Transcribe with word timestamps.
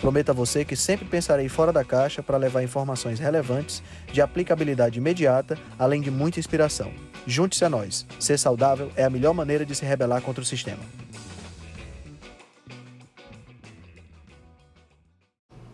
Prometo 0.00 0.30
a 0.30 0.32
você 0.34 0.64
que 0.64 0.76
sempre 0.76 1.06
pensarei 1.06 1.48
fora 1.48 1.72
da 1.72 1.82
caixa 1.84 2.22
para 2.22 2.36
levar 2.36 2.62
informações 2.62 3.18
relevantes, 3.18 3.82
de 4.12 4.20
aplicabilidade 4.20 4.98
imediata, 4.98 5.58
além 5.78 6.00
de 6.00 6.10
muita 6.10 6.38
inspiração. 6.38 6.92
Junte-se 7.26 7.64
a 7.64 7.70
nós. 7.70 8.06
Ser 8.20 8.38
saudável 8.38 8.90
é 8.94 9.04
a 9.04 9.10
melhor 9.10 9.32
maneira 9.32 9.64
de 9.64 9.74
se 9.74 9.84
rebelar 9.84 10.20
contra 10.20 10.42
o 10.42 10.46
sistema. 10.46 10.82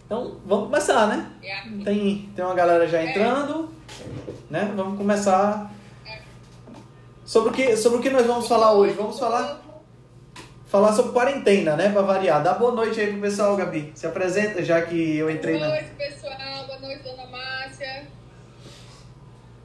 Então, 0.07 0.41
vamos 0.45 0.67
começar, 0.67 1.07
né? 1.09 1.31
Tem, 1.85 2.31
tem 2.35 2.45
uma 2.45 2.55
galera 2.55 2.87
já 2.87 3.03
entrando, 3.03 3.71
né? 4.49 4.73
Vamos 4.77 4.99
começar. 4.99 5.73
Sobre 7.25 7.51
o 7.51 7.53
que, 7.53 7.77
sobre 7.77 7.99
o 7.99 8.03
que 8.03 8.11
nós 8.11 8.27
vamos 8.27 8.47
falar 8.47 8.73
hoje? 8.73 8.95
Vamos 8.95 9.19
falar 9.19 9.62
falar 10.73 10.93
sobre 10.95 11.13
quarentena, 11.13 11.77
né? 11.77 11.91
Pra 11.91 12.01
variar. 12.01 12.43
Dá 12.43 12.55
boa 12.55 12.73
noite 12.73 12.99
aí 12.99 13.13
pro 13.13 13.21
pessoal, 13.21 13.55
Gabi. 13.57 13.93
Se 13.95 14.07
apresenta, 14.07 14.65
já 14.65 14.81
que 14.81 15.19
eu 15.19 15.31
entrei 15.31 15.59
boa 15.59 15.69
na. 15.69 15.75
noite, 15.75 15.91
pessoal. 15.97 16.33
Boa 16.67 16.79
noite, 16.79 17.03
dona 17.03 17.27
Márcia. 17.27 18.07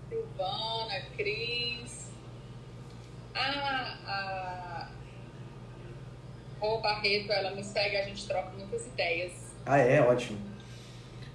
Silvana, 0.10 1.02
Cris. 1.16 2.08
A, 3.34 3.40
a 4.08 4.90
Rô 6.60 6.80
Barreto, 6.82 7.32
ela 7.32 7.52
me 7.52 7.64
segue, 7.64 7.96
a 7.96 8.04
gente 8.04 8.28
troca 8.28 8.50
muitas 8.58 8.86
ideias. 8.88 9.32
Ah, 9.66 9.78
é, 9.78 10.02
ótimo. 10.02 10.40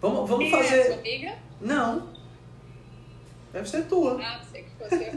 Vamos, 0.01 0.29
vamos 0.29 0.51
Quem 0.51 0.55
é 0.55 0.63
fazer. 0.63 0.85
sua 0.85 0.95
amiga? 0.97 1.35
Não. 1.61 2.13
Deve 3.53 3.69
ser 3.69 3.85
tua. 3.87 4.21
Ah, 4.23 4.41
sei 4.51 4.65
que 4.65 4.71
você 4.79 5.13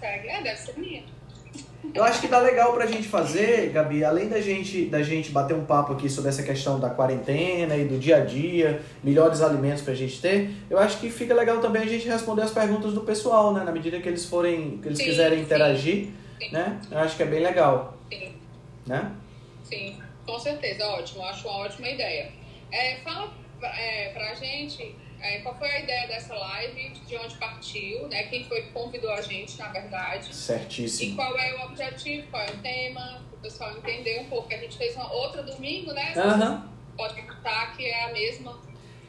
segue. 0.00 0.28
É, 0.28 0.42
deve 0.42 0.56
ser 0.56 0.78
minha. 0.78 1.04
Eu 1.94 2.02
acho 2.02 2.20
que 2.20 2.26
dá 2.28 2.40
legal 2.40 2.72
pra 2.72 2.86
gente 2.86 3.06
fazer, 3.08 3.70
Gabi, 3.70 4.04
além 4.04 4.28
da 4.28 4.40
gente, 4.40 4.86
da 4.86 5.00
gente 5.02 5.30
bater 5.30 5.54
um 5.54 5.64
papo 5.64 5.92
aqui 5.92 6.10
sobre 6.10 6.28
essa 6.28 6.42
questão 6.42 6.78
da 6.80 6.90
quarentena 6.90 7.76
e 7.76 7.84
do 7.84 7.98
dia 7.98 8.16
a 8.16 8.20
dia, 8.24 8.82
melhores 9.02 9.40
alimentos 9.40 9.82
pra 9.82 9.94
gente 9.94 10.20
ter, 10.20 10.50
eu 10.68 10.76
acho 10.78 10.98
que 10.98 11.08
fica 11.08 11.32
legal 11.32 11.60
também 11.60 11.82
a 11.82 11.86
gente 11.86 12.06
responder 12.08 12.42
as 12.42 12.50
perguntas 12.50 12.92
do 12.92 13.02
pessoal, 13.02 13.54
né? 13.54 13.62
Na 13.62 13.70
medida 13.70 14.00
que 14.00 14.08
eles 14.08 14.24
forem, 14.24 14.78
que 14.78 14.88
eles 14.88 14.98
Sim, 14.98 15.04
quiserem 15.04 15.38
sim. 15.38 15.44
interagir, 15.44 16.08
Sim. 16.40 16.50
né? 16.50 16.80
Eu 16.90 16.98
acho 16.98 17.16
que 17.16 17.22
é 17.22 17.26
bem 17.26 17.40
legal, 17.40 17.96
Sim, 18.10 18.32
né? 18.86 19.12
sim, 19.62 19.96
com 20.26 20.38
certeza. 20.38 20.84
Ótimo, 20.84 21.24
acho 21.24 21.46
uma 21.48 21.58
ótima 21.58 21.88
ideia. 21.88 22.32
É, 22.72 22.96
fala 22.96 23.32
é, 23.62 24.10
pra 24.10 24.34
gente 24.34 24.94
é, 25.20 25.38
qual 25.40 25.54
foi 25.56 25.68
a 25.70 25.80
ideia 25.80 26.06
dessa 26.08 26.34
live, 26.34 26.90
de 27.06 27.16
onde 27.16 27.34
partiu, 27.36 28.06
né? 28.08 28.24
Quem 28.24 28.44
foi 28.44 28.62
que 28.62 28.70
convidou 28.72 29.10
a 29.12 29.20
gente, 29.20 29.58
na 29.58 29.68
verdade. 29.68 30.30
E 30.30 30.34
Certíssimo. 30.34 31.16
qual 31.16 31.36
é 31.38 31.54
o 31.56 31.66
objetivo, 31.66 32.26
qual 32.30 32.42
é 32.42 32.50
o 32.50 32.56
tema, 32.58 33.00
para 33.28 33.36
o 33.38 33.40
pessoal 33.42 33.76
entender 33.76 34.20
um 34.20 34.24
pouco. 34.26 34.52
A 34.52 34.56
gente 34.56 34.76
fez 34.76 34.94
uma 34.94 35.12
outra 35.12 35.42
domingo, 35.42 35.92
né? 35.92 36.14
Aham. 36.16 36.68
Pode 36.96 37.20
contar 37.22 37.76
que 37.76 37.84
é 37.84 38.04
a 38.10 38.12
mesma. 38.12 38.58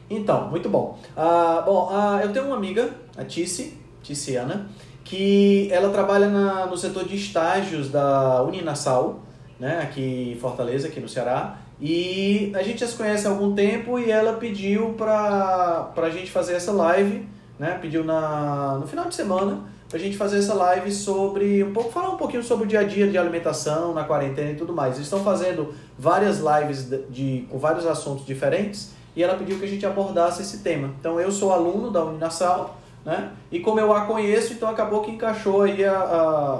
Então, 0.08 0.48
muito 0.50 0.68
bom. 0.68 0.98
Ah, 1.16 1.62
bom, 1.64 1.88
ah, 1.90 2.20
eu 2.22 2.32
tenho 2.32 2.46
uma 2.46 2.56
amiga, 2.56 2.92
a 3.16 3.24
Tice, 3.24 3.78
Ticiana, 4.02 4.68
que 5.04 5.68
ela 5.72 5.90
trabalha 5.90 6.28
na- 6.28 6.66
no 6.66 6.76
setor 6.76 7.04
de 7.06 7.14
estágios 7.16 7.90
da 7.90 8.42
Uninasal, 8.42 9.20
né, 9.58 9.80
aqui 9.82 10.32
em 10.34 10.40
Fortaleza, 10.40 10.88
aqui 10.88 10.98
no 11.00 11.08
Ceará. 11.08 11.58
E 11.80 12.52
a 12.54 12.62
gente 12.62 12.80
já 12.80 12.86
se 12.86 12.94
conhece 12.94 13.26
há 13.26 13.30
algum 13.30 13.54
tempo 13.54 13.98
e 13.98 14.10
ela 14.10 14.34
pediu 14.34 14.90
pra, 14.98 15.90
pra 15.94 16.10
gente 16.10 16.30
fazer 16.30 16.52
essa 16.54 16.72
live, 16.72 17.26
né, 17.58 17.78
pediu 17.80 18.04
na, 18.04 18.76
no 18.78 18.86
final 18.86 19.06
de 19.06 19.14
semana 19.14 19.60
pra 19.88 19.98
gente 19.98 20.16
fazer 20.16 20.38
essa 20.38 20.54
live 20.54 20.92
sobre, 20.92 21.64
um 21.64 21.72
pouco, 21.72 21.90
falar 21.90 22.10
um 22.10 22.16
pouquinho 22.16 22.42
sobre 22.44 22.64
o 22.64 22.68
dia 22.68 22.80
a 22.80 22.84
dia 22.84 23.08
de 23.08 23.18
alimentação 23.18 23.92
na 23.92 24.04
quarentena 24.04 24.50
e 24.52 24.54
tudo 24.54 24.72
mais. 24.72 24.94
Eles 24.94 25.06
estão 25.06 25.24
fazendo 25.24 25.74
várias 25.98 26.38
lives 26.38 26.88
de, 26.88 26.98
de- 27.08 27.46
com 27.50 27.58
vários 27.58 27.84
assuntos 27.86 28.24
diferentes 28.24 28.92
e 29.16 29.22
ela 29.22 29.34
pediu 29.34 29.58
que 29.58 29.64
a 29.64 29.68
gente 29.68 29.84
abordasse 29.84 30.42
esse 30.42 30.58
tema. 30.58 30.90
Então 31.00 31.18
eu 31.18 31.32
sou 31.32 31.52
aluno 31.52 31.90
da 31.90 32.04
Uninasal, 32.04 32.78
né? 33.04 33.30
E 33.50 33.58
como 33.58 33.80
eu 33.80 33.92
a 33.92 34.02
conheço, 34.02 34.52
então 34.52 34.68
acabou 34.68 35.00
que 35.00 35.10
encaixou 35.10 35.62
aí 35.62 35.84
a, 35.84 35.92
a, 35.98 36.54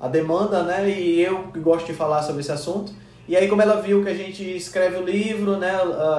a, 0.00 0.06
a 0.06 0.08
demanda, 0.08 0.62
né? 0.64 0.90
E 0.90 1.22
eu 1.22 1.44
que 1.52 1.60
gosto 1.60 1.86
de 1.86 1.94
falar 1.94 2.22
sobre 2.22 2.40
esse 2.42 2.52
assunto. 2.52 2.92
E 3.28 3.36
aí 3.36 3.48
como 3.48 3.62
ela 3.62 3.80
viu 3.80 4.02
que 4.02 4.08
a 4.10 4.14
gente 4.14 4.42
escreve 4.56 4.96
o 4.96 5.04
livro, 5.04 5.56
né? 5.56 5.72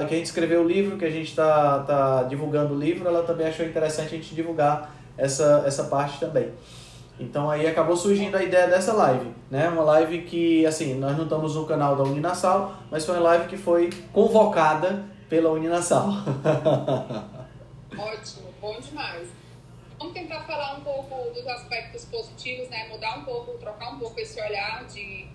Que 0.07 0.15
a 0.15 0.17
gente 0.17 0.25
escreveu 0.25 0.61
o 0.61 0.67
livro, 0.67 0.97
que 0.97 1.05
a 1.05 1.09
gente 1.09 1.29
está 1.29 1.79
tá 1.79 2.23
divulgando 2.23 2.73
o 2.73 2.79
livro, 2.79 3.07
ela 3.07 3.23
também 3.23 3.47
achou 3.47 3.65
interessante 3.65 4.07
a 4.07 4.17
gente 4.17 4.33
divulgar 4.33 4.95
essa, 5.17 5.63
essa 5.65 5.83
parte 5.85 6.19
também. 6.19 6.51
Então 7.19 7.49
aí 7.49 7.67
acabou 7.67 7.95
surgindo 7.95 8.35
a 8.35 8.43
ideia 8.43 8.67
dessa 8.67 8.93
live, 8.93 9.31
né? 9.51 9.69
Uma 9.69 9.83
live 9.83 10.23
que, 10.23 10.65
assim, 10.65 10.95
nós 10.95 11.15
não 11.15 11.25
estamos 11.25 11.55
no 11.55 11.65
canal 11.65 11.95
da 11.95 12.03
Uninasal, 12.03 12.75
mas 12.89 13.05
foi 13.05 13.15
uma 13.15 13.23
live 13.23 13.47
que 13.47 13.57
foi 13.57 13.89
convocada 14.11 15.05
pela 15.29 15.51
Uninasal. 15.51 16.07
Ótimo, 17.97 18.49
bom 18.59 18.79
demais. 18.79 19.27
Vamos 19.99 20.13
tentar 20.13 20.41
falar 20.41 20.77
um 20.77 20.81
pouco 20.81 21.33
dos 21.33 21.47
aspectos 21.47 22.05
positivos, 22.05 22.67
né? 22.69 22.89
Mudar 22.89 23.19
um 23.19 23.23
pouco, 23.23 23.57
trocar 23.59 23.93
um 23.93 23.99
pouco 23.99 24.19
esse 24.19 24.41
olhar 24.41 24.83
de, 24.85 25.27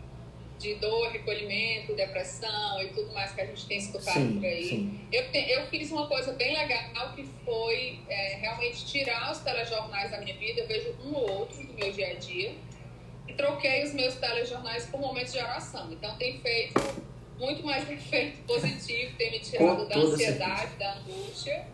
de 0.59 0.75
dor, 0.75 1.11
recolhimento, 1.11 1.95
depressão 1.95 2.83
e 2.83 2.89
tudo 2.89 3.13
mais 3.13 3.33
que 3.33 3.41
a 3.41 3.47
gente 3.47 3.65
tem 3.67 3.79
escutado 3.79 4.15
sim, 4.15 4.35
por 4.35 4.45
aí. 4.45 4.65
sim. 4.69 5.01
Eu, 5.13 5.31
te- 5.31 5.51
eu 5.51 5.67
fiz 5.69 5.91
uma 5.93 6.07
coisa 6.09 6.33
bem 6.33 6.53
legal 6.57 7.13
que 7.15 7.25
foi 7.45 8.01
é, 8.09 8.37
realmente 8.41 8.85
tirar 8.85 9.31
os 9.31 9.39
telejornais 9.39 10.11
da 10.11 10.19
minha 10.21 10.37
vida. 10.37 10.61
Eu 10.63 10.67
vejo 10.67 10.95
um 11.05 11.15
ou 11.15 11.31
outro 11.31 11.65
do 11.65 11.73
meu 11.75 11.93
dia 11.93 12.09
a 12.11 12.15
dia. 12.15 12.55
E 13.29 13.35
troquei 13.35 13.85
os 13.85 13.93
meus 13.95 14.15
telejornais 14.17 14.87
por 14.87 15.01
momentos 15.01 15.33
de 15.33 15.39
oração. 15.39 15.93
Então 15.93 16.17
tem 16.17 16.41
feito 16.41 16.75
muito 17.39 17.65
mais 17.65 17.89
efeito 17.89 18.43
positivo, 18.43 19.17
tem 19.17 19.31
me 19.31 19.39
tirado 19.39 19.87
da 19.89 19.97
ansiedade, 19.97 20.75
da 20.77 20.95
angústia. 20.95 21.67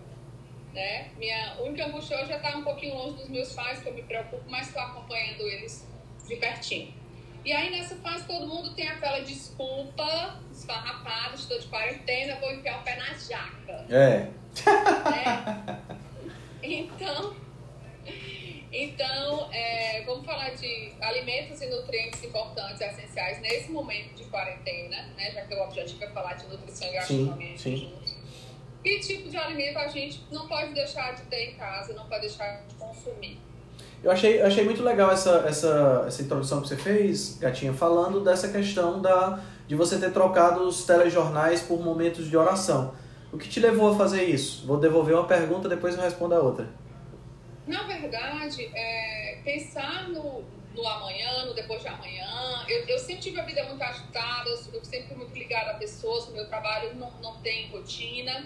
Né? 0.75 1.09
Minha 1.17 1.57
única 1.63 1.87
angústia 1.87 2.21
hoje 2.21 2.33
é 2.33 2.37
estar 2.37 2.57
um 2.57 2.65
pouquinho 2.65 2.95
longe 2.97 3.17
dos 3.19 3.29
meus 3.29 3.53
pais, 3.53 3.79
que 3.81 3.89
eu 3.89 3.95
me 3.95 4.03
preocupo, 4.03 4.43
mas 4.49 4.67
estou 4.67 4.83
acompanhando 4.83 5.43
eles 5.49 5.87
de 6.27 6.37
pertinho. 6.37 6.93
E 7.45 7.53
aí 7.53 7.71
nessa 7.71 7.95
fase 7.97 8.27
todo 8.27 8.47
mundo 8.47 8.75
tem 8.75 8.89
aquela 8.89 9.21
desculpa 9.21 10.41
esfarrapada, 10.51 11.35
estou 11.35 11.59
de 11.59 11.67
quarentena, 11.67 12.37
vou 12.41 12.51
enfiar 12.53 12.81
o 12.81 12.83
pé 12.83 12.97
na 12.97 13.13
jaca. 13.15 13.87
É. 13.91 14.29
né? 15.11 15.81
Então, 16.63 17.37
então 18.73 19.53
é, 19.53 20.03
vamos 20.07 20.25
falar 20.25 20.51
de 20.55 20.93
alimentos 20.99 21.61
e 21.61 21.67
nutrientes 21.67 22.25
importantes 22.25 22.81
e 22.81 22.85
essenciais 22.85 23.39
nesse 23.43 23.71
momento 23.71 24.15
de 24.15 24.25
quarentena, 24.25 25.03
né? 25.15 25.31
Já 25.31 25.43
que 25.43 25.55
o 25.55 25.63
objetivo 25.63 26.03
é 26.03 26.11
falar 26.11 26.35
de 26.35 26.47
nutrição 26.47 26.89
e 26.89 26.93
gastronomia 26.93 27.59
sim. 27.59 27.77
juntos. 27.77 28.17
Que 28.83 28.99
tipo 29.01 29.29
de 29.29 29.37
alimento 29.37 29.79
a 29.79 29.89
gente 29.89 30.23
não 30.31 30.49
pode 30.49 30.73
deixar 30.73 31.15
de 31.15 31.23
ter 31.25 31.51
em 31.51 31.55
casa, 31.55 31.93
não 31.93 32.09
pode 32.09 32.23
deixar 32.23 32.67
de 32.67 32.75
consumir? 32.77 33.39
Eu 34.05 34.11
achei, 34.11 34.39
eu 34.43 34.47
achei 34.47 34.63
muito 34.63 34.83
legal 34.83 35.11
essa, 35.11 35.47
essa, 35.49 36.05
essa 36.07 36.21
introdução 36.21 36.61
que 36.61 36.69
você 36.69 36.77
fez, 36.77 37.39
Gatinha, 37.39 37.73
falando 37.73 38.21
dessa 38.21 38.49
questão 38.49 39.01
da, 39.01 39.43
de 39.67 39.75
você 39.75 39.99
ter 39.99 40.13
trocado 40.13 40.61
os 40.69 40.85
telejornais 40.85 41.63
por 41.63 41.83
momentos 41.83 42.29
de 42.29 42.37
oração. 42.37 42.95
O 43.33 43.39
que 43.39 43.49
te 43.49 43.61
levou 43.61 43.93
a 43.93 43.97
fazer 43.97 44.25
isso? 44.25 44.67
Vou 44.67 44.77
devolver 44.77 45.15
uma 45.15 45.27
pergunta, 45.27 45.71
depois 45.71 45.97
eu 45.97 46.03
respondo 46.03 46.35
a 46.35 46.39
outra. 46.39 46.69
Na 47.67 47.85
verdade, 47.85 48.71
é, 48.75 49.39
pensar 49.43 50.07
no, 50.11 50.45
no 50.75 50.87
amanhã, 50.87 51.47
no 51.47 51.55
depois 51.55 51.81
de 51.81 51.89
amanhã. 51.89 52.63
Eu, 52.69 52.87
eu 52.87 52.99
sempre 52.99 53.23
tive 53.23 53.41
a 53.41 53.45
vida 53.45 53.65
muito 53.65 53.83
agitada, 53.83 54.51
eu 54.51 54.85
sempre 54.85 55.09
fui 55.09 55.17
muito 55.17 55.35
ligada 55.35 55.71
a 55.71 55.75
pessoas, 55.75 56.29
o 56.29 56.33
meu 56.33 56.47
trabalho 56.47 56.95
não, 56.97 57.11
não 57.23 57.39
tem 57.39 57.71
rotina. 57.71 58.45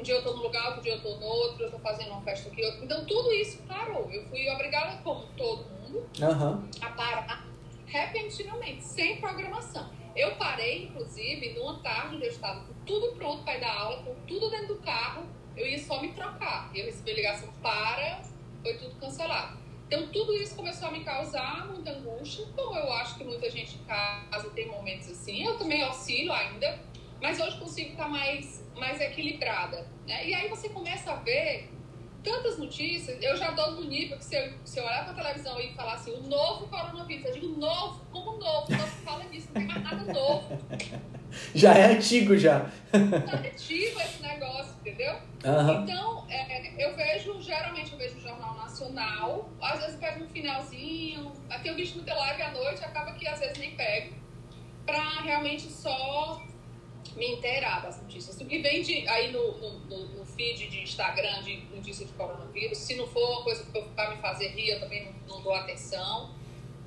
Um 0.00 0.02
dia 0.02 0.14
eu 0.14 0.22
tô 0.22 0.32
num 0.34 0.44
lugar, 0.44 0.68
outro 0.68 0.80
dia 0.82 0.94
eu 0.94 1.02
tô 1.02 1.14
no 1.16 1.26
outro, 1.26 1.64
eu 1.64 1.70
tô 1.70 1.78
fazendo 1.78 2.12
uma 2.12 2.22
festa 2.22 2.48
aqui, 2.48 2.64
outra. 2.64 2.82
Então 2.82 3.04
tudo 3.04 3.30
isso 3.32 3.62
parou. 3.64 4.10
Eu 4.10 4.24
fui 4.30 4.48
obrigada, 4.48 4.96
como 5.02 5.26
todo 5.36 5.68
mundo, 5.68 6.08
Aham. 6.22 6.66
a 6.80 6.88
parar 6.88 7.46
repentinamente, 7.84 8.82
sem 8.82 9.20
programação. 9.20 9.90
Eu 10.16 10.36
parei, 10.36 10.86
inclusive, 10.86 11.52
numa 11.52 11.80
tarde 11.80 12.16
eu 12.16 12.30
estava 12.30 12.64
com 12.64 12.72
tudo 12.86 13.14
pronto 13.14 13.44
para 13.44 13.56
ir 13.58 13.60
dar 13.60 13.76
aula, 13.76 14.02
com 14.02 14.14
tudo 14.26 14.48
dentro 14.48 14.68
do 14.68 14.80
carro, 14.80 15.26
eu 15.54 15.66
ia 15.66 15.78
só 15.78 16.00
me 16.00 16.12
trocar. 16.12 16.70
Eu 16.74 16.86
recebi 16.86 17.10
a 17.10 17.14
ligação 17.16 17.52
para, 17.60 18.22
foi 18.62 18.78
tudo 18.78 18.98
cancelado. 18.98 19.58
Então, 19.86 20.06
tudo 20.08 20.32
isso 20.32 20.54
começou 20.56 20.88
a 20.88 20.92
me 20.92 21.04
causar 21.04 21.66
muita 21.66 21.90
angústia, 21.90 22.46
como 22.56 22.74
eu 22.74 22.90
acho 22.94 23.18
que 23.18 23.24
muita 23.24 23.50
gente 23.50 23.76
em 23.76 23.84
casa 23.84 24.48
tem 24.50 24.66
momentos 24.68 25.10
assim. 25.10 25.44
Eu 25.44 25.58
também 25.58 25.84
oscilo 25.84 26.32
ainda, 26.32 26.78
mas 27.20 27.38
hoje 27.40 27.58
consigo 27.58 27.90
estar 27.90 28.08
mais, 28.08 28.64
mais 28.76 29.00
equilibrada. 29.00 29.86
Né? 30.06 30.28
E 30.28 30.34
aí 30.34 30.48
você 30.48 30.68
começa 30.68 31.12
a 31.12 31.16
ver 31.16 31.70
tantas 32.22 32.58
notícias, 32.58 33.16
eu 33.22 33.36
já 33.36 33.50
dou 33.52 33.72
no 33.72 33.84
nível 33.84 34.18
que 34.18 34.24
se 34.24 34.36
eu, 34.36 34.52
se 34.64 34.78
eu 34.78 34.84
olhar 34.84 35.04
pra 35.04 35.14
televisão 35.14 35.58
e 35.58 35.72
falar 35.74 35.94
assim, 35.94 36.12
o 36.12 36.22
novo 36.22 36.66
coronavírus, 36.66 37.24
eu 37.24 37.32
digo 37.32 37.58
novo, 37.58 38.04
como 38.12 38.36
novo? 38.38 38.70
Não 38.70 38.86
fala 38.86 39.24
disso, 39.26 39.48
não 39.48 39.54
tem 39.54 39.66
mais 39.66 39.82
nada 39.82 40.12
novo. 40.12 40.58
Já 41.54 41.74
é 41.74 41.92
antigo 41.92 42.36
já. 42.36 42.60
Tá 42.90 43.36
antigo 43.36 44.00
esse 44.00 44.20
negócio, 44.20 44.74
entendeu? 44.80 45.14
Aham. 45.44 45.84
Então, 45.84 46.26
é, 46.28 46.84
eu 46.84 46.96
vejo, 46.96 47.40
geralmente 47.40 47.92
eu 47.92 47.98
vejo 47.98 48.16
o 48.16 48.20
Jornal 48.20 48.56
Nacional, 48.56 49.48
às 49.62 49.78
vezes 49.78 49.96
pego 50.00 50.24
um 50.24 50.28
finalzinho, 50.28 51.32
aqui 51.48 51.68
eu 51.68 51.76
vejo 51.76 51.94
muita 51.94 52.14
live 52.14 52.42
à 52.42 52.50
noite, 52.50 52.84
acaba 52.84 53.12
que 53.12 53.28
às 53.28 53.38
vezes 53.38 53.56
nem 53.58 53.76
pego, 53.76 54.16
pra 54.84 55.20
realmente 55.22 55.70
só 55.70 56.42
me 57.16 57.34
inteirar 57.34 57.82
das 57.82 58.00
notícias. 58.00 58.40
O 58.40 58.46
que 58.46 58.58
vem 58.58 58.82
de, 58.82 59.06
aí 59.08 59.32
no, 59.32 59.52
no, 59.58 60.06
no, 60.06 60.24
feed 60.24 60.68
de 60.68 60.82
Instagram 60.82 61.42
de 61.42 61.56
notícias 61.74 62.08
de 62.08 62.14
coronavírus, 62.14 62.78
se 62.78 62.94
não 62.94 63.06
for 63.06 63.30
uma 63.30 63.42
coisa 63.42 63.64
que 63.64 63.80
vai 63.94 64.14
me 64.14 64.22
fazer 64.22 64.48
rir, 64.48 64.70
eu 64.70 64.80
também 64.80 65.04
não, 65.04 65.36
não 65.36 65.42
dou 65.42 65.54
atenção, 65.54 66.34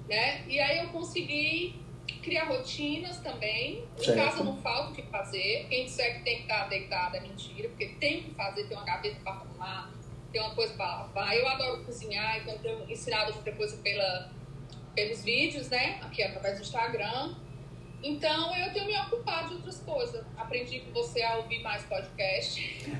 né? 0.07 0.43
E 0.47 0.59
aí 0.59 0.79
eu 0.79 0.89
consegui 0.89 1.75
criar 2.21 2.45
rotinas 2.45 3.19
também. 3.19 3.83
Em 3.97 4.03
Certo. 4.03 4.17
casa 4.17 4.43
não 4.43 4.57
falta 4.57 4.91
o 4.91 4.95
que 4.95 5.03
fazer. 5.03 5.67
Quem 5.69 5.85
disser 5.85 6.17
que 6.17 6.23
tem 6.23 6.37
que 6.37 6.41
estar 6.43 6.67
deitado 6.67 7.17
é 7.17 7.19
mentira, 7.19 7.69
porque 7.69 7.87
tem 7.99 8.23
que 8.23 8.31
fazer, 8.31 8.63
tem 8.65 8.77
uma 8.77 8.85
gaveta 8.85 9.19
para 9.23 9.33
arrumar, 9.33 9.91
tem 10.31 10.41
uma 10.41 10.55
coisa 10.55 10.73
para 10.73 10.85
lavar. 10.85 11.35
Eu 11.35 11.47
adoro 11.47 11.83
cozinhar, 11.83 12.39
então 12.39 12.53
eu 12.53 12.59
tenho 12.59 12.91
ensinado 12.91 13.33
muita 13.33 13.51
coisa 13.51 13.77
pela, 13.77 14.31
pelos 14.95 15.23
vídeos, 15.23 15.69
né? 15.69 15.99
Aqui 16.01 16.23
através 16.23 16.57
do 16.57 16.61
Instagram. 16.63 17.35
Então 18.03 18.53
eu 18.57 18.73
tenho 18.73 18.85
me 18.85 18.97
ocupado 18.99 19.47
de 19.47 19.55
outras 19.55 19.79
coisas. 19.79 20.25
Aprendi 20.37 20.81
com 20.81 20.91
você 20.91 21.23
a 21.23 21.37
ouvir 21.37 21.61
mais 21.61 21.83
podcast. 21.83 22.59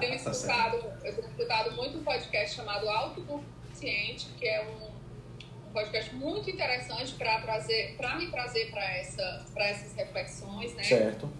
tenho 0.00 0.22
Tá 0.22 0.30
escutado, 0.30 0.76
eu 1.02 1.14
tenho 1.14 1.28
escutado 1.28 1.72
muito 1.72 1.98
um 1.98 2.04
podcast 2.04 2.54
chamado 2.54 2.86
Autoconsciente, 2.88 4.28
que 4.38 4.46
é 4.46 4.62
um, 4.62 5.68
um 5.68 5.72
podcast 5.72 6.14
muito 6.14 6.50
interessante 6.50 7.14
para 7.14 7.40
trazer, 7.40 7.96
para 7.96 8.16
me 8.16 8.30
trazer 8.30 8.70
para 8.70 8.84
essa, 8.98 9.46
para 9.54 9.66
essas 9.66 9.94
reflexões, 9.94 10.74
né? 10.74 10.82
Certo. 10.82 11.32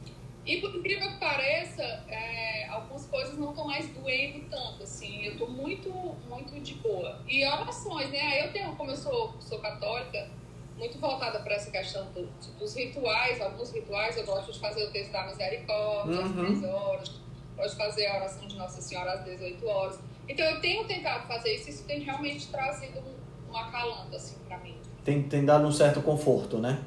E 0.46 0.60
por 0.60 0.74
incrível 0.74 1.10
que 1.10 1.18
pareça, 1.18 1.82
é, 2.08 2.66
algumas 2.68 3.06
coisas 3.06 3.36
não 3.38 3.50
estão 3.50 3.66
mais 3.66 3.88
doendo 3.88 4.46
tanto, 4.50 4.82
assim, 4.82 5.24
eu 5.24 5.38
tô 5.38 5.46
muito, 5.46 5.90
muito 6.28 6.60
de 6.60 6.74
boa. 6.74 7.22
E 7.26 7.44
orações, 7.46 8.10
né? 8.10 8.46
Eu 8.46 8.52
tenho, 8.52 8.76
como 8.76 8.90
eu 8.90 8.96
sou, 8.96 9.34
sou 9.40 9.58
católica, 9.60 10.28
muito 10.76 10.98
voltada 10.98 11.38
para 11.40 11.54
essa 11.54 11.70
questão 11.70 12.04
do- 12.12 12.26
dos 12.58 12.74
rituais, 12.74 13.40
alguns 13.40 13.72
rituais, 13.72 14.16
eu 14.16 14.24
gosto 14.24 14.52
de 14.52 14.58
fazer 14.58 14.84
o 14.84 14.90
texto 14.90 15.12
da 15.12 15.26
misericórdia 15.26 16.20
às 16.20 16.30
Uhum. 16.30 16.44
10 16.60 16.64
horas, 16.64 17.20
gosto 17.56 17.70
de 17.70 17.76
fazer 17.76 18.06
a 18.06 18.16
oração 18.16 18.46
de 18.48 18.56
Nossa 18.56 18.80
Senhora 18.80 19.12
às 19.12 19.24
18 19.24 19.66
horas. 19.66 19.98
Então 20.28 20.44
eu 20.44 20.60
tenho 20.60 20.84
tentado 20.86 21.26
fazer 21.28 21.54
isso, 21.54 21.70
isso 21.70 21.84
tem 21.84 22.00
realmente 22.00 22.48
trazido 22.48 22.98
um, 23.00 23.52
um 23.52 23.56
acalanto, 23.56 24.16
assim, 24.16 24.36
para 24.48 24.58
mim. 24.58 24.76
Tem, 25.04 25.22
tem 25.22 25.44
dado 25.44 25.66
um 25.66 25.72
certo 25.72 26.00
conforto, 26.02 26.58
né? 26.58 26.82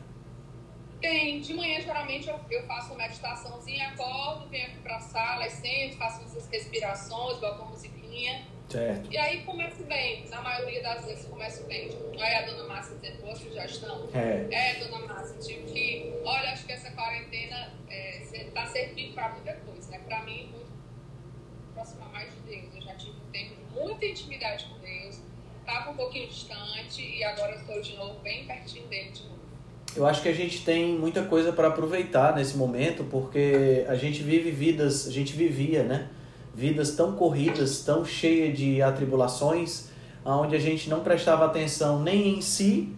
Tem, 1.00 1.40
de 1.40 1.54
manhã 1.54 1.80
geralmente 1.80 2.28
eu, 2.28 2.40
eu 2.50 2.64
faço 2.66 2.88
uma 2.94 2.98
meditaçãozinha, 3.08 3.90
acordo, 3.90 4.50
venho 4.50 4.66
aqui 4.68 4.80
pra 4.80 5.00
sala, 5.00 5.44
aí 5.44 5.52
sento, 5.52 5.96
faço 5.98 6.24
essas 6.24 6.48
respirações, 6.50 7.38
boto 7.38 7.62
uma 7.62 7.72
musiquinha. 7.72 8.46
Certo. 8.70 9.10
E 9.12 9.18
aí 9.18 9.44
começo 9.44 9.84
bem, 9.86 10.26
na 10.30 10.42
maioria 10.42 10.82
das 10.84 11.06
vezes 11.06 11.26
começo 11.26 11.64
bem. 11.68 11.90
Aí 12.20 12.36
a 12.36 12.42
dona 12.46 12.64
Márcia 12.68 12.96
dizendo, 12.98 13.22
"Pô, 13.22 13.28
vocês 13.28 13.54
já 13.54 13.66
estão? 13.66 14.10
É. 14.14 14.46
É, 14.52 14.76
dona 14.84 15.06
Márcia, 15.06 15.38
tive 15.40 15.72
que. 15.72 16.14
Olha, 16.26 16.52
acho 16.52 16.66
que 16.66 16.74
essa 16.74 16.92
quarentena 16.92 17.72
é, 17.90 18.22
cê- 18.26 18.46
tá 18.54 18.66
servindo 18.66 19.14
pra 19.14 19.30
muita 19.30 19.54
coisa, 19.54 19.90
né? 19.92 20.00
Pra 20.06 20.24
mim, 20.24 20.50
muito 20.52 20.68
aproximar 21.72 22.10
mais 22.12 22.30
de 22.34 22.40
Deus. 22.42 22.76
Eu 22.76 22.82
já 22.82 22.96
tive 22.96 23.12
um 23.12 23.32
tempo 23.32 23.56
de 23.56 23.80
muita 23.80 24.06
intimidade 24.06 24.66
com 24.66 24.80
Deus, 24.80 25.20
tava 25.66 25.92
um 25.92 25.96
pouquinho 25.96 26.28
distante 26.28 27.02
e 27.02 27.24
agora 27.24 27.56
estou 27.56 27.82
de 27.82 27.96
novo 27.96 28.20
bem 28.20 28.46
pertinho 28.46 28.86
dele 28.88 29.12
de 29.12 29.24
novo. 29.24 29.38
Eu 29.96 30.06
acho 30.06 30.22
que 30.22 30.28
a 30.30 30.34
gente 30.34 30.64
tem 30.66 30.90
muita 30.98 31.24
coisa 31.26 31.54
para 31.54 31.70
aproveitar 31.70 32.36
nesse 32.36 32.56
momento, 32.58 33.04
porque 33.06 33.86
a 33.88 33.96
gente 33.96 34.22
vive 34.22 34.52
vidas, 34.52 35.08
a 35.08 35.12
gente 35.12 35.34
vivia, 35.34 35.84
né? 35.84 36.10
Vidas 36.58 36.96
tão 36.96 37.12
corridas, 37.12 37.82
tão 37.82 38.04
cheias 38.04 38.58
de 38.58 38.82
atribulações, 38.82 39.90
onde 40.26 40.56
a 40.56 40.60
gente 40.60 40.90
não 40.90 41.02
prestava 41.02 41.46
atenção 41.46 42.02
nem 42.02 42.40
em 42.40 42.42
si, 42.42 42.92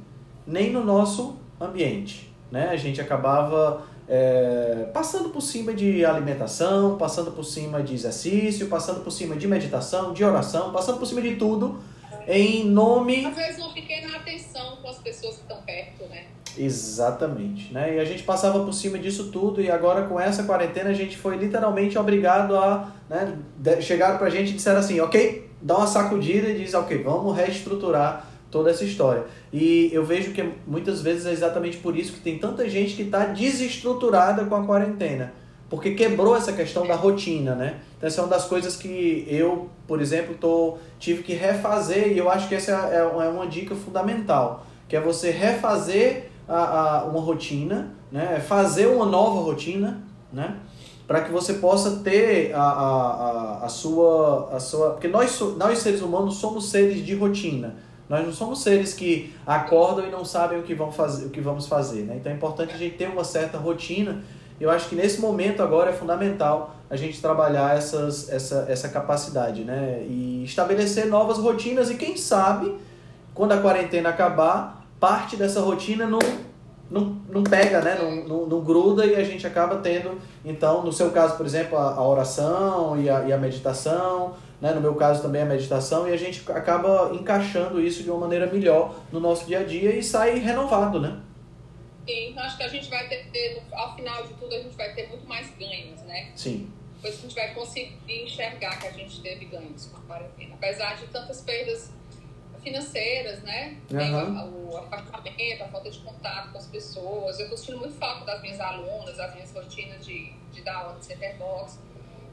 nem 0.47 0.71
no 0.71 0.81
nosso 0.81 1.35
ambiente, 1.59 2.33
né? 2.49 2.69
A 2.69 2.77
gente 2.77 3.01
acabava 3.01 3.83
é, 4.07 4.89
passando 4.93 5.27
por 5.27 5.41
cima 5.41 5.73
de 5.73 6.05
alimentação, 6.05 6.97
passando 6.97 7.33
por 7.33 7.43
cima 7.43 7.83
de 7.83 7.95
exercício, 7.95 8.69
passando 8.69 9.03
por 9.03 9.11
cima 9.11 9.35
de 9.35 9.45
meditação, 9.45 10.13
de 10.13 10.23
oração, 10.23 10.71
passando 10.71 10.97
por 10.97 11.05
cima 11.05 11.21
de 11.21 11.35
tudo, 11.35 11.81
em 12.25 12.63
nome 12.63 13.25
Às 13.25 13.35
vezes 13.35 13.61
uma 13.61 13.73
pequena 13.73 14.15
atenção 14.15 14.77
com 14.77 14.87
as 14.87 14.99
pessoas 14.99 15.35
que 15.35 15.41
estão 15.41 15.61
perto, 15.63 16.05
né? 16.05 16.27
Exatamente, 16.57 17.73
né? 17.73 17.95
E 17.95 17.99
a 17.99 18.05
gente 18.05 18.23
passava 18.23 18.63
por 18.63 18.73
cima 18.73 18.97
disso 18.97 19.25
tudo 19.31 19.61
e 19.61 19.69
agora 19.69 20.03
com 20.07 20.19
essa 20.19 20.43
quarentena 20.43 20.89
a 20.89 20.93
gente 20.93 21.17
foi 21.17 21.37
literalmente 21.37 21.97
obrigado 21.97 22.55
a, 22.55 22.91
né, 23.09 23.37
de- 23.57 23.81
chegaram 23.81 24.17
pra 24.17 24.29
gente 24.29 24.49
e 24.51 24.53
disseram 24.53 24.79
assim, 24.79 24.99
ok, 24.99 25.49
dá 25.61 25.77
uma 25.77 25.87
sacudida 25.87 26.49
e 26.49 26.57
diz, 26.57 26.73
ok, 26.73 27.03
vamos 27.03 27.35
reestruturar 27.35 28.25
toda 28.49 28.71
essa 28.71 28.83
história. 28.83 29.23
E 29.53 29.89
eu 29.93 30.03
vejo 30.03 30.31
que 30.31 30.43
muitas 30.65 31.01
vezes 31.01 31.25
é 31.25 31.31
exatamente 31.31 31.77
por 31.77 31.95
isso 31.97 32.13
que 32.13 32.19
tem 32.21 32.39
tanta 32.39 32.67
gente 32.67 32.95
que 32.95 33.03
está 33.03 33.25
desestruturada 33.25 34.45
com 34.45 34.55
a 34.55 34.65
quarentena, 34.65 35.33
porque 35.69 35.91
quebrou 35.91 36.35
essa 36.35 36.51
questão 36.51 36.85
da 36.87 36.95
rotina, 36.95 37.53
né? 37.53 37.75
Então 37.97 38.07
essa 38.07 38.21
é 38.21 38.23
uma 38.23 38.29
das 38.29 38.45
coisas 38.45 38.75
que 38.75 39.25
eu, 39.29 39.69
por 39.87 40.01
exemplo, 40.01 40.33
tô, 40.39 40.77
tive 40.97 41.21
que 41.21 41.33
refazer 41.33 42.11
e 42.11 42.17
eu 42.17 42.29
acho 42.29 42.47
que 42.49 42.55
essa 42.55 42.71
é, 42.91 42.97
é 42.97 43.29
uma 43.29 43.45
dica 43.45 43.75
fundamental, 43.75 44.65
que 44.87 44.95
é 44.95 44.99
você 44.99 45.29
refazer 45.29 46.28
a, 46.49 47.01
a, 47.01 47.03
uma 47.05 47.21
rotina, 47.21 47.93
né? 48.11 48.39
fazer 48.39 48.87
uma 48.87 49.05
nova 49.05 49.41
rotina, 49.41 50.01
né? 50.33 50.57
para 51.07 51.21
que 51.21 51.31
você 51.31 51.55
possa 51.55 52.01
ter 52.03 52.53
a, 52.53 52.61
a, 52.61 53.65
a, 53.65 53.69
sua, 53.69 54.49
a 54.53 54.59
sua. 54.59 54.91
Porque 54.91 55.07
nós, 55.07 55.39
nós 55.57 55.79
seres 55.79 56.01
humanos 56.01 56.35
somos 56.35 56.69
seres 56.69 57.05
de 57.05 57.15
rotina. 57.15 57.75
Nós 58.07 58.25
não 58.25 58.33
somos 58.33 58.61
seres 58.63 58.93
que 58.93 59.33
acordam 59.45 60.07
e 60.07 60.11
não 60.11 60.25
sabem 60.25 60.59
o 60.59 60.63
que, 60.63 60.73
vão 60.73 60.91
fazer, 60.91 61.27
o 61.27 61.29
que 61.29 61.39
vamos 61.41 61.67
fazer. 61.67 62.03
Né? 62.03 62.17
Então 62.17 62.31
é 62.31 62.35
importante 62.35 62.73
a 62.73 62.77
gente 62.77 62.95
ter 62.95 63.07
uma 63.07 63.23
certa 63.23 63.57
rotina. 63.57 64.23
Eu 64.59 64.69
acho 64.69 64.89
que 64.89 64.95
nesse 64.95 65.21
momento 65.21 65.61
agora 65.61 65.91
é 65.91 65.93
fundamental 65.93 66.75
a 66.89 66.95
gente 66.95 67.21
trabalhar 67.21 67.77
essas, 67.77 68.29
essa, 68.29 68.65
essa 68.67 68.89
capacidade 68.89 69.63
né? 69.63 70.03
e 70.07 70.43
estabelecer 70.43 71.05
novas 71.05 71.37
rotinas. 71.37 71.91
E 71.91 71.95
quem 71.95 72.17
sabe, 72.17 72.75
quando 73.33 73.51
a 73.51 73.57
quarentena 73.57 74.09
acabar, 74.09 74.78
parte 74.99 75.35
dessa 75.35 75.61
rotina 75.61 76.05
não, 76.05 76.19
não, 76.89 77.21
não 77.29 77.43
pega, 77.43 77.81
né? 77.81 77.95
não, 77.95 78.15
não, 78.27 78.45
não 78.45 78.61
gruda 78.61 79.05
e 79.05 79.15
a 79.15 79.23
gente 79.23 79.45
acaba 79.45 79.77
tendo, 79.77 80.19
então, 80.43 80.83
no 80.83 80.91
seu 80.91 81.11
caso, 81.11 81.37
por 81.37 81.45
exemplo, 81.45 81.77
a, 81.77 81.93
a 81.93 82.07
oração 82.07 83.01
e 83.01 83.09
a, 83.09 83.23
e 83.23 83.33
a 83.33 83.37
meditação, 83.37 84.35
né? 84.59 84.71
no 84.71 84.81
meu 84.81 84.95
caso 84.95 85.21
também 85.21 85.41
a 85.41 85.45
meditação, 85.45 86.07
e 86.07 86.13
a 86.13 86.17
gente 86.17 86.43
acaba 86.51 87.11
encaixando 87.13 87.81
isso 87.81 88.03
de 88.03 88.09
uma 88.09 88.19
maneira 88.19 88.47
melhor 88.47 88.95
no 89.11 89.19
nosso 89.19 89.45
dia 89.45 89.59
a 89.59 89.63
dia 89.63 89.95
e 89.95 90.03
sai 90.03 90.39
renovado, 90.39 90.99
né? 90.99 91.19
Sim, 92.07 92.31
então 92.31 92.43
acho 92.43 92.57
que 92.57 92.63
a 92.63 92.67
gente 92.67 92.89
vai 92.89 93.07
ter, 93.07 93.29
ter, 93.31 93.61
ao 93.71 93.95
final 93.95 94.23
de 94.23 94.33
tudo, 94.33 94.53
a 94.55 94.57
gente 94.57 94.75
vai 94.75 94.93
ter 94.95 95.07
muito 95.09 95.27
mais 95.27 95.47
ganhos, 95.57 96.01
né? 96.01 96.31
Sim, 96.35 96.67
Depois 96.95 97.19
a 97.19 97.21
gente 97.21 97.35
vai 97.35 97.53
conseguir 97.53 98.23
enxergar 98.23 98.79
que 98.79 98.87
a 98.87 98.91
gente 98.91 99.21
teve 99.21 99.45
ganhos 99.45 99.85
com 99.85 99.97
a 99.97 100.01
quarentena. 100.01 100.55
Apesar 100.55 100.95
de 100.95 101.05
tantas 101.07 101.41
perdas 101.41 101.91
financeiras, 102.61 103.41
né? 103.43 103.77
Tem 103.87 104.13
Aham. 104.13 104.45
o, 104.45 104.71
o 104.71 104.77
apartamento, 104.77 105.63
a 105.63 105.67
falta 105.67 105.89
de 105.89 105.99
contato 105.99 106.51
com 106.51 106.57
as 106.57 106.67
pessoas. 106.67 107.39
Eu 107.39 107.55
sentindo 107.57 107.79
muito 107.79 107.95
falta 107.95 108.25
das 108.25 108.41
minhas 108.41 108.59
alunas, 108.59 109.17
das 109.17 109.33
minhas 109.33 109.51
rotinas 109.51 110.05
de, 110.05 110.31
de 110.51 110.61
dar 110.61 110.75
aula 110.75 110.99
de 110.99 111.05
centerbox. 111.05 111.79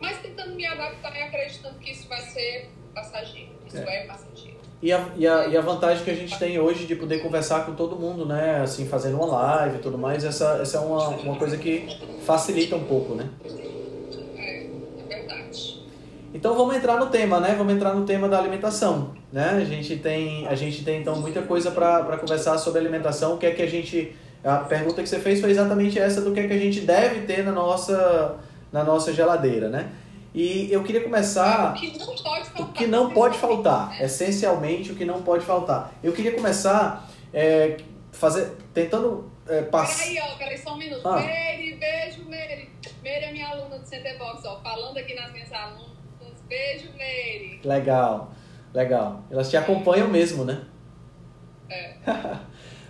Mas 0.01 0.19
tentando 0.19 0.55
me 0.55 0.67
adaptar 0.67 1.17
e 1.17 1.23
acreditando 1.23 1.79
que 1.79 1.91
isso 1.91 2.09
vai 2.09 2.21
ser 2.21 2.71
passageiro. 2.95 3.51
Isso 3.67 3.79
é, 3.79 4.07
passageiro. 4.07 4.57
E 4.83 4.93
a, 4.93 5.09
e, 5.17 5.27
a, 5.27 5.47
e 5.47 5.57
a 5.57 5.61
vantagem 5.61 6.05
que 6.05 6.11
a 6.11 6.15
gente 6.15 6.39
tem 6.39 6.59
hoje 6.59 6.87
de 6.87 6.95
poder 6.95 7.21
conversar 7.21 7.65
com 7.65 7.75
todo 7.75 7.97
mundo, 7.97 8.27
né? 8.27 8.61
Assim, 8.61 8.87
fazendo 8.87 9.17
uma 9.17 9.27
live 9.27 9.77
e 9.77 9.81
tudo 9.81 9.97
mais, 9.97 10.23
essa, 10.23 10.59
essa 10.61 10.77
é 10.77 10.81
uma, 10.81 11.09
uma 11.09 11.37
coisa 11.37 11.57
que 11.57 11.89
facilita 12.25 12.77
um 12.77 12.85
pouco, 12.85 13.15
né? 13.15 13.31
Então 16.35 16.55
vamos 16.55 16.77
entrar 16.77 16.99
no 16.99 17.07
tema, 17.07 17.41
né? 17.41 17.55
Vamos 17.57 17.73
entrar 17.75 17.95
no 17.95 18.05
tema 18.05 18.29
da 18.29 18.39
alimentação, 18.39 19.15
né? 19.33 19.51
A 19.51 19.65
gente 19.65 19.97
tem, 19.97 20.47
a 20.47 20.55
gente 20.55 20.85
tem 20.85 21.01
então 21.01 21.17
muita 21.21 21.43
coisa 21.43 21.71
para 21.71 22.17
conversar 22.19 22.59
sobre 22.59 22.81
alimentação. 22.81 23.35
O 23.35 23.39
que 23.39 23.47
é 23.47 23.51
que 23.53 23.63
a 23.63 23.67
gente 23.67 24.15
a 24.45 24.59
pergunta 24.59 25.03
que 25.03 25.09
você 25.09 25.19
fez 25.19 25.41
foi 25.41 25.51
exatamente 25.51 25.99
essa 25.99 26.21
do 26.21 26.33
que 26.33 26.41
é 26.41 26.47
que 26.47 26.53
a 26.53 26.59
gente 26.59 26.81
deve 26.81 27.23
ter 27.23 27.43
na 27.43 27.53
nossa 27.53 28.37
na 28.73 28.85
nossa 28.85 29.13
geladeira, 29.13 29.69
né? 29.69 29.91
E 30.35 30.71
eu 30.71 30.85
queria 30.85 31.03
começar 31.03 31.73
O 31.73 31.75
que 31.75 31.99
não 31.99 32.15
pode 32.15 32.45
faltar. 32.51 32.63
o 32.63 32.73
que 32.73 32.87
não 32.87 33.11
pode 33.11 33.39
faltar, 33.39 34.03
essencialmente 34.03 34.93
o 34.93 34.95
que 34.95 35.05
não 35.05 35.23
pode 35.23 35.45
faltar. 35.45 35.93
Eu 36.03 36.13
queria 36.13 36.33
começar 36.33 37.09
é, 37.33 37.79
fazer 38.13 38.53
tentando 38.75 39.31
é, 39.49 39.63
passar 39.63 40.05
Peraí, 40.05 40.19
ó, 40.21 40.37
peraí, 40.37 40.59
só 40.59 40.75
um 40.75 40.77
minuto. 40.77 41.07
Ah. 41.07 41.13
Mary, 41.13 41.79
beijo, 41.81 42.25
Mary. 42.29 42.71
Mary 43.03 43.25
é 43.25 43.33
minha 43.33 43.49
aluna 43.49 43.79
do 43.79 43.87
Centerbox, 43.87 44.45
ó. 44.45 44.61
Falando 44.61 44.99
aqui 44.99 45.15
nas 45.15 45.33
minhas 45.33 45.53
alunas, 45.53 45.96
Beijo, 46.49 46.89
Meire. 46.97 47.61
Legal, 47.65 48.33
legal. 48.73 49.23
Elas 49.31 49.51
te 49.51 49.57
acompanham 49.57 50.09
mesmo, 50.09 50.45
né? 50.45 50.63
É. 51.69 51.95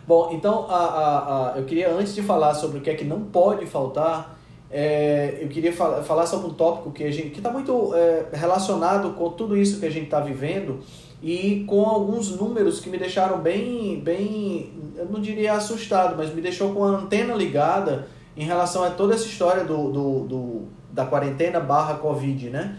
Bom, 0.06 0.30
então 0.32 0.66
a, 0.70 0.76
a, 0.76 1.54
a, 1.54 1.58
eu 1.58 1.64
queria, 1.64 1.90
antes 1.90 2.14
de 2.14 2.22
falar 2.22 2.54
sobre 2.54 2.78
o 2.78 2.80
que 2.80 2.90
é 2.90 2.94
que 2.94 3.04
não 3.04 3.22
pode 3.22 3.66
faltar, 3.66 4.38
é, 4.70 5.38
eu 5.40 5.48
queria 5.48 5.72
fal 5.72 6.02
falar 6.04 6.26
sobre 6.26 6.48
um 6.48 6.54
tópico 6.54 6.92
que 6.92 7.04
está 7.04 7.50
muito 7.50 7.92
é, 7.94 8.26
relacionado 8.32 9.14
com 9.14 9.30
tudo 9.30 9.56
isso 9.56 9.80
que 9.80 9.86
a 9.86 9.90
gente 9.90 10.04
está 10.04 10.20
vivendo 10.20 10.80
e 11.22 11.64
com 11.66 11.84
alguns 11.84 12.30
números 12.36 12.78
que 12.80 12.90
me 12.90 12.98
deixaram 12.98 13.38
bem, 13.38 14.00
bem, 14.00 14.72
eu 14.96 15.06
não 15.06 15.20
diria 15.20 15.54
assustado, 15.54 16.14
mas 16.16 16.32
me 16.32 16.40
deixou 16.40 16.72
com 16.72 16.84
a 16.84 16.88
antena 16.88 17.34
ligada 17.34 18.06
em 18.36 18.44
relação 18.44 18.84
a 18.84 18.90
toda 18.90 19.14
essa 19.14 19.24
história 19.24 19.64
do, 19.64 19.90
do, 19.90 20.20
do 20.20 20.62
da 20.92 21.04
quarentena 21.04 21.58
barra 21.60 21.94
Covid, 21.94 22.50
né? 22.50 22.78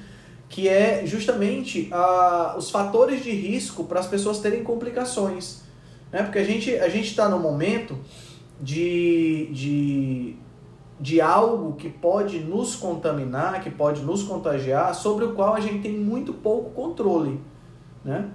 Que 0.49 0.67
é 0.67 1.05
justamente 1.05 1.89
a, 1.91 2.55
os 2.57 2.69
fatores 2.69 3.23
de 3.23 3.31
risco 3.31 3.83
para 3.83 3.99
as 3.99 4.07
pessoas 4.07 4.39
terem 4.39 4.63
complicações. 4.63 5.61
Né? 6.11 6.23
Porque 6.23 6.39
a 6.39 6.43
gente 6.43 6.73
a 6.75 6.87
está 6.87 7.27
no 7.29 7.39
momento 7.39 7.97
de, 8.61 9.49
de, 9.51 10.35
de 10.99 11.21
algo 11.21 11.73
que 11.73 11.89
pode 11.89 12.39
nos 12.39 12.75
contaminar, 12.75 13.61
que 13.61 13.69
pode 13.69 14.01
nos 14.01 14.23
contagiar, 14.23 14.95
sobre 14.95 15.25
o 15.25 15.33
qual 15.33 15.53
a 15.53 15.59
gente 15.59 15.79
tem 15.79 15.93
muito 15.93 16.33
pouco 16.33 16.71
controle. 16.71 17.39
Né? 18.03 18.29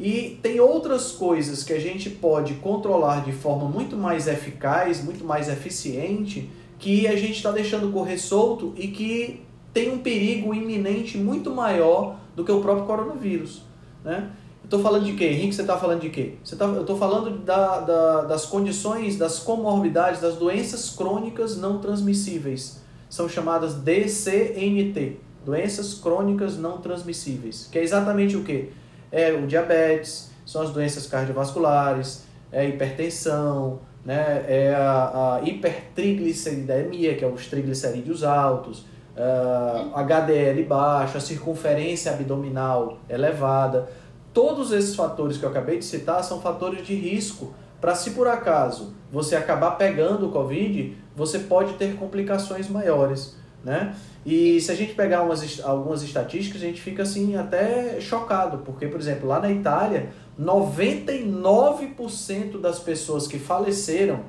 E 0.00 0.38
tem 0.42 0.60
outras 0.60 1.12
coisas 1.12 1.64
que 1.64 1.72
a 1.72 1.80
gente 1.80 2.08
pode 2.08 2.54
controlar 2.54 3.24
de 3.24 3.32
forma 3.32 3.68
muito 3.68 3.96
mais 3.96 4.28
eficaz, 4.28 5.02
muito 5.02 5.24
mais 5.24 5.48
eficiente, 5.48 6.48
que 6.78 7.08
a 7.08 7.16
gente 7.16 7.32
está 7.32 7.50
deixando 7.50 7.92
correr 7.92 8.18
solto 8.18 8.72
e 8.76 8.88
que 8.88 9.42
tem 9.72 9.90
um 9.92 9.98
perigo 9.98 10.54
iminente 10.54 11.18
muito 11.18 11.50
maior 11.50 12.16
do 12.34 12.44
que 12.44 12.52
o 12.52 12.60
próprio 12.60 12.86
coronavírus. 12.86 13.62
Né? 14.04 14.30
Estou 14.64 14.80
falando 14.80 15.04
de 15.04 15.14
quê? 15.14 15.24
Henrique, 15.24 15.54
você 15.54 15.62
está 15.62 15.78
falando 15.78 16.00
de 16.00 16.10
quê? 16.10 16.34
Você 16.44 16.54
tá, 16.54 16.66
eu 16.66 16.82
estou 16.82 16.98
falando 16.98 17.38
da, 17.38 17.80
da, 17.80 18.20
das 18.22 18.44
condições, 18.44 19.16
das 19.16 19.38
comorbidades, 19.38 20.20
das 20.20 20.36
doenças 20.36 20.90
crônicas 20.90 21.56
não 21.56 21.78
transmissíveis. 21.78 22.82
São 23.08 23.28
chamadas 23.28 23.74
DCNT, 23.74 25.16
doenças 25.44 25.94
crônicas 25.94 26.58
não 26.58 26.78
transmissíveis. 26.78 27.66
Que 27.72 27.78
é 27.78 27.82
exatamente 27.82 28.36
o 28.36 28.44
quê? 28.44 28.68
É 29.10 29.32
o 29.32 29.46
diabetes, 29.46 30.30
são 30.44 30.60
as 30.60 30.70
doenças 30.70 31.06
cardiovasculares, 31.06 32.24
é 32.52 32.60
a 32.60 32.64
hipertensão, 32.64 33.80
né? 34.04 34.44
é 34.46 34.74
a, 34.74 35.36
a 35.36 35.42
hipertrigliceridemia, 35.42 37.14
que 37.14 37.24
é 37.24 37.28
os 37.28 37.46
triglicerídeos 37.46 38.22
altos, 38.22 38.84
uh, 39.18 39.90
ah, 39.94 40.00
HDL 40.00 40.64
baixo, 40.64 41.18
a 41.18 41.20
circunferência 41.20 42.12
abdominal 42.12 42.98
elevada 43.08 43.88
Todos 44.32 44.70
esses 44.70 44.94
fatores 44.94 45.36
que 45.36 45.44
eu 45.44 45.48
acabei 45.48 45.78
de 45.78 45.84
citar 45.84 46.22
são 46.22 46.40
fatores 46.40 46.86
de 46.86 46.94
risco 46.94 47.52
para 47.80 47.96
se 47.96 48.12
por 48.12 48.28
acaso 48.28 48.94
você 49.10 49.34
acabar 49.34 49.72
pegando 49.72 50.28
o 50.28 50.30
Covid, 50.30 50.96
você 51.16 51.40
pode 51.40 51.72
ter 51.74 51.96
complicações 51.96 52.68
maiores, 52.68 53.36
né? 53.64 53.96
E 54.24 54.60
se 54.60 54.70
a 54.70 54.76
gente 54.76 54.94
pegar 54.94 55.22
umas, 55.22 55.60
algumas 55.64 56.04
estatísticas, 56.04 56.62
a 56.62 56.66
gente 56.66 56.80
fica 56.80 57.02
assim 57.02 57.34
até 57.34 58.00
chocado, 58.00 58.58
porque, 58.58 58.86
por 58.86 59.00
exemplo, 59.00 59.26
lá 59.26 59.40
na 59.40 59.50
Itália, 59.50 60.10
99% 60.38 62.60
das 62.60 62.78
pessoas 62.78 63.26
que 63.26 63.40
faleceram, 63.40 64.20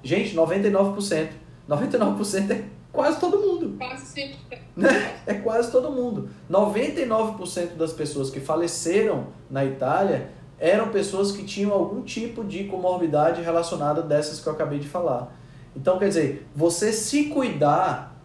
gente, 0.00 0.36
99%, 0.36 1.30
99% 1.68 2.50
é 2.52 2.75
quase 2.96 3.20
todo 3.20 3.38
mundo. 3.38 3.76
Quase 3.78 4.06
sempre. 4.06 4.58
Né? 4.74 5.20
É 5.24 5.34
quase 5.34 5.70
todo 5.70 5.92
mundo. 5.92 6.28
99% 6.50 7.76
das 7.76 7.92
pessoas 7.92 8.30
que 8.30 8.40
faleceram 8.40 9.28
na 9.48 9.64
Itália 9.64 10.30
eram 10.58 10.88
pessoas 10.88 11.32
que 11.32 11.44
tinham 11.44 11.72
algum 11.72 12.02
tipo 12.02 12.42
de 12.42 12.64
comorbidade 12.64 13.42
relacionada 13.42 14.02
dessas 14.02 14.40
que 14.40 14.46
eu 14.48 14.52
acabei 14.52 14.78
de 14.78 14.88
falar. 14.88 15.32
Então, 15.76 15.98
quer 15.98 16.08
dizer, 16.08 16.48
você 16.56 16.92
se 16.92 17.24
cuidar, 17.24 18.16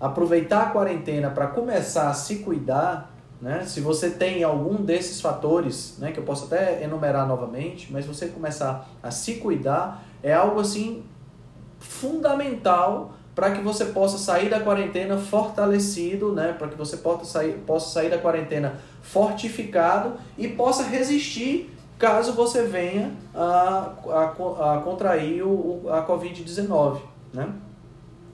aproveitar 0.00 0.62
a 0.62 0.70
quarentena 0.70 1.30
para 1.30 1.46
começar 1.46 2.10
a 2.10 2.14
se 2.14 2.40
cuidar, 2.40 3.14
né? 3.40 3.64
Se 3.64 3.80
você 3.80 4.10
tem 4.10 4.42
algum 4.42 4.82
desses 4.82 5.20
fatores, 5.20 5.96
né, 5.98 6.10
que 6.10 6.18
eu 6.18 6.24
posso 6.24 6.46
até 6.46 6.82
enumerar 6.82 7.28
novamente, 7.28 7.92
mas 7.92 8.06
você 8.06 8.26
começar 8.28 8.88
a 9.02 9.10
se 9.10 9.34
cuidar 9.34 10.02
é 10.22 10.32
algo 10.32 10.58
assim 10.58 11.04
fundamental 11.78 13.14
para 13.36 13.50
que 13.50 13.60
você 13.60 13.84
possa 13.84 14.16
sair 14.16 14.48
da 14.48 14.58
quarentena 14.58 15.18
fortalecido, 15.18 16.32
né? 16.32 16.54
para 16.58 16.68
que 16.68 16.74
você 16.74 16.96
possa 16.96 17.26
sair, 17.26 17.52
possa 17.66 17.92
sair 17.92 18.08
da 18.08 18.16
quarentena 18.16 18.80
fortificado 19.02 20.14
e 20.38 20.48
possa 20.48 20.82
resistir 20.84 21.70
caso 21.98 22.32
você 22.32 22.62
venha 22.62 23.12
a, 23.34 23.92
a, 24.08 24.74
a 24.74 24.80
contrair 24.80 25.42
o, 25.42 25.82
a 25.90 26.06
Covid-19. 26.06 27.00
Né? 27.34 27.46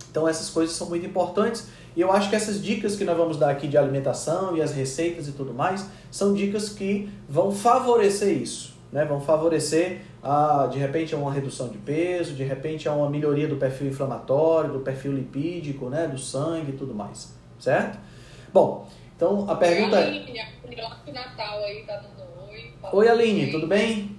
Então 0.08 0.28
essas 0.28 0.48
coisas 0.48 0.76
são 0.76 0.88
muito 0.88 1.04
importantes 1.04 1.66
e 1.96 2.00
eu 2.00 2.12
acho 2.12 2.30
que 2.30 2.36
essas 2.36 2.62
dicas 2.62 2.94
que 2.94 3.04
nós 3.04 3.16
vamos 3.16 3.36
dar 3.36 3.50
aqui 3.50 3.66
de 3.66 3.76
alimentação 3.76 4.56
e 4.56 4.62
as 4.62 4.72
receitas 4.72 5.26
e 5.26 5.32
tudo 5.32 5.52
mais 5.52 5.84
são 6.12 6.32
dicas 6.32 6.68
que 6.68 7.10
vão 7.28 7.50
favorecer 7.50 8.40
isso, 8.40 8.74
né? 8.92 9.04
vão 9.04 9.20
favorecer 9.20 10.02
a, 10.22 10.68
de 10.70 10.78
repente 10.78 11.14
a 11.14 11.18
uma 11.18 11.32
redução 11.32 11.68
de 11.68 11.78
peso, 11.78 12.34
de 12.34 12.44
repente 12.44 12.88
a 12.88 12.92
uma 12.92 13.10
melhoria 13.10 13.48
do 13.48 13.56
perfil 13.56 13.88
inflamatório, 13.88 14.72
do 14.72 14.80
perfil 14.80 15.12
lipídico, 15.12 15.88
né, 15.88 16.06
do 16.06 16.18
sangue 16.18 16.70
e 16.72 16.76
tudo 16.76 16.94
mais, 16.94 17.34
certo? 17.58 17.98
Bom, 18.52 18.86
então 19.16 19.50
a 19.50 19.56
pergunta 19.56 19.98
é... 19.98 20.04
Aline, 20.04 20.40
a 20.40 21.12
Natal 21.12 21.58
aí 21.64 21.84
tá 21.84 21.96
dando 21.96 22.50
oi. 22.50 22.72
Oi 22.92 23.08
Aline, 23.08 23.50
tudo 23.50 23.66
bem? 23.66 24.16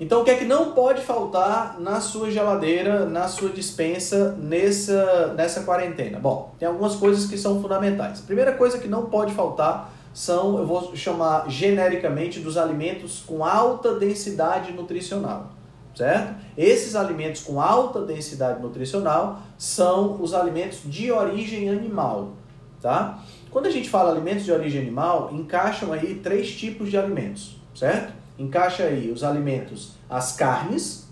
Então 0.00 0.22
o 0.22 0.24
que 0.24 0.30
é 0.30 0.36
que 0.36 0.44
não 0.44 0.72
pode 0.72 1.00
faltar 1.00 1.78
na 1.78 2.00
sua 2.00 2.30
geladeira, 2.30 3.06
na 3.06 3.28
sua 3.28 3.50
dispensa 3.50 4.32
nessa, 4.32 5.32
nessa 5.34 5.62
quarentena? 5.62 6.18
Bom, 6.18 6.54
tem 6.58 6.66
algumas 6.66 6.96
coisas 6.96 7.30
que 7.30 7.38
são 7.38 7.60
fundamentais. 7.62 8.20
Primeira 8.20 8.52
coisa 8.52 8.78
que 8.78 8.88
não 8.88 9.06
pode 9.06 9.32
faltar 9.32 9.91
são, 10.12 10.58
eu 10.58 10.66
vou 10.66 10.94
chamar 10.94 11.48
genericamente, 11.48 12.40
dos 12.40 12.56
alimentos 12.56 13.22
com 13.26 13.44
alta 13.44 13.94
densidade 13.94 14.72
nutricional, 14.72 15.50
certo? 15.94 16.34
Esses 16.56 16.94
alimentos 16.94 17.42
com 17.42 17.60
alta 17.60 18.02
densidade 18.02 18.60
nutricional 18.60 19.40
são 19.56 20.20
os 20.20 20.34
alimentos 20.34 20.80
de 20.84 21.10
origem 21.10 21.70
animal, 21.70 22.32
tá? 22.80 23.22
Quando 23.50 23.66
a 23.66 23.70
gente 23.70 23.88
fala 23.88 24.10
alimentos 24.10 24.44
de 24.44 24.52
origem 24.52 24.80
animal, 24.80 25.30
encaixam 25.32 25.92
aí 25.92 26.16
três 26.16 26.52
tipos 26.52 26.90
de 26.90 26.96
alimentos, 26.96 27.56
certo? 27.74 28.12
Encaixa 28.38 28.84
aí 28.84 29.10
os 29.10 29.22
alimentos, 29.22 29.92
as 30.08 30.32
carnes, 30.36 31.08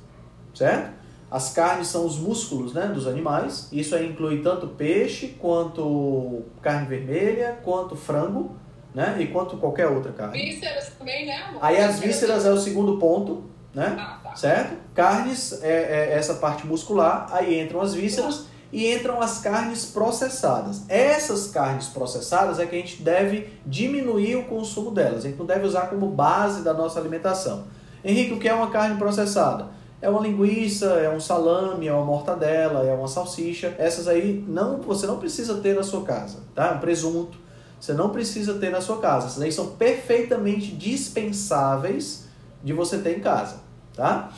certo? 0.55 1.01
As 1.31 1.53
carnes 1.53 1.87
são 1.87 2.05
os 2.05 2.19
músculos 2.19 2.75
né, 2.75 2.87
dos 2.87 3.07
animais. 3.07 3.69
Isso 3.71 3.95
aí 3.95 4.09
inclui 4.09 4.43
tanto 4.43 4.67
peixe, 4.67 5.37
quanto 5.39 6.43
carne 6.61 6.89
vermelha, 6.89 7.61
quanto 7.63 7.95
frango, 7.95 8.57
né? 8.95 9.17
E 9.19 9.27
quanto 9.27 9.57
qualquer 9.57 9.87
outra 9.87 10.13
carne. 10.13 10.41
Vísceras 10.41 10.93
também, 10.99 11.27
né? 11.27 11.37
Amor? 11.49 11.65
Aí 11.65 11.79
as 11.79 11.99
vísceras 12.01 12.45
é 12.45 12.51
o 12.51 12.59
segundo 12.59 12.99
ponto, 12.99 13.45
né? 13.75 13.97
Ah, 13.99 14.21
tá. 14.23 14.37
Certo? 14.37 14.77
Carnes 14.95 15.63
é, 15.63 15.69
é, 15.69 16.13
essa 16.17 16.35
parte 16.35 16.67
muscular, 16.67 17.29
aí 17.33 17.61
entram 17.61 17.81
as 17.81 17.95
vísceras 17.95 18.47
e 18.73 18.93
entram 18.93 19.21
as 19.21 19.41
carnes 19.41 19.87
processadas. 19.87 20.83
Essas 20.89 21.49
carnes 21.49 21.89
processadas 21.89 22.59
é 22.59 22.67
que 22.67 22.77
a 22.77 22.79
gente 22.79 23.03
deve 23.03 23.53
diminuir 23.67 24.37
o 24.37 24.45
consumo 24.45 24.91
delas. 24.91 25.25
A 25.25 25.29
gente 25.29 25.39
não 25.39 25.47
deve 25.47 25.67
usar 25.67 25.89
como 25.89 26.07
base 26.07 26.63
da 26.63 26.73
nossa 26.73 26.99
alimentação. 27.01 27.65
Henrique, 28.05 28.33
o 28.33 28.39
que 28.39 28.49
é 28.49 28.55
uma 28.55 28.71
carne 28.71 28.97
processada? 28.97 29.69
É 30.03 30.09
uma 30.09 30.21
linguiça, 30.21 30.87
é 30.95 31.11
um 31.11 31.21
salame, 31.21 31.87
é 31.87 31.93
uma 31.93 32.05
mortadela, 32.05 32.87
é 32.87 32.95
uma 32.95 33.09
salsicha. 33.09 33.75
Essas 33.77 34.09
aí 34.09 34.43
não, 34.49 34.81
você 34.81 35.07
não 35.07 35.19
precisa 35.19 35.57
ter 35.57 35.75
na 35.75 35.83
sua 35.83 36.03
casa, 36.03 36.39
tá? 36.55 36.73
Um 36.73 36.79
presunto. 36.79 37.39
Você 37.81 37.95
não 37.95 38.11
precisa 38.11 38.55
ter 38.55 38.71
na 38.71 38.81
sua 38.81 38.99
casa. 38.99 39.27
Essas 39.27 39.43
aí 39.43 39.51
são 39.51 39.69
perfeitamente 39.71 40.73
dispensáveis 40.73 42.29
de 42.63 42.75
você 42.75 42.99
ter 42.99 43.17
em 43.17 43.21
casa, 43.21 43.61
tá? 43.97 44.31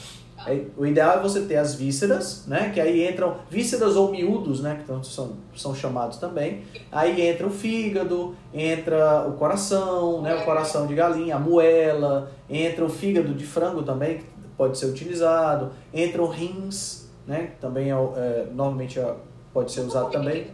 O 0.77 0.87
ideal 0.87 1.19
é 1.19 1.23
você 1.23 1.43
ter 1.43 1.57
as 1.57 1.75
vísceras, 1.75 2.45
né? 2.47 2.71
Que 2.71 2.81
aí 2.81 3.09
entram 3.09 3.37
vísceras 3.51 3.97
ou 3.97 4.11
miúdos, 4.11 4.61
né? 4.61 4.77
Que 4.77 4.83
então 4.83 5.03
são, 5.03 5.37
são 5.55 5.75
chamados 5.75 6.19
também. 6.19 6.63
Aí 6.91 7.21
entra 7.21 7.47
o 7.47 7.51
fígado, 7.51 8.35
entra 8.53 9.27
o 9.29 9.33
coração, 9.33 10.23
né? 10.23 10.35
O 10.35 10.45
coração 10.45 10.87
de 10.87 10.95
galinha, 10.95 11.37
a 11.37 11.39
moela, 11.39 12.31
entra 12.49 12.85
o 12.85 12.89
fígado 12.89 13.35
de 13.35 13.45
frango 13.45 13.83
também, 13.83 14.19
que 14.19 14.25
pode 14.57 14.79
ser 14.79 14.87
utilizado, 14.87 15.73
entra 15.93 16.25
rins, 16.27 17.09
né? 17.27 17.53
Também 17.61 17.91
é, 17.91 17.95
é 17.95 18.47
normalmente 18.53 18.99
é, 18.99 19.15
pode 19.53 19.71
ser 19.71 19.83
usado 19.83 20.11
também 20.11 20.49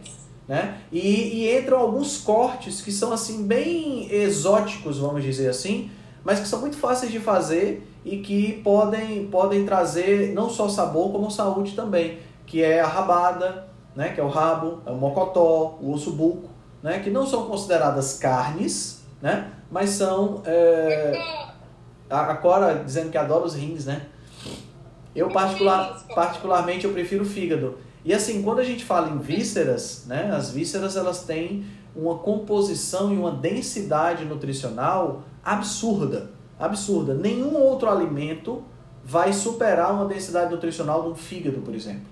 né? 0.49 0.79
E, 0.91 1.45
e 1.45 1.59
entram 1.59 1.77
alguns 1.77 2.17
cortes 2.17 2.81
que 2.81 2.91
são 2.91 3.13
assim 3.13 3.45
bem 3.45 4.11
exóticos, 4.11 4.97
vamos 4.97 5.21
dizer 5.21 5.47
assim, 5.47 5.91
mas 6.23 6.39
que 6.39 6.47
são 6.47 6.59
muito 6.59 6.75
fáceis 6.75 7.11
de 7.11 7.19
fazer 7.19 7.87
e 8.03 8.17
que 8.17 8.53
podem, 8.63 9.27
podem 9.27 9.63
trazer 9.63 10.33
não 10.33 10.49
só 10.49 10.67
sabor, 10.67 11.11
como 11.11 11.29
saúde 11.29 11.75
também, 11.75 12.17
que 12.47 12.63
é 12.63 12.81
a 12.81 12.87
rabada, 12.87 13.67
né? 13.95 14.09
que 14.09 14.19
é 14.19 14.23
o 14.23 14.27
rabo, 14.27 14.81
é 14.87 14.89
o 14.89 14.95
mocotó, 14.95 15.77
o 15.79 15.93
osso 15.93 16.13
buco, 16.13 16.49
né? 16.81 16.97
que 16.97 17.11
não 17.11 17.27
são 17.27 17.45
consideradas 17.45 18.17
carnes, 18.17 19.05
né? 19.21 19.51
Mas 19.69 19.91
são. 19.91 20.41
É... 20.45 21.47
A 22.09 22.33
Cora 22.33 22.81
dizendo 22.83 23.11
que 23.11 23.17
adora 23.19 23.45
os 23.45 23.53
rins, 23.53 23.85
né? 23.85 24.07
Eu 25.15 25.29
particular, 25.29 26.03
particularmente 26.15 26.85
eu 26.85 26.91
prefiro 26.91 27.23
o 27.23 27.27
fígado. 27.27 27.77
E 28.03 28.13
assim, 28.13 28.41
quando 28.41 28.59
a 28.59 28.63
gente 28.63 28.85
fala 28.85 29.09
em 29.09 29.17
vísceras, 29.17 30.05
né? 30.07 30.31
As 30.33 30.51
vísceras 30.51 30.95
elas 30.95 31.23
têm 31.23 31.65
uma 31.95 32.17
composição 32.17 33.13
e 33.13 33.17
uma 33.17 33.31
densidade 33.31 34.25
nutricional 34.25 35.23
absurda, 35.43 36.31
absurda. 36.57 37.13
Nenhum 37.13 37.55
outro 37.55 37.89
alimento 37.89 38.63
vai 39.03 39.33
superar 39.33 39.93
uma 39.93 40.05
densidade 40.05 40.51
nutricional 40.51 41.03
de 41.03 41.09
um 41.09 41.15
fígado, 41.15 41.61
por 41.61 41.73
exemplo. 41.73 42.07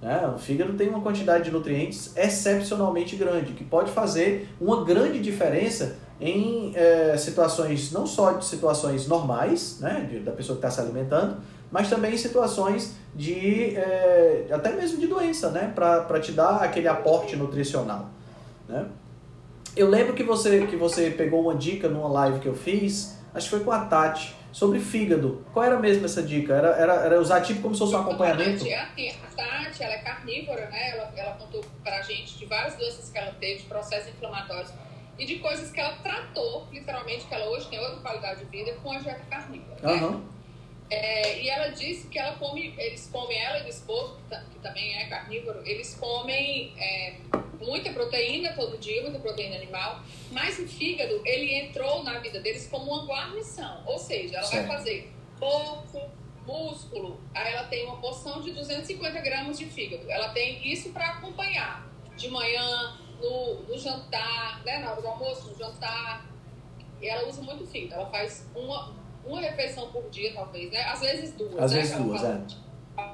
Né? 0.00 0.32
O 0.34 0.38
fígado 0.38 0.72
tem 0.72 0.88
uma 0.88 1.00
quantidade 1.00 1.44
de 1.44 1.50
nutrientes 1.50 2.12
excepcionalmente 2.16 3.14
grande, 3.14 3.52
que 3.52 3.62
pode 3.62 3.90
fazer 3.92 4.48
uma 4.60 4.84
grande 4.84 5.20
diferença 5.20 5.96
em 6.20 6.72
é, 6.74 7.16
situações, 7.16 7.92
não 7.92 8.06
só 8.06 8.32
de 8.32 8.44
situações 8.44 9.06
normais, 9.06 9.78
né, 9.80 10.08
de, 10.10 10.20
da 10.20 10.32
pessoa 10.32 10.58
que 10.58 10.66
está 10.66 10.70
se 10.70 10.80
alimentando, 10.80 11.36
mas 11.70 11.88
também 11.88 12.14
em 12.14 12.16
situações 12.16 12.94
de, 13.14 13.76
é, 13.76 14.46
até 14.50 14.72
mesmo 14.72 14.98
de 14.98 15.06
doença, 15.06 15.50
né, 15.50 15.72
para 15.74 16.20
te 16.20 16.32
dar 16.32 16.62
aquele 16.62 16.88
aporte 16.88 17.36
nutricional. 17.36 18.08
Né? 18.68 18.86
Eu 19.76 19.88
lembro 19.88 20.14
que 20.14 20.22
você, 20.22 20.66
que 20.66 20.76
você 20.76 21.10
pegou 21.10 21.42
uma 21.42 21.54
dica 21.54 21.88
numa 21.88 22.08
live 22.08 22.40
que 22.40 22.48
eu 22.48 22.54
fiz, 22.54 23.18
acho 23.34 23.48
que 23.48 23.56
foi 23.56 23.64
com 23.64 23.72
a 23.72 23.86
Tati, 23.86 24.34
sobre 24.50 24.78
fígado. 24.80 25.44
Qual 25.52 25.64
era 25.64 25.78
mesmo 25.78 26.04
essa 26.04 26.22
dica? 26.22 26.54
Era, 26.54 26.68
era, 26.68 26.94
era 27.06 27.20
usar 27.20 27.40
tipo 27.40 27.62
como 27.62 27.74
se 27.74 27.78
fosse 27.80 27.94
um 27.94 27.98
acompanhamento? 27.98 28.64
A 28.64 28.86
Tati, 28.86 29.08
a 29.08 29.36
Tati, 29.36 29.82
ela 29.82 29.94
é 29.94 29.98
carnívora, 29.98 30.68
né? 30.68 30.90
Ela, 30.90 31.12
ela 31.16 31.32
contou 31.36 31.64
pra 31.82 32.02
gente 32.02 32.38
de 32.38 32.44
várias 32.44 32.76
doenças 32.76 33.10
que 33.10 33.18
ela 33.18 33.32
teve, 33.40 33.62
de 33.62 33.66
processos 33.66 34.10
inflamatórios 34.10 34.72
e 35.18 35.24
de 35.24 35.38
coisas 35.38 35.70
que 35.70 35.80
ela 35.80 35.96
tratou, 36.02 36.66
literalmente, 36.70 37.26
que 37.26 37.34
ela 37.34 37.46
hoje 37.50 37.68
tem 37.68 37.78
outra 37.78 38.00
qualidade 38.00 38.44
de 38.44 38.50
vida 38.50 38.74
com 38.82 38.92
a 38.92 38.98
dieta 38.98 39.22
carnívora. 39.30 39.78
Uhum. 39.82 40.10
Né? 40.10 40.20
É, 40.92 41.40
e 41.40 41.48
ela 41.48 41.68
disse 41.68 42.06
que 42.08 42.18
ela 42.18 42.36
come, 42.36 42.74
eles 42.76 43.08
comem, 43.10 43.38
ela 43.38 43.60
e 43.60 43.62
o 43.64 43.68
esposo, 43.68 44.18
que, 44.28 44.58
também 44.58 44.94
é 44.98 45.06
carnívoro, 45.06 45.62
eles 45.64 45.94
comem 45.94 46.74
é, 46.76 47.16
muita 47.58 47.90
proteína 47.94 48.52
todo 48.52 48.76
dia, 48.76 49.00
muita 49.00 49.18
proteína 49.18 49.56
animal, 49.56 50.02
mas 50.30 50.58
o 50.58 50.68
fígado, 50.68 51.22
ele 51.24 51.54
entrou 51.54 52.04
na 52.04 52.18
vida 52.18 52.40
deles 52.40 52.68
como 52.70 52.92
uma 52.92 53.06
guarnição. 53.06 53.82
Ou 53.86 53.98
seja, 53.98 54.36
ela 54.36 54.50
vai 54.50 54.66
fazer 54.66 55.10
pouco, 55.40 56.10
músculo, 56.46 57.18
aí 57.34 57.54
ela 57.54 57.64
tem 57.68 57.86
uma 57.86 57.96
porção 57.96 58.42
de 58.42 58.50
250 58.50 59.18
gramas 59.20 59.58
de 59.58 59.64
fígado. 59.64 60.10
Ela 60.10 60.28
tem 60.28 60.70
isso 60.70 60.90
para 60.90 61.06
acompanhar 61.06 61.88
de 62.16 62.28
manhã, 62.28 62.98
no, 63.18 63.62
no 63.62 63.78
jantar, 63.78 64.62
né, 64.62 64.78
na 64.78 64.90
hora 64.90 65.00
do 65.00 65.08
almoço, 65.08 65.48
no 65.48 65.56
jantar. 65.56 66.26
E 67.00 67.08
ela 67.08 67.26
usa 67.26 67.40
muito 67.40 67.66
fígado. 67.66 67.94
Ela 68.02 68.10
faz 68.10 68.46
uma, 68.54 68.94
uma 69.24 69.40
refeição 69.40 69.90
por 69.90 70.08
dia, 70.10 70.32
talvez, 70.34 70.70
né? 70.70 70.82
Às 70.84 71.00
vezes 71.00 71.32
duas, 71.34 71.58
Às 71.58 71.72
né? 71.72 71.80
vezes 71.80 71.96
duas, 71.96 72.24
é. 72.24 72.40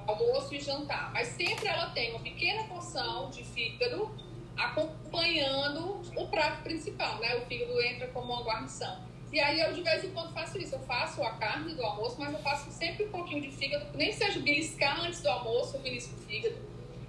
Almoço 0.06 0.54
e 0.54 0.60
jantar. 0.60 1.12
Mas 1.12 1.28
sempre 1.28 1.68
ela 1.68 1.90
tem 1.90 2.10
uma 2.10 2.20
pequena 2.20 2.64
porção 2.64 3.30
de 3.30 3.44
fígado 3.44 4.10
acompanhando 4.56 6.00
o 6.16 6.26
prato 6.28 6.62
principal, 6.62 7.18
né? 7.20 7.36
O 7.36 7.46
fígado 7.46 7.80
entra 7.82 8.08
como 8.08 8.32
uma 8.32 8.42
guarnição. 8.42 9.06
E 9.32 9.38
aí 9.38 9.60
eu 9.60 9.72
de 9.72 9.82
vez 9.82 10.02
em 10.04 10.10
quando 10.10 10.32
faço 10.32 10.58
isso. 10.58 10.74
Eu 10.74 10.80
faço 10.80 11.22
a 11.22 11.30
carne 11.32 11.74
do 11.74 11.82
almoço, 11.82 12.16
mas 12.18 12.32
eu 12.32 12.40
faço 12.40 12.70
sempre 12.70 13.04
um 13.04 13.10
pouquinho 13.10 13.42
de 13.42 13.50
fígado, 13.50 13.86
nem 13.94 14.12
seja 14.12 14.40
beliscar 14.40 15.00
antes 15.00 15.20
do 15.20 15.28
almoço, 15.28 15.76
eu 15.76 15.80
belisco 15.80 16.14
o 16.14 16.18
fígado. 16.18 16.56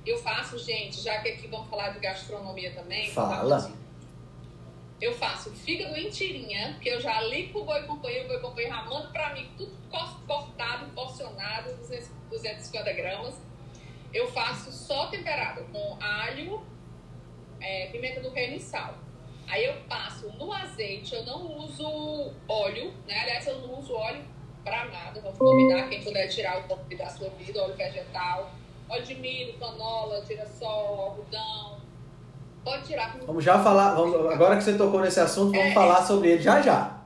Eu 0.06 0.18
faço, 0.18 0.58
gente, 0.60 1.02
já 1.02 1.20
que 1.22 1.30
aqui 1.30 1.48
vamos 1.48 1.70
falar 1.70 1.90
de 1.90 2.00
gastronomia 2.00 2.72
também. 2.72 3.10
Fala. 3.12 3.72
Eu 5.02 5.14
faço 5.14 5.52
fígado 5.52 5.96
em 5.96 6.10
tirinha, 6.10 6.78
que 6.82 6.90
eu 6.90 7.00
já 7.00 7.22
ligo 7.22 7.54
pro 7.54 7.66
boi 7.66 7.84
companheiro, 7.84 8.26
o 8.26 8.28
boi 8.28 8.40
companheiro 8.42 8.76
já 8.76 8.84
manda 8.84 9.08
pra 9.10 9.34
mim 9.34 9.50
tudo 9.58 9.72
cortado, 10.28 10.92
porcionado, 10.94 11.74
250 11.78 12.94
gramas. 12.94 13.42
Eu 14.14 14.30
faço 14.32 14.72
só 14.72 15.08
temperado 15.08 15.64
com 15.72 15.98
alho, 16.02 16.62
é, 17.62 17.88
pimenta 17.88 18.20
do 18.20 18.30
reino 18.30 18.56
e 18.56 18.60
sal. 18.60 18.96
Aí 19.48 19.66
eu 19.66 19.74
passo 19.88 20.30
no 20.38 20.52
azeite, 20.52 21.16
eu 21.16 21.26
não 21.26 21.58
uso 21.58 22.34
óleo, 22.48 22.94
né? 23.08 23.20
Aliás, 23.20 23.48
eu 23.48 23.60
não 23.62 23.80
uso 23.80 23.94
óleo 23.94 24.24
pra 24.64 24.86
nada. 24.86 25.22
Vamos 25.22 25.38
convidar 25.38 25.88
quem 25.90 26.04
puder 26.04 26.28
tirar 26.28 26.60
o 26.60 26.64
pouco 26.68 26.96
da 26.96 27.10
sua 27.10 27.30
vida, 27.30 27.64
óleo 27.64 27.76
vegetal, 27.76 28.52
óleo 28.88 29.04
de 29.04 29.16
milho, 29.16 29.58
canola, 29.58 30.24
girassol, 30.26 31.02
algodão. 31.02 31.79
Pode 32.70 32.86
tirar. 32.86 33.18
Vamos 33.26 33.44
já 33.44 33.64
falar, 33.64 33.96
vamos, 33.96 34.32
agora 34.32 34.56
que 34.56 34.64
você 34.64 34.78
tocou 34.78 35.02
nesse 35.02 35.20
assunto, 35.20 35.54
vamos 35.54 35.72
é, 35.72 35.74
falar 35.74 36.06
sobre 36.06 36.30
ele 36.30 36.42
já 36.44 36.62
já. 36.62 37.02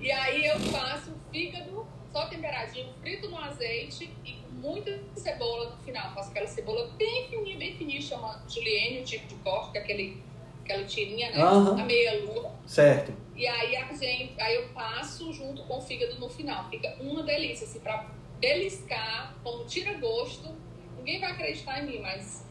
e 0.00 0.10
aí 0.10 0.46
eu 0.46 0.58
faço 0.58 1.12
fígado 1.30 1.86
só 2.10 2.24
temperadinho, 2.28 2.88
frito 3.02 3.28
no 3.28 3.38
azeite 3.38 4.10
e 4.24 4.32
com 4.32 4.52
muita 4.52 4.98
cebola 5.14 5.68
no 5.68 5.76
final. 5.84 6.14
Faço 6.14 6.30
aquela 6.30 6.46
cebola 6.46 6.90
bem 6.96 7.28
fininha, 7.28 7.58
bem 7.58 7.76
fininha, 7.76 8.00
chama 8.00 8.42
julienne, 8.48 9.00
o 9.00 9.04
tipo 9.04 9.26
de 9.26 9.34
corte, 9.34 9.72
que 9.72 9.78
é 9.78 9.80
aquele, 9.82 10.22
aquela 10.64 10.84
tirinha, 10.84 11.30
né? 11.30 11.44
Uhum. 11.44 11.80
A 11.80 11.84
meia 11.84 12.24
lua. 12.24 12.50
Certo. 12.66 13.12
E 13.36 13.46
aí 13.46 13.76
a 13.76 13.92
gente, 13.92 14.32
aí 14.40 14.54
eu 14.54 14.68
passo 14.68 15.30
junto 15.30 15.62
com 15.64 15.76
o 15.76 15.82
fígado 15.82 16.18
no 16.18 16.30
final. 16.30 16.70
Fica 16.70 16.96
uma 17.00 17.22
delícia, 17.22 17.66
assim, 17.66 17.80
pra 17.80 18.06
beliscar, 18.40 19.34
como 19.44 19.66
tira 19.66 19.92
gosto. 19.98 20.48
Ninguém 20.96 21.20
vai 21.20 21.32
acreditar 21.32 21.82
em 21.82 21.86
mim, 21.86 22.00
mas 22.00 22.47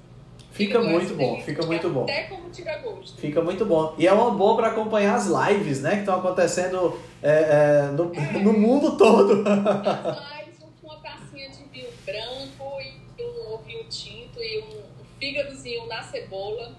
Fica 0.58 0.82
muito 0.82 1.14
bom, 1.14 1.40
fica 1.42 1.66
muito 1.68 1.90
bom. 1.90 2.04
Até 2.04 2.24
como 2.24 2.50
tira 2.50 2.78
gosto. 2.80 3.22
Fica 3.22 3.42
muito 3.44 3.64
bom. 3.64 3.94
E 3.96 4.08
é 4.08 4.12
uma 4.12 4.32
boa 4.32 4.56
para 4.58 4.68
acompanhar 4.70 5.16
as 5.16 5.28
lives, 5.28 5.82
né? 5.82 5.92
Que 5.92 6.00
estão 6.00 6.16
acontecendo 6.16 7.00
é, 7.22 7.30
é, 7.30 7.92
no, 7.92 8.12
é. 8.12 8.40
no 8.40 8.54
mundo 8.54 8.98
todo. 8.98 9.44
As 9.48 10.18
lives 10.42 10.58
com 10.82 10.88
uma 10.88 10.98
tacinha 10.98 11.48
de 11.50 11.64
vinho 11.72 11.90
branco 12.04 12.82
e 12.82 13.24
um 13.24 13.58
vinho 13.60 13.84
tinto 13.88 14.42
e 14.42 14.64
um 14.64 14.82
fígadozinho 15.20 15.86
na 15.86 16.02
cebola. 16.02 16.76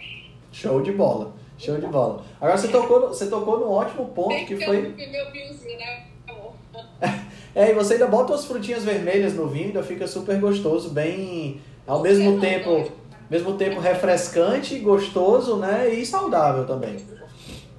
Show 0.50 0.82
de 0.82 0.90
bola. 0.90 1.32
Show 1.56 1.78
de 1.78 1.86
bola. 1.86 2.24
Agora 2.40 2.58
você 2.58 2.68
tocou, 2.68 3.08
você 3.08 3.28
tocou 3.28 3.60
num 3.60 3.70
ótimo 3.70 4.06
ponto 4.06 4.34
que, 4.44 4.56
que 4.56 4.64
foi. 4.64 4.88
Meu 4.88 5.30
vinhozinho, 5.30 5.78
né? 5.78 6.04
É, 7.54 7.70
e 7.70 7.74
você 7.74 7.94
ainda 7.94 8.06
bota 8.06 8.32
umas 8.32 8.44
frutinhas 8.44 8.84
vermelhas 8.84 9.34
no 9.34 9.48
vinho, 9.48 9.68
ainda 9.68 9.82
fica 9.82 10.06
super 10.06 10.38
gostoso, 10.38 10.90
bem. 10.90 11.60
Ao 11.86 12.00
mesmo 12.00 12.38
tempo 12.38 12.92
mesmo 13.30 13.54
tempo 13.54 13.80
refrescante, 13.80 14.78
gostoso, 14.78 15.56
né? 15.56 15.88
E 15.92 16.04
saudável 16.04 16.66
também. 16.66 16.96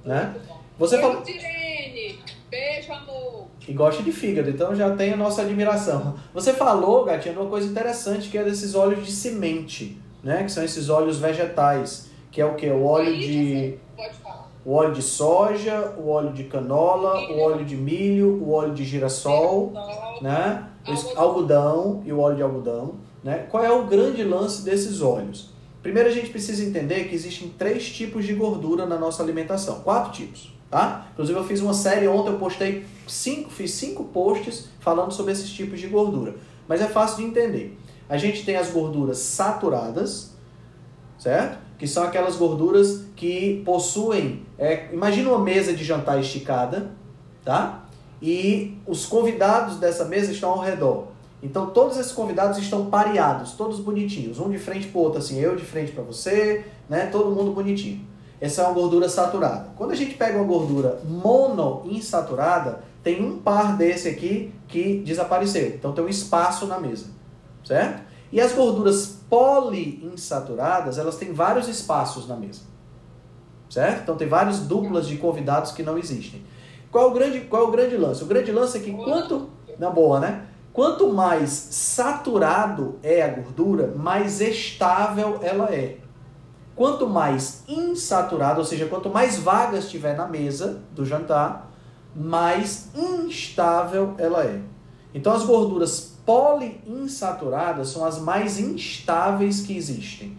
Né? 0.04 0.34
Você 0.78 0.98
falou. 1.00 1.22
Beijo, 2.50 2.92
amor. 2.92 3.46
E 3.68 3.72
gosta 3.72 4.02
de 4.02 4.10
fígado, 4.10 4.50
então 4.50 4.74
já 4.74 4.96
tem 4.96 5.12
a 5.12 5.16
nossa 5.16 5.42
admiração. 5.42 6.16
Você 6.34 6.52
falou, 6.52 7.04
gatinha, 7.04 7.32
de 7.32 7.38
uma 7.38 7.48
coisa 7.48 7.68
interessante 7.68 8.28
que 8.28 8.36
é 8.36 8.42
desses 8.42 8.74
óleos 8.74 9.06
de 9.06 9.12
semente, 9.12 10.00
né? 10.24 10.42
Que 10.42 10.50
são 10.50 10.64
esses 10.64 10.88
óleos 10.88 11.18
vegetais. 11.18 12.10
Que 12.32 12.40
é 12.40 12.44
o 12.44 12.54
que? 12.54 12.68
O 12.68 12.84
óleo 12.84 13.16
de. 13.16 13.78
Pode 13.96 14.14
falar. 14.14 14.50
O 14.64 14.72
óleo 14.72 14.92
de 14.92 15.02
soja, 15.02 15.94
o 15.96 16.08
óleo 16.08 16.32
de 16.32 16.44
canola, 16.44 17.20
milho. 17.20 17.34
o 17.34 17.40
óleo 17.40 17.64
de 17.64 17.76
milho, 17.76 18.42
o 18.42 18.52
óleo 18.52 18.74
de 18.74 18.84
girassol, 18.84 19.72
né? 20.20 20.66
O 20.86 21.18
algodão 21.18 22.02
e 22.04 22.12
o 22.12 22.18
óleo 22.18 22.36
de 22.36 22.42
algodão. 22.42 22.94
Né? 23.22 23.46
Qual 23.50 23.62
é 23.62 23.70
o 23.70 23.86
grande 23.86 24.22
lance 24.24 24.62
desses 24.62 25.02
óleos? 25.02 25.50
Primeiro 25.82 26.08
a 26.08 26.12
gente 26.12 26.30
precisa 26.30 26.64
entender 26.64 27.04
que 27.04 27.14
existem 27.14 27.48
três 27.56 27.88
tipos 27.88 28.24
de 28.26 28.34
gordura 28.34 28.86
na 28.86 28.98
nossa 28.98 29.22
alimentação. 29.22 29.80
Quatro 29.80 30.12
tipos. 30.12 30.52
Tá? 30.70 31.08
Inclusive 31.12 31.36
eu 31.38 31.44
fiz 31.44 31.60
uma 31.60 31.74
série 31.74 32.06
ontem, 32.06 32.30
eu 32.30 32.38
postei 32.38 32.86
cinco, 33.06 33.50
fiz 33.50 33.72
cinco 33.72 34.04
posts 34.04 34.68
falando 34.78 35.10
sobre 35.10 35.32
esses 35.32 35.50
tipos 35.50 35.80
de 35.80 35.88
gordura. 35.88 36.36
Mas 36.68 36.80
é 36.80 36.86
fácil 36.86 37.18
de 37.18 37.24
entender. 37.24 37.76
A 38.08 38.16
gente 38.16 38.44
tem 38.44 38.56
as 38.56 38.70
gorduras 38.70 39.18
saturadas, 39.18 40.32
certo? 41.18 41.58
Que 41.76 41.88
são 41.88 42.04
aquelas 42.04 42.36
gorduras 42.36 43.04
que 43.16 43.62
possuem. 43.64 44.46
É, 44.56 44.92
imagina 44.92 45.30
uma 45.30 45.40
mesa 45.40 45.72
de 45.72 45.82
jantar 45.82 46.20
esticada, 46.20 46.92
tá? 47.44 47.84
E 48.22 48.78
os 48.86 49.06
convidados 49.06 49.76
dessa 49.76 50.04
mesa 50.04 50.30
estão 50.30 50.50
ao 50.50 50.60
redor. 50.60 51.08
Então 51.42 51.70
todos 51.70 51.96
esses 51.96 52.12
convidados 52.12 52.58
estão 52.58 52.86
pareados, 52.86 53.52
todos 53.52 53.80
bonitinhos, 53.80 54.38
um 54.38 54.50
de 54.50 54.58
frente 54.58 54.88
para 54.88 54.98
o 54.98 55.02
outro, 55.02 55.18
assim, 55.18 55.38
eu 55.38 55.56
de 55.56 55.64
frente 55.64 55.92
para 55.92 56.02
você, 56.02 56.66
né? 56.88 57.06
Todo 57.06 57.34
mundo 57.34 57.52
bonitinho. 57.52 58.06
Essa 58.40 58.62
é 58.62 58.64
uma 58.64 58.74
gordura 58.74 59.08
saturada. 59.08 59.68
Quando 59.76 59.92
a 59.92 59.94
gente 59.94 60.14
pega 60.14 60.36
uma 60.38 60.46
gordura 60.46 61.00
monoinsaturada, 61.04 62.82
tem 63.02 63.24
um 63.24 63.38
par 63.38 63.76
desse 63.76 64.08
aqui 64.08 64.52
que 64.68 64.98
desapareceu. 64.98 65.68
Então 65.68 65.92
tem 65.92 66.04
um 66.04 66.08
espaço 66.08 66.66
na 66.66 66.78
mesa, 66.78 67.06
certo? 67.64 68.02
E 68.32 68.40
as 68.40 68.52
gorduras 68.52 69.18
poliinsaturadas, 69.28 70.98
elas 70.98 71.16
têm 71.16 71.32
vários 71.32 71.68
espaços 71.68 72.28
na 72.28 72.36
mesa. 72.36 72.60
Certo? 73.68 74.02
Então 74.02 74.16
tem 74.16 74.26
várias 74.26 74.60
duplas 74.60 75.06
de 75.06 75.16
convidados 75.16 75.70
que 75.70 75.82
não 75.82 75.96
existem. 75.96 76.42
Qual 76.90 77.04
é 77.04 77.08
o 77.08 77.12
grande, 77.12 77.40
qual 77.42 77.62
é 77.62 77.66
o 77.68 77.70
grande 77.70 77.96
lance? 77.96 78.22
O 78.22 78.26
grande 78.26 78.50
lance 78.50 78.76
é 78.76 78.80
que 78.80 78.92
quanto 78.92 79.48
na 79.78 79.90
boa, 79.90 80.18
né? 80.18 80.46
Quanto 80.80 81.12
mais 81.12 81.50
saturado 81.50 82.98
é 83.02 83.20
a 83.20 83.28
gordura, 83.28 83.92
mais 83.94 84.40
estável 84.40 85.38
ela 85.42 85.66
é. 85.66 85.98
quanto 86.74 87.06
mais 87.06 87.64
insaturada, 87.68 88.60
ou 88.60 88.64
seja, 88.64 88.86
quanto 88.86 89.10
mais 89.10 89.38
vagas 89.38 89.90
tiver 89.90 90.16
na 90.16 90.26
mesa 90.26 90.80
do 90.94 91.04
jantar, 91.04 91.70
mais 92.16 92.88
instável 92.94 94.14
ela 94.16 94.42
é. 94.42 94.62
Então 95.12 95.34
as 95.34 95.44
gorduras 95.44 96.16
poliinsaturadas 96.24 97.90
são 97.90 98.02
as 98.02 98.18
mais 98.18 98.58
instáveis 98.58 99.60
que 99.60 99.76
existem, 99.76 100.38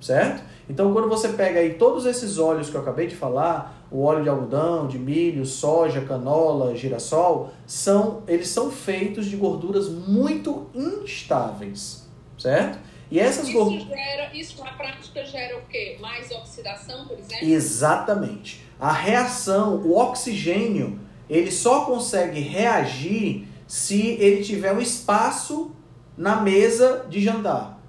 certo? 0.00 0.42
Então 0.70 0.90
quando 0.94 1.10
você 1.10 1.28
pega 1.28 1.60
aí 1.60 1.74
todos 1.74 2.06
esses 2.06 2.38
óleos 2.38 2.70
que 2.70 2.76
eu 2.78 2.80
acabei 2.80 3.08
de 3.08 3.14
falar, 3.14 3.81
o 3.92 4.02
óleo 4.04 4.22
de 4.22 4.28
algodão, 4.28 4.88
de 4.88 4.98
milho, 4.98 5.44
soja, 5.44 6.00
canola, 6.00 6.74
girassol, 6.74 7.52
são 7.66 8.22
eles 8.26 8.48
são 8.48 8.70
feitos 8.70 9.26
de 9.26 9.36
gorduras 9.36 9.88
muito 9.88 10.68
instáveis, 10.74 12.08
certo? 12.38 12.78
E 13.10 13.20
essas 13.20 13.48
isso, 13.48 13.58
gorduras... 13.58 13.86
gera, 13.86 14.34
isso 14.34 14.64
na 14.64 14.72
prática 14.72 15.22
gera 15.26 15.58
o 15.58 15.62
quê? 15.66 15.98
Mais 16.00 16.30
oxidação, 16.30 17.06
por 17.06 17.18
exemplo? 17.18 17.46
Exatamente. 17.46 18.64
A 18.80 18.90
reação, 18.90 19.76
o 19.76 19.98
oxigênio, 19.98 20.98
ele 21.28 21.50
só 21.50 21.84
consegue 21.84 22.40
reagir 22.40 23.46
se 23.66 24.12
ele 24.12 24.42
tiver 24.42 24.72
um 24.72 24.80
espaço 24.80 25.72
na 26.16 26.40
mesa 26.40 27.04
de 27.08 27.20
jantar. 27.20 27.81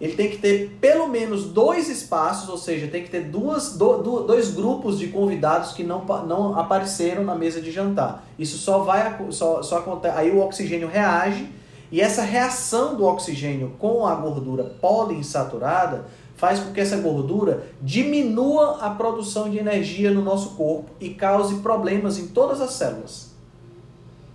Ele 0.00 0.12
tem 0.12 0.30
que 0.30 0.38
ter 0.38 0.78
pelo 0.80 1.08
menos 1.08 1.46
dois 1.46 1.88
espaços, 1.88 2.48
ou 2.48 2.56
seja, 2.56 2.86
tem 2.86 3.02
que 3.02 3.10
ter 3.10 3.24
duas, 3.24 3.76
do, 3.76 3.98
do, 3.98 4.20
dois 4.20 4.50
grupos 4.50 4.98
de 4.98 5.08
convidados 5.08 5.72
que 5.72 5.82
não, 5.82 6.04
não 6.26 6.58
apareceram 6.58 7.24
na 7.24 7.34
mesa 7.34 7.60
de 7.60 7.72
jantar. 7.72 8.24
Isso 8.38 8.58
só 8.58 8.78
vai 8.78 9.16
só, 9.30 9.62
só 9.62 9.78
acontece. 9.78 10.16
Aí 10.16 10.30
o 10.30 10.40
oxigênio 10.40 10.88
reage 10.88 11.48
e 11.90 12.00
essa 12.00 12.22
reação 12.22 12.94
do 12.94 13.04
oxigênio 13.04 13.72
com 13.78 14.06
a 14.06 14.14
gordura 14.14 14.64
poliinsaturada 14.64 16.06
faz 16.36 16.60
com 16.60 16.72
que 16.72 16.80
essa 16.80 16.98
gordura 16.98 17.66
diminua 17.82 18.78
a 18.80 18.90
produção 18.90 19.50
de 19.50 19.58
energia 19.58 20.12
no 20.12 20.22
nosso 20.22 20.50
corpo 20.50 20.90
e 21.00 21.10
cause 21.10 21.56
problemas 21.56 22.16
em 22.18 22.28
todas 22.28 22.60
as 22.60 22.74
células. 22.74 23.32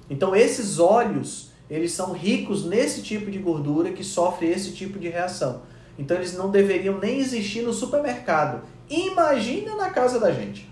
Então 0.10 0.36
esses 0.36 0.80
óleos, 0.80 1.53
eles 1.70 1.92
são 1.92 2.12
ricos 2.12 2.66
nesse 2.66 3.02
tipo 3.02 3.32
de 3.32 3.40
gordura 3.40 3.92
que 3.92 4.04
sofre 4.04 4.48
esse 4.48 4.72
tipo 4.72 5.00
de 5.00 5.10
reação. 5.10 5.62
Então 5.98 6.18
eles 6.18 6.38
não 6.38 6.50
deveriam 6.50 7.00
nem 7.00 7.20
existir 7.20 7.62
no 7.62 7.74
supermercado. 7.74 8.62
Imagina 8.90 9.76
na 9.76 9.90
casa 9.90 10.20
da 10.20 10.32
gente. 10.32 10.70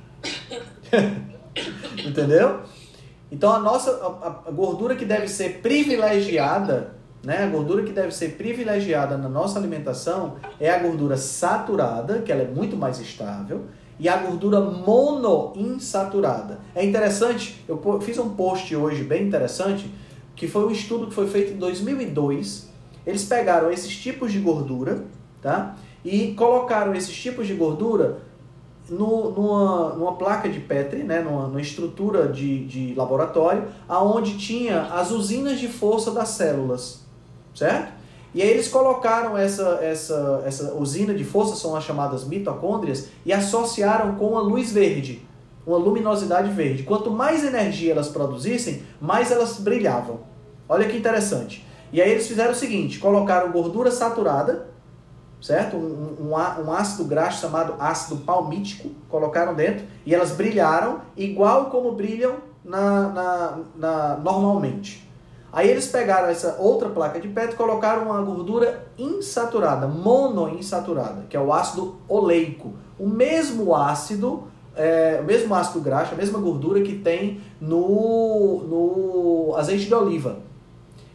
Entendeu? 2.06 2.62
Então 3.32 3.54
a 3.54 3.60
nossa 3.60 3.92
a, 3.92 4.50
a, 4.50 4.52
gordura 4.52 4.96
que 4.96 5.06
deve 5.06 5.28
ser 5.28 5.62
privilegiada, 5.62 6.96
né? 7.24 7.44
A 7.44 7.48
gordura 7.48 7.84
que 7.84 7.94
deve 7.94 8.12
ser 8.12 8.32
privilegiada 8.32 9.18
na 9.18 9.30
nossa 9.30 9.58
alimentação 9.58 10.36
é 10.60 10.70
a 10.70 10.80
gordura 10.80 11.16
saturada, 11.16 12.22
que 12.22 12.32
ela 12.32 12.42
é 12.42 12.48
muito 12.48 12.76
mais 12.76 13.00
estável, 13.00 13.66
e 13.98 14.10
a 14.10 14.18
gordura 14.18 14.60
monoinsaturada. 14.60 16.60
É 16.76 16.84
interessante, 16.84 17.64
eu 17.68 18.02
fiz 18.02 18.18
um 18.18 18.32
post 18.32 18.76
hoje 18.76 19.04
bem 19.04 19.28
interessante, 19.28 19.90
que 20.36 20.48
foi 20.48 20.66
um 20.66 20.72
estudo 20.72 21.08
que 21.08 21.14
foi 21.14 21.28
feito 21.28 21.54
em 21.54 21.58
2002. 21.58 22.70
Eles 23.06 23.24
pegaram 23.24 23.72
esses 23.72 23.96
tipos 23.96 24.32
de 24.32 24.40
gordura, 24.40 25.06
tá? 25.42 25.76
E 26.04 26.34
colocaram 26.34 26.94
esses 26.94 27.16
tipos 27.16 27.48
de 27.48 27.54
gordura 27.54 28.22
no, 28.90 29.32
numa, 29.32 29.94
numa 29.94 30.16
placa 30.16 30.50
de 30.50 30.60
Petri, 30.60 31.04
né? 31.04 31.22
numa, 31.22 31.48
numa 31.48 31.62
estrutura 31.62 32.28
de, 32.28 32.66
de 32.66 32.94
laboratório, 32.96 33.66
aonde 33.88 34.38
tinha 34.38 34.82
as 34.84 35.12
usinas 35.12 35.60
de 35.60 35.68
força 35.68 36.12
das 36.12 36.30
células, 36.30 37.02
certo? 37.56 38.02
E 38.34 38.42
aí 38.42 38.50
eles 38.50 38.68
colocaram 38.68 39.38
essa, 39.38 39.80
essa, 39.82 40.44
essa 40.46 40.74
usina 40.74 41.14
de 41.14 41.24
força, 41.24 41.56
são 41.56 41.76
as 41.76 41.84
chamadas 41.84 42.26
mitocôndrias, 42.26 43.10
e 43.26 43.34
associaram 43.34 44.16
com 44.16 44.38
a 44.38 44.42
luz 44.42 44.72
verde, 44.72 45.26
uma 45.66 45.78
luminosidade 45.78 46.50
verde. 46.52 46.84
Quanto 46.84 47.12
mais 47.12 47.44
energia 47.44 47.92
elas 47.92 48.10
produzissem, 48.10 48.84
mais 49.00 49.32
elas 49.32 49.58
brilhavam. 49.60 50.22
Olha 50.68 50.88
que 50.88 50.98
interessante. 50.98 51.66
E 51.92 52.02
aí 52.02 52.10
eles 52.10 52.28
fizeram 52.28 52.52
o 52.52 52.56
seguinte, 52.56 53.00
colocaram 53.00 53.52
gordura 53.52 53.92
saturada, 53.92 54.68
certo? 55.42 55.76
Um, 55.76 56.18
um, 56.22 56.32
um, 56.32 56.72
ácido 56.72 57.04
graxo 57.04 57.42
chamado 57.42 57.76
ácido 57.80 58.18
palmítico, 58.18 58.90
colocaram 59.10 59.54
dentro, 59.54 59.86
e 60.06 60.16
elas 60.16 60.32
brilharam 60.32 61.02
igual 61.18 61.66
como 61.66 61.92
brilham 61.92 62.36
na, 62.64 63.10
na, 63.10 63.60
na 63.76 64.18
normalmente. 64.18 65.10
Aí 65.52 65.70
eles 65.70 65.88
pegaram 65.88 66.30
essa 66.30 66.56
outra 66.60 66.88
placa 66.90 67.20
de 67.20 67.28
PET 67.28 67.54
e 67.54 67.58
colocaram 67.58 68.04
uma 68.06 68.22
gordura 68.22 68.88
insaturada, 68.98 69.86
monoinsaturada, 69.86 71.26
que 71.30 71.36
é 71.36 71.40
o 71.40 71.52
ácido 71.52 71.98
oleico. 72.08 72.74
O 72.98 73.08
mesmo 73.08 73.76
ácido, 73.76 74.48
é, 74.76 75.20
o 75.22 75.26
mesmo 75.26 75.54
ácido 75.54 75.82
graxo, 75.82 76.14
a 76.14 76.18
mesma 76.18 76.40
gordura 76.40 76.82
que 76.82 76.98
tem 76.98 77.42
no, 77.60 78.64
no 78.68 79.56
azeite 79.56 79.86
de 79.86 79.94
oliva. 79.94 80.40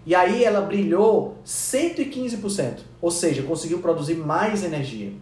E 0.05 0.15
aí 0.15 0.45
ela 0.45 0.61
brilhou 0.61 1.37
115%, 1.45 2.79
ou 3.03 3.11
seja, 3.11 3.43
conseguiu 3.43 3.81
produzir 3.81 4.15
mais 4.15 4.63
energia. 4.63 5.13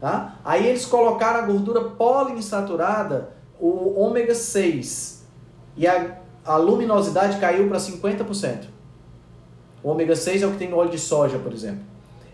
Tá? 0.00 0.38
Aí 0.44 0.66
eles 0.66 0.86
colocaram 0.86 1.40
a 1.40 1.42
gordura 1.42 1.82
poliinsaturada, 1.84 3.30
o 3.60 4.00
ômega 4.00 4.34
6, 4.34 5.24
e 5.76 5.86
a 5.86 6.18
a 6.48 6.56
luminosidade 6.56 7.38
caiu 7.38 7.68
para 7.68 7.76
50%. 7.76 8.64
O 9.82 9.90
ômega 9.90 10.16
6 10.16 10.42
é 10.42 10.46
o 10.46 10.52
que 10.52 10.56
tem 10.56 10.70
no 10.70 10.78
óleo 10.78 10.90
de 10.90 10.98
soja, 10.98 11.38
por 11.38 11.52
exemplo. 11.52 11.82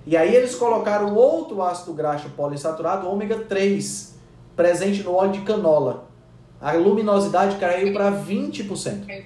E 0.07 0.17
aí 0.17 0.33
eles 0.35 0.55
colocaram 0.55 1.15
outro 1.17 1.61
ácido 1.61 1.93
graxo 1.93 2.31
poliinsaturado, 2.31 3.09
ômega 3.09 3.41
3, 3.41 4.14
presente 4.57 5.03
no 5.03 5.13
óleo 5.15 5.33
de 5.33 5.41
canola. 5.41 6.09
A 6.61 6.73
luminosidade 6.73 7.57
caiu 7.57 7.93
para 7.93 8.11
20%. 8.11 9.25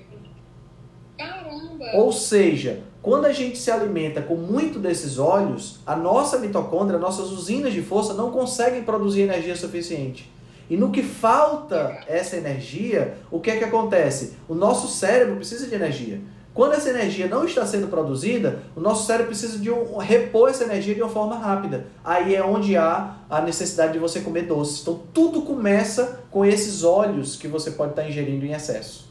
Caramba! 1.17 1.85
Ou 1.95 2.13
seja, 2.13 2.83
quando 3.01 3.27
a 3.27 3.33
gente 3.33 3.57
se 3.57 3.71
alimenta 3.71 4.21
com 4.21 4.35
muito 4.35 4.79
desses 4.79 5.19
óleos, 5.19 5.81
a 5.87 5.95
nossa 5.95 6.39
mitocôndria, 6.39 6.99
nossas 6.99 7.31
usinas 7.31 7.73
de 7.73 7.83
força 7.83 8.13
não 8.13 8.31
conseguem 8.31 8.83
produzir 8.83 9.23
energia 9.23 9.57
suficiente. 9.57 10.31
E 10.69 10.77
no 10.77 10.91
que 10.91 11.03
falta 11.03 12.01
essa 12.07 12.37
energia, 12.37 13.17
o 13.31 13.41
que 13.41 13.51
é 13.51 13.57
que 13.57 13.65
acontece? 13.65 14.35
O 14.49 14.55
nosso 14.55 14.89
cérebro 14.89 15.37
precisa 15.37 15.67
de 15.67 15.75
energia. 15.75 16.21
Quando 16.59 16.75
essa 16.75 16.91
energia 16.91 17.29
não 17.29 17.45
está 17.45 17.65
sendo 17.65 17.87
produzida, 17.87 18.65
o 18.75 18.81
nosso 18.81 19.07
cérebro 19.07 19.29
precisa 19.29 19.61
de 19.61 19.71
um, 19.71 19.97
repor 19.99 20.51
essa 20.51 20.65
energia 20.65 20.93
de 20.93 21.01
uma 21.01 21.09
forma 21.09 21.39
rápida. 21.39 21.87
Aí 22.05 22.35
é 22.35 22.43
onde 22.43 22.77
há 22.77 23.19
a 23.31 23.41
necessidade 23.41 23.93
de 23.93 24.01
você 24.01 24.23
comer 24.23 24.43
doces. 24.43 24.83
Então 24.83 25.01
tudo 25.15 25.43
começa 25.43 26.25
com 26.33 26.45
esses 26.45 26.83
óleos 26.83 27.37
que 27.37 27.47
você 27.47 27.71
pode 27.71 27.91
estar 27.91 28.09
ingerindo 28.09 28.45
em 28.45 28.55
excesso. 28.55 29.09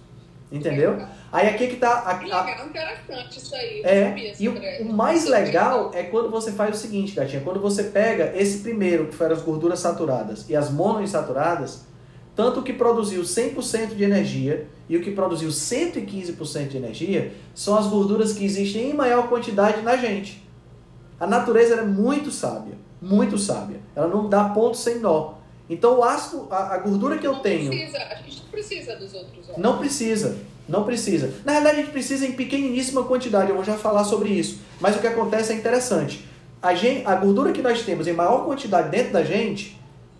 Entendeu? 0.52 1.02
Aí 1.32 1.48
aqui 1.48 1.68
que 1.68 1.78
tá. 1.78 1.90
A, 1.90 2.18
a, 2.18 2.66
interessante 2.66 3.38
isso 3.38 3.56
aí. 3.56 3.82
É, 3.82 4.34
e 4.38 4.50
o, 4.50 4.82
o, 4.82 4.94
mais 4.94 5.24
legal 5.26 5.92
é 5.94 6.04
quando 6.04 6.30
você 6.30 6.52
faz 6.52 6.76
o 6.76 6.78
seguinte, 6.78 7.16
gatinha. 7.16 7.42
Quando 7.42 7.62
você 7.62 7.84
pega 7.84 8.34
esse 8.36 8.58
primeiro, 8.58 9.08
que 9.08 9.16
foram 9.16 9.34
as 9.34 9.42
gorduras 9.42 9.80
saturadas, 9.80 10.50
e 10.50 10.56
as 10.56 10.70
monoinsaturadas, 10.70 11.87
tanto 12.38 12.60
o 12.60 12.64
que 12.64 12.72
produziu 12.72 13.24
100% 13.24 13.96
de 13.96 14.04
energia 14.04 14.68
e 14.88 14.96
o 14.96 15.02
que 15.02 15.10
produziu 15.10 15.50
115% 15.50 16.68
de 16.68 16.78
energia, 16.78 17.34
são 17.56 17.76
as 17.76 17.88
gorduras 17.88 18.32
que 18.32 18.46
existem 18.46 18.92
em 18.92 18.94
maior 18.94 19.28
quantidade 19.28 19.82
na 19.82 19.98
gente. 19.98 20.48
A 21.20 21.26
natureza 21.26 21.74
é 21.74 21.82
muito 21.82 22.30
sábia, 22.30 22.76
muito 23.02 23.40
sábia. 23.40 23.80
Ela 23.96 24.08
não 24.08 24.30
dá 24.30 24.50
ponto 24.50 24.78
sem 24.78 25.00
nó. 25.00 25.34
Então 25.68 25.98
o 25.98 26.04
ácido, 26.04 26.48
a, 26.52 26.76
a 26.76 26.78
gordura 26.78 27.18
que 27.18 27.26
eu 27.26 27.38
tenho. 27.40 27.70
Precisa, 27.70 27.98
a 27.98 28.16
gente 28.16 28.44
não 28.44 28.50
precisa 28.52 28.96
dos 28.96 29.14
outros 29.16 29.50
óleos. 29.50 29.58
Não 29.58 29.78
precisa. 29.80 30.38
Não 30.70 30.84
precisa. 30.84 31.34
Na 31.44 31.54
verdade, 31.54 31.78
a 31.78 31.80
gente 31.80 31.92
precisa 31.92 32.26
em 32.26 32.34
pequeniníssima 32.34 33.04
quantidade. 33.04 33.50
Eu 33.50 33.56
vou 33.56 33.64
já 33.64 33.78
falar 33.78 34.04
sobre 34.04 34.30
isso. 34.30 34.60
Mas 34.80 34.96
o 34.96 35.00
que 35.00 35.08
acontece 35.08 35.54
é 35.54 35.56
interessante. 35.56 36.24
A, 36.62 36.76
gente, 36.76 37.06
a 37.08 37.16
gordura 37.16 37.52
que 37.52 37.62
nós 37.62 37.82
temos 37.82 38.06
em 38.06 38.14
maior 38.14 38.46
quantidade 38.46 38.90
dentro 38.90 39.14
da 39.14 39.24
gente 39.24 39.78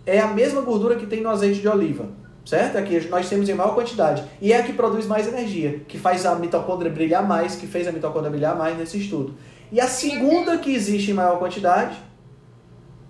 é 0.08 0.20
a 0.20 0.28
mesma 0.28 0.62
gordura 0.62 0.96
que 0.96 1.06
tem 1.06 1.20
no 1.20 1.28
azeite 1.28 1.60
de 1.60 1.68
oliva. 1.68 2.06
Certo? 2.44 2.78
Aqui 2.78 2.96
é 2.96 3.00
nós 3.08 3.28
temos 3.28 3.46
em 3.46 3.52
maior 3.52 3.74
quantidade. 3.74 4.24
E 4.40 4.54
é 4.54 4.56
a 4.56 4.62
que 4.62 4.72
produz 4.72 5.06
mais 5.06 5.28
energia, 5.28 5.80
que 5.86 5.98
faz 5.98 6.24
a 6.24 6.34
mitocôndria 6.34 6.90
brilhar 6.90 7.26
mais, 7.26 7.56
que 7.56 7.66
fez 7.66 7.86
a 7.86 7.92
mitocôndria 7.92 8.30
brilhar 8.30 8.56
mais 8.56 8.78
nesse 8.78 8.98
estudo. 8.98 9.34
E 9.70 9.78
a 9.78 9.86
segunda 9.86 10.56
que 10.56 10.74
existe 10.74 11.10
em 11.10 11.14
maior 11.14 11.38
quantidade 11.38 11.98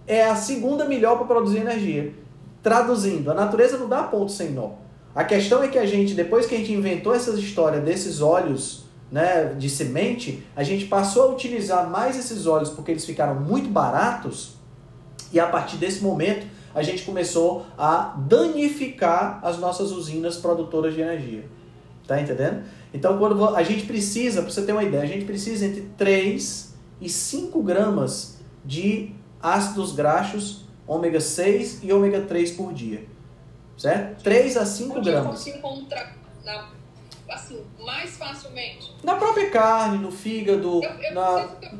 é 0.09 0.25
a 0.25 0.35
segunda 0.35 0.87
melhor 0.87 1.17
para 1.17 1.27
produzir 1.27 1.59
energia. 1.59 2.13
Traduzindo, 2.65 3.31
a 3.31 3.35
natureza 3.35 3.79
não 3.79 3.89
dá 3.89 4.03
ponto 4.03 4.33
sem 4.33 4.51
nó. 4.51 4.71
A 5.15 5.23
questão 5.23 5.63
é 5.63 5.69
que 5.69 5.79
a 5.79 5.87
gente, 5.87 6.15
depois 6.15 6.47
que 6.47 6.57
a 6.57 6.59
gente 6.59 6.73
inventou 6.73 7.15
essas 7.15 7.39
histórias 7.39 7.85
desses 7.85 8.21
óleos 8.21 8.87
né, 9.11 9.55
de 9.57 9.71
semente, 9.71 10.45
a 10.57 10.65
gente 10.65 10.87
passou 10.87 11.23
a 11.23 11.27
utilizar 11.27 11.89
mais 11.89 12.19
esses 12.19 12.45
óleos 12.45 12.71
porque 12.71 12.91
eles 12.91 13.05
ficaram 13.05 13.37
muito 13.37 13.69
baratos 13.69 14.57
e 15.33 15.39
a 15.39 15.47
partir 15.47 15.77
desse 15.77 16.03
momento 16.03 16.58
a 16.79 16.83
gente 16.83 17.03
começou 17.03 17.67
a 17.77 18.15
danificar 18.19 19.41
as 19.43 19.59
nossas 19.59 19.91
usinas 19.91 20.37
produtoras 20.37 20.95
de 20.95 21.01
energia. 21.01 21.45
Tá 22.07 22.21
entendendo? 22.21 22.65
Então, 22.95 23.19
quando 23.19 23.55
a 23.55 23.63
gente 23.63 23.85
precisa, 23.85 24.41
para 24.43 24.51
você 24.51 24.63
ter 24.63 24.73
uma 24.73 24.83
ideia, 24.83 25.03
a 25.03 25.07
gente 25.07 25.25
precisa 25.27 25.67
entre 25.67 25.83
3 25.99 26.75
e 27.01 27.09
5 27.09 27.63
gramas 27.63 28.39
de 28.65 29.13
ácidos 29.43 29.93
graxos, 29.93 30.65
ômega 30.87 31.21
6 31.21 31.81
e 31.83 31.93
ômega 31.93 32.23
3 32.23 32.53
por 32.53 32.73
dia. 32.73 33.05
Certo? 33.77 34.23
3 34.23 34.57
a 34.57 34.65
5 34.67 34.99
Onde 34.99 35.11
gramas. 35.11 35.31
posso 35.31 35.51
encontrar, 35.51 36.17
na, 36.45 36.69
assim, 37.31 37.63
mais 37.79 38.17
facilmente? 38.17 38.95
Na 39.05 39.15
própria 39.17 39.51
carne, 39.51 39.99
no 39.99 40.11
fígado, 40.11 40.83
Eu, 40.83 40.91
eu 40.91 41.15
na... 41.15 41.31
não 41.31 41.37
sei 41.61 41.69
se 41.69 41.75
eu 41.75 41.79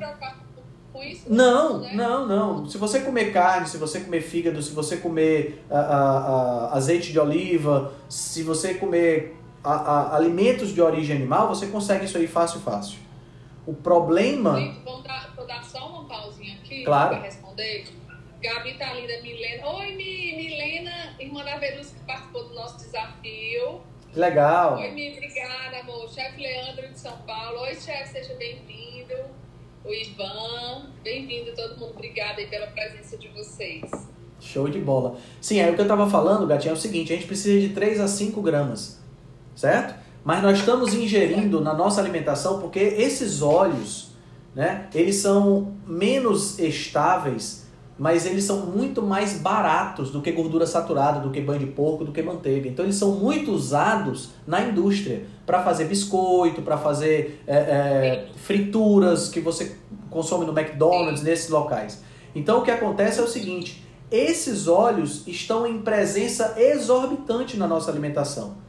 com 0.99 1.05
isso. 1.05 1.25
Não, 1.29 1.81
né? 1.81 1.93
não, 1.95 2.27
não. 2.27 2.69
Se 2.69 2.77
você 2.77 3.01
comer 3.01 3.33
carne, 3.33 3.69
se 3.69 3.77
você 3.77 4.01
comer 4.01 4.21
fígado, 4.21 4.61
se 4.61 4.73
você 4.73 4.97
comer 4.97 5.65
ah, 5.71 5.79
ah, 5.79 6.69
ah, 6.73 6.77
azeite 6.77 7.13
de 7.13 7.19
oliva, 7.19 7.93
se 8.09 8.43
você 8.43 8.75
comer 8.75 9.37
alimentos 9.63 10.75
de 10.75 10.81
origem 10.81 11.17
animal, 11.17 11.49
você 11.49 11.67
consegue 11.67 12.05
isso 12.05 12.19
aí 12.19 12.27
fácil, 12.27 12.61
fácil. 12.61 12.99
O 13.67 13.75
problema. 13.75 14.59
Gente, 14.59 14.81
vamos 14.85 15.05
dar, 15.05 15.33
vou 15.37 15.47
dar 15.47 15.63
só 15.63 15.87
uma 15.89 16.05
pausinha 16.05 16.55
aqui 16.55 16.85
Claro. 16.85 17.11
para 17.11 17.25
responder. 17.25 17.87
Gabi 18.41 18.75
tá 18.79 18.95
linda, 18.95 19.21
Milena. 19.21 19.67
Oi, 19.67 19.93
Mi, 19.95 20.37
Milena, 20.37 21.15
irmã 21.19 21.45
da 21.45 21.59
Verus, 21.59 21.91
que 21.91 22.01
participou 22.07 22.49
do 22.49 22.55
nosso 22.55 22.79
desafio. 22.79 23.81
Que 24.13 24.19
legal. 24.19 24.79
Oi, 24.79 24.91
Mi, 24.93 25.13
obrigada, 25.13 25.81
amor. 25.81 26.09
Chefe 26.09 26.41
Leandro 26.41 26.89
de 26.89 26.99
São 26.99 27.17
Paulo. 27.19 27.61
Oi, 27.61 27.75
chefe, 27.75 28.13
seja 28.13 28.35
bem-vindo. 28.35 29.15
O 29.89 29.95
Ivan, 29.95 30.83
bem-vindo 31.03 31.51
todo 31.57 31.81
mundo. 31.81 31.95
Obrigada 31.95 32.43
aí 32.43 32.47
pela 32.47 32.67
presença 32.67 33.17
de 33.17 33.27
vocês. 33.29 33.91
Show 34.39 34.69
de 34.69 34.79
bola. 34.79 35.17
Sim, 35.41 35.61
aí 35.61 35.73
o 35.73 35.75
que 35.75 35.81
eu 35.81 35.89
tava 35.89 36.11
falando, 36.11 36.47
Gatinho, 36.47 36.73
é 36.73 36.75
o 36.75 36.77
seguinte: 36.77 37.11
a 37.11 37.17
gente 37.17 37.27
precisa 37.27 37.59
de 37.59 37.71
3 37.71 37.99
a 38.01 38.07
5 38.07 38.43
gramas, 38.43 39.01
certo? 39.57 39.99
Mas 40.23 40.43
nós 40.43 40.59
estamos 40.59 40.93
ingerindo 40.93 41.63
na 41.63 41.73
nossa 41.73 42.03
alimentação 42.03 42.61
porque 42.61 42.79
esses 42.79 43.41
óleos, 43.41 44.11
né, 44.55 44.91
eles 44.93 45.17
são 45.17 45.75
menos 45.87 46.59
estáveis, 46.59 47.58
mas 47.99 48.25
eles 48.25 48.45
são 48.45 48.67
muito 48.67 49.03
mais 49.03 49.39
baratos 49.39 50.11
do 50.11 50.23
que 50.23 50.31
gordura 50.31 50.67
saturada, 50.67 51.19
do 51.19 51.31
que 51.31 51.41
banho 51.41 51.59
de 51.59 51.67
porco, 51.67 52.05
do 52.05 52.13
que 52.13 52.23
manteiga. 52.23 52.69
Então 52.69 52.85
eles 52.85 52.95
são 52.95 53.13
muito 53.13 53.51
usados 53.51 54.31
na 54.47 54.63
indústria 54.63 55.25
para 55.45 55.63
fazer 55.63 55.87
biscoito, 55.87 56.63
para 56.63 56.79
fazer 56.79 57.43
é, 57.47 57.57
é, 57.57 58.27
frituras 58.37 59.29
que 59.29 59.41
você 59.41 59.77
consome 60.09 60.47
no 60.47 60.57
McDonald's, 60.57 61.23
nesses 61.23 61.49
locais. 61.49 62.03
Então 62.35 62.61
o 62.61 62.63
que 62.63 62.71
acontece 62.71 63.19
é 63.19 63.23
o 63.23 63.29
seguinte: 63.29 63.85
esses 64.11 64.69
óleos 64.69 65.27
estão 65.27 65.67
em 65.67 65.81
presença 65.81 66.55
exorbitante 66.57 67.57
na 67.57 67.67
nossa 67.67 67.91
alimentação. 67.91 68.68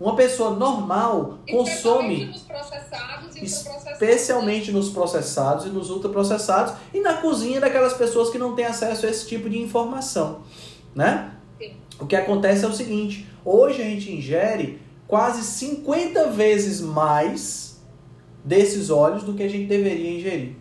Uma 0.00 0.16
pessoa 0.16 0.50
normal 0.50 1.40
consome 1.50 2.24
nos 2.24 2.40
processados 2.42 3.36
e 3.36 3.40
ultraprocessados. 3.40 3.92
especialmente 3.92 4.72
nos 4.72 4.88
processados 4.88 5.66
e 5.66 5.68
nos 5.68 5.90
ultraprocessados 5.90 6.72
e 6.94 7.00
na 7.00 7.18
cozinha 7.18 7.60
daquelas 7.60 7.92
pessoas 7.92 8.30
que 8.30 8.38
não 8.38 8.54
têm 8.54 8.64
acesso 8.64 9.04
a 9.04 9.10
esse 9.10 9.28
tipo 9.28 9.50
de 9.50 9.58
informação, 9.58 10.40
né? 10.94 11.34
Sim. 11.58 11.74
O 12.00 12.06
que 12.06 12.16
acontece 12.16 12.64
é 12.64 12.68
o 12.68 12.72
seguinte, 12.72 13.26
hoje 13.44 13.82
a 13.82 13.84
gente 13.84 14.10
ingere 14.10 14.80
quase 15.06 15.42
50 15.42 16.30
vezes 16.30 16.80
mais 16.80 17.82
desses 18.42 18.88
óleos 18.88 19.22
do 19.22 19.34
que 19.34 19.42
a 19.42 19.48
gente 19.48 19.66
deveria 19.66 20.16
ingerir. 20.16 20.56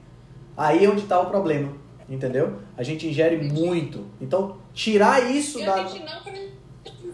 Aí 0.58 0.84
é 0.84 0.89
onde 0.89 1.04
está 1.04 1.17
o 1.17 1.28
problema, 1.28 1.71
entendeu? 2.10 2.60
A 2.75 2.84
gente 2.84 3.08
ingere 3.08 3.38
muito. 3.38 4.04
Então, 4.19 4.58
tirar 4.73 5.32
isso 5.32 5.62
E 5.62 5.65
da 5.65 5.75
a 5.75 5.88
gente 5.88 6.04
não 6.04 6.48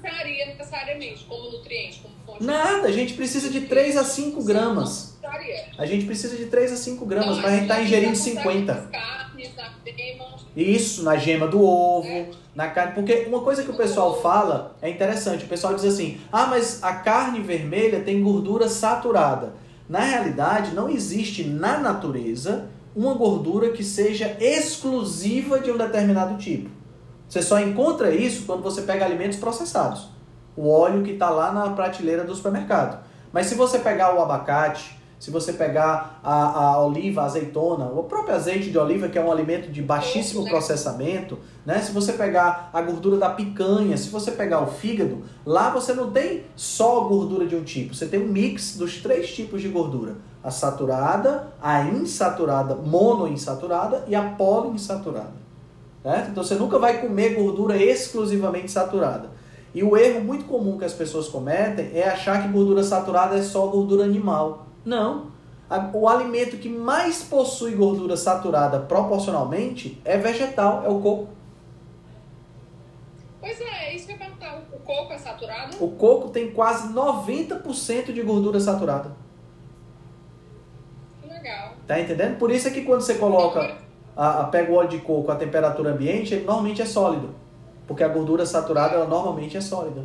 necessariamente 0.10 1.26
como 1.26 1.52
nutriente, 1.52 2.02
como 2.02 2.13
fonte. 2.26 2.44
Nada, 2.44 2.88
a 2.88 2.91
gente 2.91 3.13
precisa 3.13 3.50
de 3.50 3.62
3 3.62 3.98
a 3.98 4.04
5 4.04 4.44
gramas. 4.44 5.18
A 5.78 5.86
gente 5.86 6.06
precisa 6.06 6.36
de 6.38 6.46
3 6.46 6.72
a 6.74 6.76
5 6.76 7.06
gramas, 7.06 7.38
mas 7.38 7.46
a 7.46 7.58
gente 7.58 7.68
tá 7.68 7.82
ingerindo 7.82 8.15
já 8.15 8.20
consegue 8.20 8.38
50. 8.38 8.74
nas 8.74 8.89
carnes, 8.89 9.56
na 9.56 9.74
gema. 9.86 10.36
Isso, 10.56 11.04
na 11.04 11.15
gema 11.18 11.48
do 11.48 11.62
ovo, 11.63 12.08
É. 12.08 12.28
na 12.56 12.70
carne. 12.70 12.94
Porque 12.94 13.26
uma 13.28 13.41
coisa 13.41 13.63
que 13.63 13.72
o 13.72 13.76
pessoal 13.76 14.22
fala 14.22 14.76
é 14.82 14.89
interessante. 14.89 15.46
O 15.46 15.48
pessoal 15.48 15.74
diz 15.74 15.84
assim: 15.84 16.20
ah, 16.32 16.46
mas 16.48 16.82
a 16.84 16.94
carne 16.94 17.39
vermelha 17.41 18.00
tem 18.02 18.22
gordura 18.22 18.70
saturada. 18.70 19.54
Na 19.89 20.00
realidade, 20.00 20.74
não 20.74 20.89
existe 20.89 21.44
na 21.44 21.78
natureza 21.78 22.70
uma 22.96 23.13
gordura 23.13 23.72
que 23.72 23.84
seja 23.84 24.38
exclusiva 24.39 25.60
de 25.60 25.70
um 25.72 25.78
determinado 25.78 26.38
tipo. 26.38 26.70
Você 27.28 27.42
só 27.42 27.60
encontra 27.60 28.12
isso 28.14 28.46
quando 28.46 28.62
você 28.62 28.82
pega 28.82 29.06
alimentos 29.06 29.38
processados. 29.38 30.10
O 30.56 30.70
óleo 30.70 31.04
que 31.04 31.12
está 31.12 31.30
lá 31.30 31.52
na 31.52 31.70
prateleira 31.72 32.24
do 32.24 32.34
supermercado. 32.36 33.04
Mas 33.34 33.48
se 33.48 33.56
você 33.56 33.80
pegar 33.80 34.16
o 34.16 34.22
abacate, 34.22 34.96
se 35.20 35.32
você 35.32 35.54
pegar 35.54 36.20
a, 36.24 36.60
a 36.60 36.86
oliva, 36.86 37.22
a 37.22 37.26
azeitona, 37.26 37.86
o 37.86 38.04
próprio 38.04 38.36
azeite 38.36 38.70
de 38.70 38.78
oliva, 38.78 39.08
que 39.08 39.18
é 39.18 39.22
um 39.22 39.32
alimento 39.32 39.72
de 39.72 39.82
baixíssimo 39.82 40.44
Né? 40.44 40.50
processamento, 40.50 41.40
né? 41.66 41.80
se 41.80 41.92
você 41.92 42.14
pegar 42.14 42.70
a 42.72 42.82
gordura 42.82 43.18
da 43.18 43.30
picanha, 43.30 43.98
se 43.98 44.10
você 44.10 44.32
pegar 44.32 44.62
o 44.62 44.68
fígado, 44.68 45.24
lá 45.46 45.70
você 45.70 45.94
não 45.94 46.12
tem 46.12 46.44
só 46.56 47.02
gordura 47.02 47.46
de 47.46 47.56
um 47.56 47.64
tipo, 47.64 47.96
você 47.96 48.06
tem 48.06 48.22
um 48.22 48.28
mix 48.28 48.78
dos 48.78 49.02
três 49.02 49.34
tipos 49.34 49.62
de 49.62 49.68
gordura. 49.68 50.18
A 50.44 50.52
saturada, 50.52 51.48
a 51.60 51.82
insaturada, 51.82 52.76
monoinsaturada 52.76 54.06
e 54.08 54.14
a 54.14 54.22
poliinsaturada. 54.22 55.44
Então 56.30 56.44
você 56.44 56.56
nunca 56.56 56.78
vai 56.78 57.02
comer 57.02 57.34
gordura 57.34 57.76
exclusivamente 57.76 58.72
saturada. 58.72 59.32
E 59.74 59.84
o 59.84 59.98
erro 59.98 60.22
muito 60.22 60.46
comum 60.46 60.78
que 60.78 60.86
as 60.86 60.94
pessoas 60.94 61.28
cometem 61.28 61.91
é 61.94 62.08
achar 62.08 62.41
que 62.41 62.48
gordura 62.48 62.84
saturada 62.84 63.36
é 63.36 63.41
só 63.41 63.65
gordura 63.68 64.04
animal. 64.06 64.68
Não. 64.86 65.34
O 65.94 66.08
alimento 66.08 66.58
que 66.58 66.70
mais 66.70 67.24
possui 67.24 67.72
gordura 67.72 68.15
saturada 68.15 68.80
proporcionalmente 68.80 70.00
é 70.06 70.15
vegetal, 70.15 70.84
é 70.86 70.89
o 70.89 71.00
coco. 71.00 71.30
Pois 73.41 73.60
é, 73.60 73.96
isso 73.96 74.06
que 74.06 74.13
eu 74.13 74.18
ia 74.18 74.26
perguntar. 74.26 74.63
O 74.72 74.80
coco 74.80 75.12
é 75.12 75.18
saturado? 75.18 75.84
O 75.84 75.89
coco 75.91 76.30
tem 76.30 76.52
quase 76.52 76.94
90% 76.94 78.13
de 78.13 78.22
gordura 78.22 78.60
saturada. 78.60 79.12
Que 81.22 81.28
legal. 81.28 81.74
Tá 81.88 82.00
entendendo? 82.00 82.38
Por 82.38 82.52
isso 82.52 82.68
é 82.68 82.72
que 82.72 82.82
quando 82.82 83.02
você 83.02 83.15
coloca, 83.15 83.78
a, 84.15 84.41
a- 84.41 84.43
pega 84.45 84.71
o 84.71 84.75
óleo 84.75 84.89
de 84.89 84.99
coco 84.99 85.32
a 85.32 85.36
temperatura 85.36 85.91
ambiente, 85.91 86.34
ele 86.34 86.45
normalmente 86.45 86.82
é 86.82 86.86
sólido. 86.86 87.34
Porque 87.88 88.04
a 88.04 88.08
gordura 88.08 88.45
saturada, 88.45 88.95
ela 88.95 89.06
normalmente 89.06 89.56
é 89.58 89.62
sólida. 89.62 90.04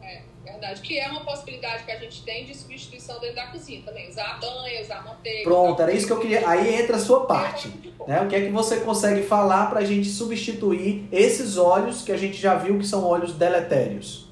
É, 0.00 0.22
verdade. 0.44 0.80
Que 0.80 0.98
é 0.98 1.08
uma 1.10 1.24
possibilidade 1.24 1.82
que 1.84 1.90
a 1.90 1.98
gente 1.98 2.22
tem 2.22 2.44
de 2.44 2.54
substituição 2.54 3.18
dentro 3.18 3.36
da 3.36 3.46
cozinha 3.48 3.82
também. 3.84 4.08
Usar 4.08 4.24
a 4.26 4.38
banha, 4.38 4.80
usar 4.80 4.98
a 4.98 5.02
manteiga. 5.02 5.42
Pronto, 5.42 5.82
era 5.82 5.90
isso 5.92 6.06
que 6.06 6.12
eu 6.12 6.20
queria. 6.20 6.48
Aí 6.48 6.76
entra 6.80 6.96
a 6.96 7.00
sua 7.00 7.26
parte. 7.26 7.68
de 7.68 7.88
coco. 7.90 8.08
Né? 8.10 8.20
O 8.22 8.28
que 8.28 8.36
é 8.36 8.40
que 8.42 8.50
você 8.52 8.78
consegue 8.80 9.22
falar 9.26 9.68
para 9.70 9.80
a 9.80 9.84
gente 9.84 10.08
substituir 10.08 11.08
esses 11.10 11.56
óleos 11.56 12.02
que 12.02 12.12
a 12.12 12.16
gente 12.16 12.36
já 12.36 12.54
viu 12.54 12.78
que 12.78 12.86
são 12.86 13.04
óleos 13.04 13.32
deletérios? 13.32 14.28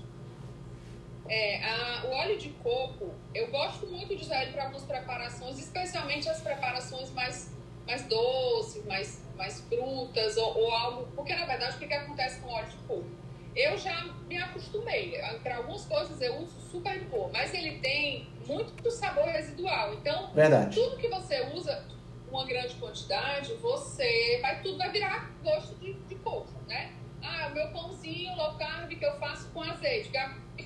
É, 1.29 1.65
a- 1.65 2.05
o 2.07 2.11
óleo 2.13 2.37
de 2.39 2.51
coco, 2.63 3.09
eu 3.35 3.49
gosto 3.51 3.87
muito 3.89 4.15
de 4.15 4.23
usar 4.23 4.43
ele 4.43 4.53
para 4.53 4.65
algumas 4.65 4.83
preparações, 4.85 5.59
especialmente 5.59 6.29
as 6.29 6.41
preparações 6.41 7.11
mais, 7.13 7.51
mais 7.87 8.03
doces, 8.07 8.85
mais, 8.87 9.23
mais 9.37 9.61
frutas 9.61 10.37
ou, 10.37 10.59
ou 10.59 10.73
algo. 10.73 11.09
Porque 11.15 11.35
na 11.35 11.47
verdade, 11.47 11.77
o 11.77 11.79
que, 11.79 11.87
que 11.87 11.95
acontece 11.95 12.41
com 12.41 12.49
óleo 12.49 12.69
de 12.69 12.77
coco? 12.79 13.07
Eu 13.55 13.79
já 13.79 14.03
me 14.27 14.37
acostumei. 14.37 15.17
Para 15.43 15.57
algumas 15.59 15.85
coisas 15.85 16.21
eu 16.21 16.37
uso 16.39 16.61
super 16.71 16.99
de 16.99 17.05
boa, 17.05 17.31
mas 17.33 17.55
ele 17.55 17.79
tem 17.79 18.27
muito 18.47 18.91
sabor 18.91 19.27
residual. 19.27 19.95
Então, 19.95 20.33
Verdade. 20.33 20.75
tudo 20.75 20.97
que 20.97 21.09
você 21.09 21.41
usa 21.55 21.87
uma 22.29 22.45
grande 22.45 22.75
quantidade, 22.75 23.55
você 23.55 24.41
vai 24.43 24.61
tudo 24.61 24.77
vai 24.77 24.91
virar 24.91 25.31
gosto 25.43 25.77
de, 25.77 25.93
de 25.93 26.17
coco, 26.17 26.53
né? 26.67 26.93
Ah, 27.23 27.49
o 27.49 27.55
meu 27.55 27.69
pãozinho 27.69 28.35
low 28.35 28.55
carb 28.57 28.91
que 28.91 29.05
eu 29.05 29.17
faço 29.19 29.49
com 29.51 29.63
azeite. 29.63 30.11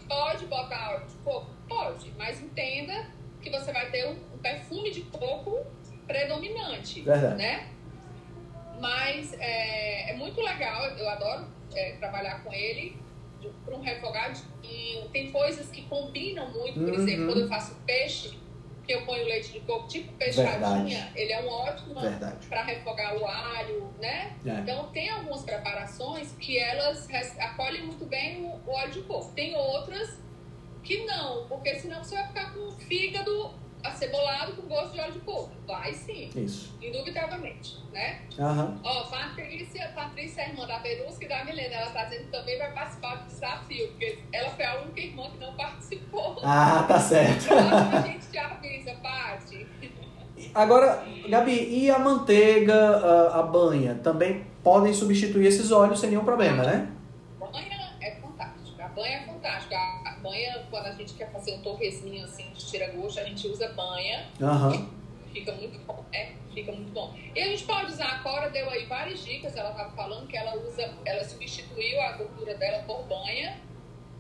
Pode 0.09 0.47
botar 0.47 0.95
óleo 0.95 1.07
de 1.07 1.17
coco? 1.17 1.51
Pode, 1.69 2.11
mas 2.17 2.41
entenda 2.41 3.11
que 3.43 3.51
você 3.51 3.71
vai 3.71 3.91
ter 3.91 4.07
um, 4.09 4.13
um 4.35 4.39
perfume 4.39 4.91
de 4.91 5.03
coco 5.03 5.67
predominante, 6.09 7.03
Verdade. 7.03 7.37
né? 7.37 7.69
Mas 8.81 9.33
é, 9.39 10.11
é 10.11 10.17
muito 10.17 10.41
legal, 10.41 10.85
eu 10.97 11.09
adoro 11.09 11.47
é, 11.75 11.93
trabalhar 11.93 12.43
com 12.43 12.53
ele 12.53 12.97
para 13.65 13.75
um 13.77 13.81
refogadinho. 13.81 15.09
Tem 15.13 15.31
coisas 15.31 15.69
que 15.69 15.83
combinam 15.83 16.51
muito, 16.51 16.75
por 16.81 16.89
Uhum. 16.89 16.95
exemplo, 16.95 17.27
quando 17.27 17.41
eu 17.43 17.49
faço 17.49 17.75
peixe, 17.87 18.39
que 18.87 18.93
eu 18.95 19.05
ponho 19.05 19.25
leite 19.27 19.53
de 19.53 19.61
coco 19.61 19.87
tipo 19.87 20.11
peixadinha, 20.15 21.13
ele 21.15 21.31
é 21.33 21.43
um 21.43 21.49
ótimo 21.49 21.95
para 22.49 22.63
refogar 22.63 23.17
o 23.17 23.27
alho, 23.27 23.93
né? 24.01 24.35
É. 24.47 24.51
Então 24.61 24.89
tem 24.93 25.11
algumas 25.11 25.43
preparações 25.43 26.33
que 26.41 26.59
elas 26.59 27.07
acolhem 27.39 27.83
muito 27.85 28.07
bem 28.07 28.41
o, 28.45 28.49
o 28.67 28.71
óleo 28.73 28.91
de 28.93 29.03
coco. 29.03 29.31
Tem 29.35 29.55
outras 29.55 30.19
que 30.83 31.05
não, 31.05 31.47
porque 31.49 31.75
senão 31.75 32.03
você 32.03 32.15
vai 32.15 32.29
ficar 32.29 32.55
com 32.55 32.61
o 32.69 32.73
fígado 32.73 33.51
acebolado 33.83 34.53
com 34.55 34.63
gosto 34.63 34.93
de 34.93 35.01
óleo 35.01 35.13
de 35.13 35.19
coco. 35.21 35.51
Vai 35.67 35.93
sim, 35.93 36.31
Isso. 36.35 36.75
indubitavelmente, 36.83 37.77
né? 37.93 38.23
Aham. 38.39 38.81
Ó, 38.83 39.05
Patrícia, 39.05 39.93
Patrícia 39.95 40.43
é 40.43 40.49
irmã 40.51 40.67
da 40.67 40.79
Verusca 40.79 41.25
e 41.25 41.29
da 41.29 41.45
Milena, 41.45 41.75
ela 41.75 41.91
tá 41.91 42.05
dizendo 42.05 42.25
que 42.25 42.31
também 42.31 42.59
vai 42.59 42.73
participar 42.73 43.17
do 43.17 43.27
desafio, 43.27 43.89
porque 43.89 44.19
ela 44.33 44.51
foi 44.51 44.65
a 44.65 44.81
única 44.81 45.01
irmã 45.01 45.31
que 45.31 45.39
não 45.39 45.53
participou. 45.55 46.39
Ah, 46.43 46.85
tá 46.89 46.99
certo. 46.99 47.53
A 47.53 48.01
gente 48.03 48.27
te 48.27 48.39
avisa, 48.39 48.95
Paty. 49.03 49.67
Agora, 50.55 51.05
Gabi, 51.29 51.69
e 51.69 51.91
a 51.91 51.99
manteiga, 51.99 52.75
a, 52.75 53.41
a 53.41 53.43
banha, 53.43 53.97
também 53.97 54.47
podem 54.63 54.93
substituir 54.93 55.47
esses 55.47 55.73
óleos 55.73 56.01
sem 56.01 56.11
nenhum 56.11 56.25
problema, 56.25 56.63
né? 56.63 56.93
Banha 57.39 57.95
é 58.01 58.13
fantástica. 58.21 58.85
A 58.85 58.89
banha 58.89 59.19
é 59.19 59.27
fantástica. 59.27 59.77
A 59.77 60.17
banha, 60.23 60.67
quando 60.71 60.87
a 60.87 60.93
gente 60.93 61.15
quer 61.15 61.31
fazer 61.33 61.55
um 61.55 61.63
torresminho 61.63 62.25
assim 62.25 62.51
de 62.69 62.79
tira-gosto, 62.79 63.21
a 63.21 63.25
gente 63.25 63.49
usa 63.49 63.69
banha. 63.73 64.27
Aham. 64.41 64.89
Fica 65.33 65.53
muito 65.53 65.79
bom. 65.87 66.05
É, 66.13 66.33
fica 66.53 66.73
muito 66.73 66.93
bom. 66.93 67.15
E 67.35 67.41
a 67.41 67.45
gente 67.47 67.65
pode 67.65 67.93
usar, 67.93 68.07
a 68.07 68.19
Cora 68.21 68.51
deu 68.51 68.69
aí 68.71 68.85
várias 68.87 69.25
dicas, 69.25 69.57
ela 69.57 69.71
estava 69.71 69.91
falando 69.93 70.27
que 70.27 70.37
ela 70.37 70.57
usa, 70.57 70.91
ela 71.05 71.25
substituiu 71.25 72.01
a 72.03 72.13
gordura 72.13 72.55
dela 72.55 72.83
por 72.85 73.03
banha. 73.05 73.57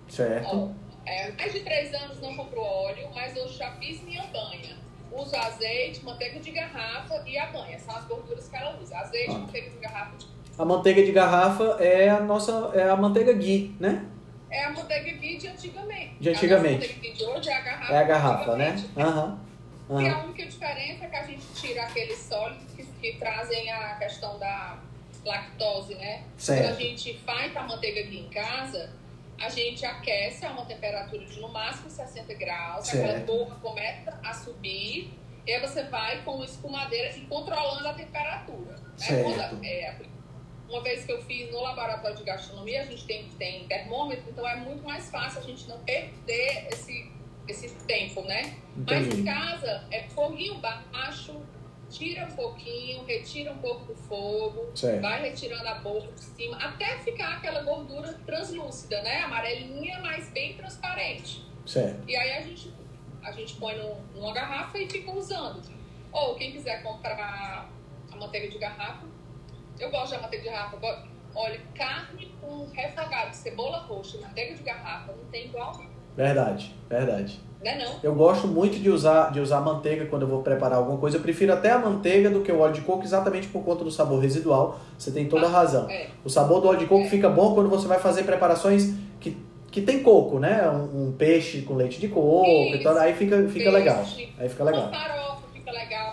Certo. 0.09 0.47
Ó, 0.57 0.69
é, 1.07 1.33
mais 1.33 1.53
de 1.53 1.61
três 1.61 1.93
anos 1.95 2.21
não 2.21 2.35
comprou 2.37 2.65
óleo, 2.65 3.09
mas 3.15 3.37
eu 3.37 3.49
já 3.49 3.71
fiz 3.73 4.03
minha 4.03 4.23
banha. 4.25 4.77
Uso 5.11 5.35
azeite, 5.37 6.05
manteiga 6.05 6.39
de 6.39 6.51
garrafa 6.51 7.23
e 7.27 7.39
a 7.39 7.47
banha. 7.47 7.79
São 7.79 7.97
as 7.97 8.05
gorduras 8.05 8.47
que 8.49 8.57
ela 8.57 8.79
usa. 8.81 8.99
Azeite, 8.99 9.31
Ah. 9.31 9.39
manteiga 9.39 9.71
de 9.71 9.79
garrafa. 9.79 10.17
A 10.59 10.65
manteiga 10.65 11.03
de 11.05 11.13
garrafa 11.13 11.77
é 11.81 12.11
a 12.11 12.21
nossa, 12.21 12.71
é 12.75 12.89
a 12.91 12.97
manteiga 12.97 13.33
ghee, 13.33 13.75
né? 13.81 14.05
É 14.51 14.65
a 14.65 14.71
manteiga 14.71 15.13
ghee 15.19 15.37
de 15.37 15.49
antigamente. 15.49 16.15
De 16.21 16.29
antigamente. 16.31 17.01
A 17.23 17.29
hoje 17.31 17.49
é 17.51 17.57
a 17.57 17.61
garrafa. 17.61 17.93
É 17.93 17.99
a 17.99 18.03
garrafa, 18.03 18.57
né? 18.57 18.77
Aham. 18.97 19.41
E 19.91 20.09
a 20.09 20.19
única 20.19 20.45
diferença 20.47 21.05
é 21.05 21.09
que 21.09 21.17
a 21.17 21.23
gente 21.23 21.47
tira 21.55 21.83
aqueles 21.83 22.19
sólidos 22.19 22.73
que, 22.75 22.85
que 22.85 23.19
trazem 23.19 23.71
a 23.73 23.95
questão 23.97 24.39
da 24.39 24.79
lactose, 25.25 25.95
né? 25.95 26.19
Quando 26.23 26.29
a 26.31 26.39
Certo. 26.39 26.79
gente 26.81 27.19
faz 27.25 27.57
a 27.57 27.63
manteiga 27.63 28.01
aqui 28.01 28.19
em 28.21 28.29
casa, 28.29 28.91
a 29.41 29.49
gente 29.49 29.85
aquece 29.87 30.45
a 30.45 30.51
uma 30.51 30.65
temperatura 30.67 31.25
de 31.25 31.41
no 31.41 31.49
máximo 31.49 31.89
60 31.91 32.35
graus, 32.35 32.87
Certo. 32.87 33.05
aquela 33.05 33.25
borra 33.25 33.57
começa 33.63 34.19
a 34.23 34.33
subir, 34.35 35.11
e 35.47 35.53
aí 35.53 35.61
você 35.61 35.83
vai 35.85 36.21
com 36.23 36.43
escumadeira 36.45 37.17
e 37.17 37.21
controlando 37.23 37.89
a 37.89 37.95
temperatura. 37.95 38.73
né? 38.73 38.83
Certo. 38.97 39.25
Quando- 39.25 39.65
é, 39.65 39.97
uma 40.69 40.83
vez 40.83 41.05
que 41.05 41.13
eu 41.13 41.23
fiz 41.23 41.51
no 41.51 41.61
laboratório 41.61 42.17
de 42.17 42.25
gastronomia, 42.25 42.83
a 42.83 42.85
gente 42.85 43.05
tem, 43.05 43.29
tem 43.39 43.65
termômetro, 43.67 44.31
então 44.31 44.47
é 44.47 44.57
muito 44.57 44.85
mais 44.85 45.11
fácil 45.11 45.41
a 45.41 45.43
gente 45.43 45.67
não 45.69 45.79
perder 45.81 46.69
esse, 46.71 47.11
esse 47.47 47.69
tempo, 47.87 48.23
né? 48.23 48.59
Mas 48.77 49.07
em 49.07 49.11
Entendi. 49.11 49.25
casa 49.25 49.87
é 49.91 50.03
foguinho 50.11 50.59
baixo, 50.59 51.41
tira 51.91 52.27
um 52.27 52.33
pouquinho, 52.33 53.05
retira 53.05 53.51
um 53.53 53.59
pouco 53.59 53.87
do 53.87 53.95
fogo, 53.95 54.71
Certo. 54.75 55.01
vai 55.01 55.23
retirando 55.23 55.67
a 55.67 55.77
boca 55.77 56.13
de 56.13 56.21
cima, 56.21 56.57
até 56.59 56.99
ficar 56.99 57.39
aquela 57.39 57.63
gordura 57.63 58.13
translúcida, 58.27 59.03
né? 59.03 59.23
Amarelinha, 59.23 60.01
mas 60.01 60.29
bem 60.31 60.55
transparente. 60.55 61.47
Certo. 61.65 62.09
E 62.09 62.15
aí 62.15 62.33
a 62.33 62.43
gente, 62.43 62.73
a 63.23 63.33
gente 63.33 63.55
põe 63.55 63.75
numa 64.15 64.33
garrafa 64.35 64.79
e 64.79 64.89
fica 64.89 65.11
usando. 65.13 65.63
Ou 66.13 66.35
quem 66.35 66.53
quiser 66.53 66.83
comprar 66.83 67.71
a 68.11 68.17
manteiga 68.17 68.49
de 68.49 68.59
garrafa, 68.59 69.07
eu 69.81 69.91
gosto 69.91 70.13
da 70.13 70.21
manteiga 70.23 70.45
de 70.45 70.51
garrafa. 70.51 70.77
gosto- 70.77 71.09
Olha, 71.35 71.61
carne 71.75 72.33
com 72.41 72.67
refogado 72.73 73.31
de 73.31 73.37
cebola 73.37 73.79
roxa 73.79 74.17
e 74.17 74.21
manteiga 74.21 74.55
de 74.55 74.63
garrafa 74.63 75.13
não 75.13 75.25
tem 75.31 75.45
igual, 75.47 75.73
Verdade, 76.17 76.75
verdade. 76.89 77.39
né 77.63 77.77
não? 77.79 77.95
Eu 78.03 78.13
gosto 78.15 78.49
muito 78.49 78.77
de 78.81 78.91
usar, 78.91 79.31
de 79.31 79.39
usar 79.39 79.61
manteiga 79.61 80.07
quando 80.07 80.23
eu 80.23 80.29
vou 80.29 80.43
preparar 80.43 80.79
alguma 80.79 80.99
coisa. 80.99 81.17
Eu 81.19 81.21
prefiro 81.21 81.53
até 81.53 81.71
a 81.71 81.79
manteiga 81.79 82.29
do 82.29 82.41
que 82.41 82.51
o 82.51 82.59
óleo 82.59 82.73
de 82.75 82.81
coco, 82.81 83.05
exatamente 83.05 83.47
por 83.49 83.63
conta 83.63 83.85
do 83.85 83.91
sabor 83.91 84.21
residual. 84.21 84.81
Você 84.99 85.13
tem 85.13 85.29
toda 85.29 85.47
a 85.47 85.51
razão. 85.51 85.89
É. 85.89 86.09
O 86.25 86.29
sabor 86.31 86.61
do 86.61 86.69
óleo 86.69 86.79
de 86.81 86.87
coco 86.87 87.05
É. 87.05 87.09
fica 87.09 87.29
bom 87.29 87.55
quando 87.55 87.69
você 87.69 87.87
vai 87.87 88.01
fazer 88.01 88.25
preparações 88.25 88.95
que, 89.21 89.37
que 89.71 89.83
tem 89.83 90.03
coco, 90.03 90.41
né? 90.41 90.69
Um, 90.69 91.09
um 91.09 91.13
peixe 91.13 91.63
com 91.63 91.75
leite 91.75 92.01
de 92.01 92.09
coco, 92.09 92.47
Isso. 92.49 92.77
então 92.79 92.97
aí 92.99 93.13
fica, 93.15 93.37
fica 93.43 93.53
Peixe. 93.53 93.71
legal. 93.71 94.05
Aí 94.39 94.49
fica 94.49 94.65
legal. 94.65 94.83
Uma 94.89 94.91
farofa 94.99 95.28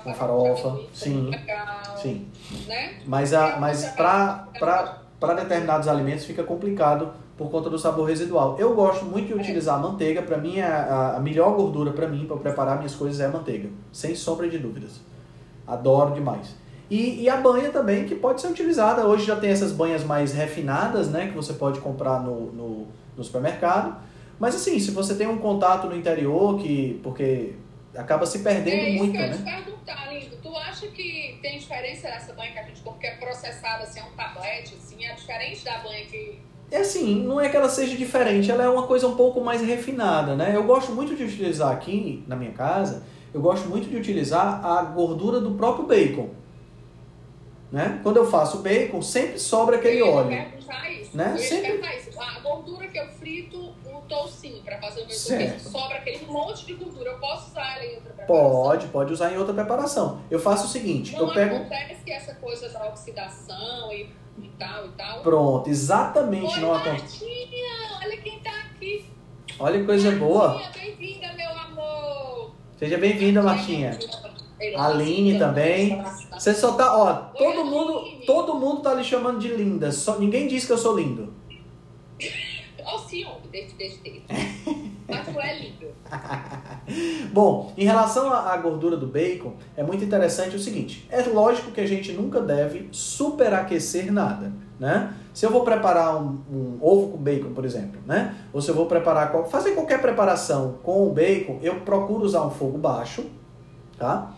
Uma 0.06 0.14
farofa, 0.14 0.80
sim. 0.94 1.32
Sim. 1.98 2.28
Né? 2.68 3.00
Mas, 3.06 3.34
a, 3.34 3.58
mas 3.60 3.86
pra 3.96 4.48
determinados 5.36 5.88
alimentos 5.88 6.26
fica 6.26 6.44
complicado 6.44 7.12
por 7.38 7.50
conta 7.50 7.70
do 7.70 7.78
sabor 7.78 8.08
residual. 8.08 8.56
Eu 8.60 8.74
gosto 8.76 9.04
muito 9.06 9.28
de 9.28 9.34
utilizar 9.34 9.76
a 9.76 9.80
manteiga. 9.80 10.22
Pra 10.22 10.38
mim, 10.38 10.60
a, 10.62 11.16
a 11.18 11.20
melhor 11.20 11.56
gordura 11.56 11.92
pra 11.92 12.08
mim, 12.08 12.26
eu 12.30 12.38
preparar 12.38 12.78
minhas 12.78 12.96
coisas, 12.96 13.20
é 13.20 13.26
a 13.26 13.30
manteiga. 13.30 13.70
Sem 13.92 14.16
sombra 14.16 14.48
de 14.48 14.58
dúvidas. 14.58 15.02
Adoro 15.68 16.14
demais. 16.14 16.56
E, 16.90 17.24
e 17.24 17.30
a 17.30 17.38
banha 17.38 17.72
também, 17.72 18.06
que 18.06 18.16
pode 18.16 18.40
ser 18.40 18.48
utilizada. 18.48 19.06
Hoje 19.08 19.26
já 19.26 19.36
tem 19.36 19.50
essas 19.50 19.72
banhas 19.72 20.04
mais 20.04 20.34
refinadas, 20.34 21.10
né? 21.10 21.28
Que 21.28 21.34
você 21.34 21.54
pode 21.54 21.80
comprar 21.80 22.22
no, 22.22 22.52
no, 22.52 22.88
no 23.18 23.24
supermercado. 23.24 23.98
Mas 24.40 24.56
assim, 24.56 24.80
se 24.80 24.92
você 24.92 25.16
tem 25.16 25.28
um 25.28 25.38
contato 25.38 25.88
no 25.88 25.96
interior, 25.96 26.60
que 26.60 27.00
porque 27.02 27.54
acaba 27.96 28.26
se 28.26 28.40
perdendo 28.40 28.76
é 28.76 28.92
muito, 28.92 29.18
né? 29.18 29.66
Perguntar, 29.86 30.12
Lindo. 30.12 30.36
Tu 30.42 30.58
acha 30.58 30.88
que 30.88 31.38
tem 31.42 31.60
diferença 31.60 32.10
nessa 32.10 32.34
banha 32.34 32.52
que 32.52 32.60
a 32.60 32.64
gente 32.64 32.82
compra, 32.82 33.00
que 33.00 33.08
é 33.08 33.16
processada, 33.18 33.84
assim, 33.84 34.00
é 34.00 34.04
um 34.04 34.12
tablete, 34.12 34.76
assim, 34.76 35.06
é 35.06 35.14
diferente 35.14 35.64
da 35.64 35.78
banha 35.80 36.06
que... 36.06 36.40
É 36.72 36.78
assim, 36.78 37.24
não 37.24 37.40
é 37.40 37.48
que 37.48 37.56
ela 37.56 37.70
seja 37.70 37.96
diferente, 37.96 38.50
ela 38.50 38.64
é 38.64 38.68
uma 38.68 38.88
coisa 38.88 39.08
um 39.08 39.16
pouco 39.16 39.40
mais 39.40 39.62
refinada, 39.62 40.36
né? 40.36 40.52
Eu 40.56 40.64
gosto 40.64 40.92
muito 40.94 41.16
de 41.16 41.24
utilizar 41.24 41.72
aqui 41.72 42.24
na 42.28 42.36
minha 42.36 42.52
casa, 42.52 43.06
eu 43.32 43.40
gosto 43.40 43.70
muito 43.70 43.88
de 43.88 43.96
utilizar 43.96 44.66
a 44.66 44.82
gordura 44.82 45.40
do 45.40 45.52
próprio 45.52 45.86
bacon. 45.86 46.32
Né? 47.72 48.00
Quando 48.02 48.18
eu 48.18 48.26
faço 48.30 48.60
bacon, 48.60 49.02
sempre 49.02 49.38
sobra 49.38 49.76
aquele 49.76 50.00
eu 50.00 50.10
óleo. 50.10 50.30
né? 50.30 50.52
Eu 51.34 51.38
Sempre- 51.38 51.98
isso. 51.98 52.20
A 52.20 52.40
gordura 52.40 52.88
que 52.88 52.98
eu 52.98 53.08
frito 53.10 53.74
toucinho 54.08 54.62
pra 54.64 54.80
fazer 54.80 55.02
o 55.02 55.08
meu 55.08 55.16
toucinho, 55.16 55.60
sobra 55.60 55.98
aquele 55.98 56.26
monte 56.26 56.66
de 56.66 56.74
gordura. 56.74 57.12
Eu 57.12 57.20
posso 57.20 57.52
usar 57.52 57.76
ela 57.76 57.86
em 57.86 57.96
outra 57.96 58.14
preparação? 58.14 58.28
Pode, 58.28 58.88
pode 58.88 59.14
usar 59.14 59.34
em 59.34 59.38
outra 59.38 59.54
preparação. 59.54 60.22
Eu 60.32 60.40
faço 60.40 60.66
o 60.66 60.70
seguinte, 60.70 61.14
Não 61.14 61.28
eu 61.28 61.34
pego. 61.34 61.56
acontece 61.56 62.04
que 62.04 62.12
essa 62.12 62.36
coisa 62.36 62.70
da 62.70 62.88
oxidação 62.88 63.92
e, 63.92 64.10
e 64.40 64.50
tal 64.58 64.86
e 64.86 64.90
tal... 64.90 65.22
Pronto, 65.22 65.70
exatamente 65.70 66.54
Oi, 66.56 66.60
não 66.62 66.74
acontece. 66.74 67.24
Martinha! 67.24 68.00
Olha 68.04 68.18
quem 68.18 68.40
tá 68.40 68.52
aqui. 68.52 69.06
Olha 69.60 69.80
que 69.80 69.86
coisa 69.86 70.12
boa. 70.12 70.54
Martinha, 70.56 70.72
bem-vinda, 70.86 71.34
meu 71.34 71.50
amor. 71.50 72.52
Seja 72.78 72.98
bem-vinda, 72.98 73.42
Martinha. 73.42 73.98
Aline 74.78 75.38
também. 75.38 76.04
Você 76.32 76.54
só 76.54 76.74
tá, 76.74 76.96
ó, 76.96 77.14
todo 77.38 77.66
mundo, 77.66 78.04
todo 78.26 78.56
mundo 78.56 78.82
tá 78.82 78.94
lhe 78.94 79.04
chamando 79.04 79.40
de 79.40 79.50
linda. 79.50 79.92
Só, 79.92 80.18
ninguém 80.18 80.48
diz 80.48 80.66
que 80.66 80.72
eu 80.72 80.78
sou 80.78 80.98
lindo. 80.98 81.34
Ó 82.86 82.98
o 82.98 83.00
ciúme 83.00 83.48
desse 83.52 83.76
desse. 83.76 84.00
Mas 85.08 85.28
é 85.28 85.60
lindo. 85.60 85.88
Bom, 87.32 87.74
em 87.78 87.86
relação 87.86 88.32
à 88.32 88.56
gordura 88.58 88.98
do 88.98 89.08
bacon, 89.08 89.54
é 89.76 89.84
muito 89.84 90.04
interessante 90.04 90.56
o 90.56 90.60
seguinte: 90.60 91.08
é 91.10 91.22
lógico 91.24 91.72
que 91.72 91.82
a 91.82 91.88
gente 91.88 92.12
nunca 92.12 92.42
deve 92.42 92.90
superaquecer 92.92 94.12
nada, 94.12 94.52
né? 94.80 95.14
Se 95.34 95.46
eu 95.46 95.52
vou 95.52 95.64
preparar 95.64 96.16
um, 96.16 96.40
um 96.50 96.78
ovo 96.82 97.12
com 97.12 97.18
bacon, 97.18 97.54
por 97.54 97.66
exemplo, 97.66 98.00
né? 98.06 98.36
Ou 98.54 98.62
se 98.62 98.70
eu 98.70 98.76
vou 98.76 98.86
preparar 98.86 99.32
fazer 99.48 99.72
qualquer 99.72 100.02
preparação 100.02 100.80
com 100.82 101.08
o 101.08 101.12
bacon, 101.12 101.60
eu 101.62 101.82
procuro 101.82 102.24
usar 102.24 102.46
um 102.46 102.52
fogo 102.52 102.78
baixo, 102.78 103.26
tá? 103.98 104.34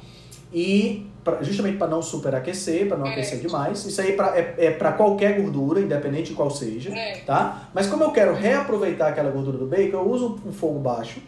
E 0.53 1.05
pra- 1.31 1.43
justamente 1.43 1.77
para 1.77 1.87
não 1.87 2.01
superaquecer, 2.01 2.87
para 2.87 2.97
não 2.97 3.05
É. 3.07 3.11
aquecer 3.11 3.39
demais. 3.39 3.85
Isso 3.85 3.99
aí 4.01 4.13
pra, 4.13 4.37
é, 4.37 4.55
é 4.57 4.71
para 4.71 4.91
qualquer 4.93 5.39
gordura, 5.41 5.79
independente 5.81 6.29
de 6.29 6.35
qual 6.35 6.49
seja 6.49 6.89
É. 6.93 7.17
tá? 7.25 7.69
Mas 7.73 7.87
como 7.87 8.03
eu 8.03 8.11
quero 8.11 8.33
reaproveitar 8.33 9.09
aquela 9.09 9.29
gordura 9.29 9.57
do 9.57 9.65
bacon, 9.65 9.97
eu 9.97 10.09
uso 10.09 10.39
um 10.45 10.51
fogo 10.53 10.79
baixo, 10.79 11.19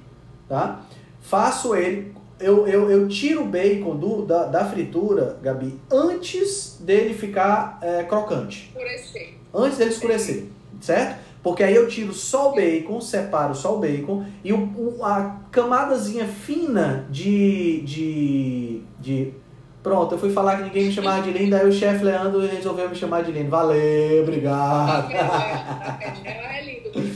tá? 0.47 0.81
Faço 1.21 1.75
ele, 1.75 2.13
eu, 2.39 2.65
eu, 2.67 2.89
eu 2.89 3.07
tiro 3.09 3.41
o 3.41 3.45
bacon 3.45 3.95
do, 3.97 4.25
da, 4.25 4.45
da 4.45 4.65
fritura, 4.65 5.37
Gabi, 5.43 5.77
antes 5.91 6.77
dele 6.79 7.13
ficar 7.13 7.77
é, 7.81 8.03
crocante, 8.03 8.69
Escurecer. 8.73 9.33
antes 9.53 9.77
dele 9.77 9.89
escurecer, 9.91 10.45
certo? 10.79 11.27
Porque 11.41 11.63
aí 11.63 11.73
eu 11.73 11.87
tiro 11.87 12.13
só 12.13 12.51
o 12.51 12.55
bacon, 12.55 12.99
separo 12.99 13.55
só 13.55 13.75
o 13.77 13.79
bacon 13.79 14.25
e 14.43 14.51
o, 14.51 14.57
o- 14.99 15.05
a 15.05 15.37
camadazinha 15.51 16.25
fina 16.25 17.05
de, 17.09 17.79
de, 17.81 18.81
de... 18.99 19.33
Pronto, 19.81 20.15
eu 20.15 20.19
fui 20.19 20.31
falar 20.31 20.57
que 20.57 20.63
ninguém 20.63 20.85
me 20.85 20.91
chamava 20.91 21.21
de 21.21 21.31
linda, 21.31 21.57
aí 21.57 21.67
o 21.67 21.71
chefe 21.71 22.03
Leandro 22.03 22.41
resolveu 22.41 22.89
me 22.89 22.95
chamar 22.95 23.23
de 23.23 23.31
lindo. 23.31 23.49
Valeu, 23.49 24.23
obrigado. 24.23 25.09
Ela 25.11 26.57
é 26.57 26.63
linda. 26.63 27.09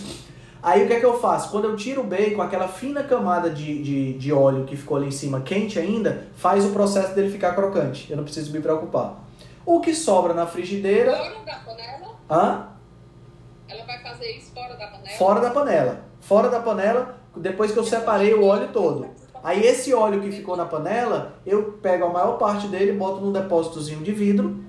Aí 0.61 0.85
o 0.85 0.88
que 0.88 0.93
é 0.93 0.99
que 1.01 1.05
eu 1.05 1.19
faço? 1.19 1.51
Quando 1.51 1.65
eu 1.65 1.75
tiro 1.75 1.99
o 1.99 2.03
bacon, 2.05 2.41
aquela 2.41 2.69
fina 2.69 3.03
camada 3.03 3.49
de, 3.49 3.83
de, 3.83 4.13
de 4.13 4.31
óleo 4.31 4.63
que 4.63 4.77
ficou 4.77 4.95
ali 4.95 5.07
em 5.07 5.11
cima 5.11 5.41
quente 5.41 5.77
ainda, 5.77 6.27
faz 6.35 6.63
o 6.63 6.69
processo 6.69 7.13
dele 7.13 7.29
ficar 7.29 7.53
crocante. 7.53 8.09
Eu 8.09 8.15
não 8.15 8.23
preciso 8.23 8.53
me 8.53 8.61
preocupar. 8.61 9.15
O 9.65 9.81
que 9.81 9.93
sobra 9.93 10.33
na 10.33 10.45
frigideira. 10.45 11.11
Fora 11.17 11.45
da 11.45 11.55
panela, 11.55 12.15
Hã? 12.31 12.67
ela 13.67 13.85
vai 13.85 14.01
fazer 14.01 14.31
isso 14.38 14.53
fora 14.53 14.75
da 14.75 14.88
panela. 14.88 15.17
Fora 15.17 15.41
da 15.41 15.49
panela. 15.49 15.99
Fora 16.21 16.49
da 16.49 16.59
panela, 16.61 17.17
depois 17.35 17.71
que 17.73 17.77
eu 17.79 17.83
separei 17.83 18.33
o 18.33 18.45
óleo 18.45 18.69
todo. 18.71 19.09
Aí 19.43 19.61
esse 19.61 19.93
óleo 19.93 20.21
que 20.21 20.31
ficou 20.31 20.55
na 20.55 20.65
panela, 20.65 21.33
eu 21.45 21.73
pego 21.81 22.05
a 22.05 22.09
maior 22.09 22.37
parte 22.37 22.67
dele, 22.67 22.93
boto 22.93 23.19
num 23.19 23.33
depósitozinho 23.33 24.01
de 24.01 24.13
vidro, 24.13 24.63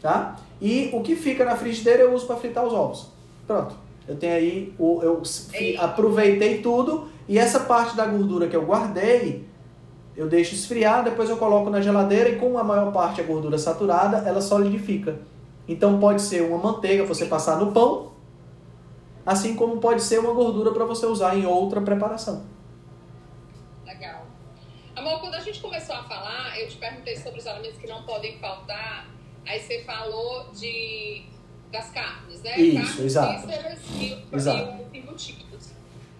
tá? 0.00 0.36
E 0.58 0.88
o 0.94 1.02
que 1.02 1.14
fica 1.14 1.44
na 1.44 1.54
frigideira 1.54 2.02
eu 2.04 2.14
uso 2.14 2.26
para 2.26 2.36
fritar 2.36 2.64
os 2.64 2.72
ovos. 2.72 3.08
Pronto. 3.46 3.74
Eu 4.08 4.16
tenho 4.16 4.34
aí, 4.34 4.74
o, 4.78 5.00
eu 5.02 5.22
aproveitei 5.78 6.62
tudo 6.62 7.08
e 7.28 7.38
essa 7.38 7.60
parte 7.60 7.94
da 7.94 8.06
gordura 8.06 8.48
que 8.48 8.56
eu 8.56 8.64
guardei, 8.64 9.46
eu 10.16 10.26
deixo 10.26 10.54
esfriar, 10.54 11.04
depois 11.04 11.28
eu 11.28 11.36
coloco 11.36 11.68
na 11.68 11.80
geladeira 11.80 12.30
e 12.30 12.36
como 12.36 12.58
a 12.58 12.64
maior 12.64 12.92
parte 12.92 13.20
é 13.20 13.24
gordura 13.24 13.58
saturada, 13.58 14.18
ela 14.26 14.40
solidifica. 14.40 15.20
Então 15.68 16.00
pode 16.00 16.22
ser 16.22 16.42
uma 16.42 16.58
manteiga 16.58 17.04
para 17.04 17.14
você 17.14 17.26
passar 17.26 17.58
no 17.58 17.72
pão, 17.72 18.12
assim 19.24 19.54
como 19.54 19.76
pode 19.76 20.02
ser 20.02 20.18
uma 20.18 20.32
gordura 20.32 20.72
para 20.72 20.84
você 20.84 21.04
usar 21.04 21.36
em 21.36 21.46
outra 21.46 21.80
preparação. 21.80 22.42
Amor, 25.02 25.18
quando 25.18 25.34
a 25.34 25.40
gente 25.40 25.58
começou 25.58 25.96
a 25.96 26.04
falar, 26.04 26.56
eu 26.60 26.68
te 26.68 26.76
perguntei 26.76 27.16
sobre 27.16 27.40
os 27.40 27.46
alimentos 27.48 27.76
que 27.76 27.88
não 27.88 28.04
podem 28.04 28.38
faltar. 28.38 29.08
Aí 29.44 29.58
você 29.58 29.82
falou 29.82 30.52
de 30.52 31.24
das 31.72 31.90
carnes, 31.90 32.40
né? 32.42 32.56
Isso, 32.56 32.78
carnes 32.78 33.00
exato. 33.00 33.48
E, 33.98 34.24
exato. 34.32 34.86
e 34.92 34.98
embutidos. 34.98 35.72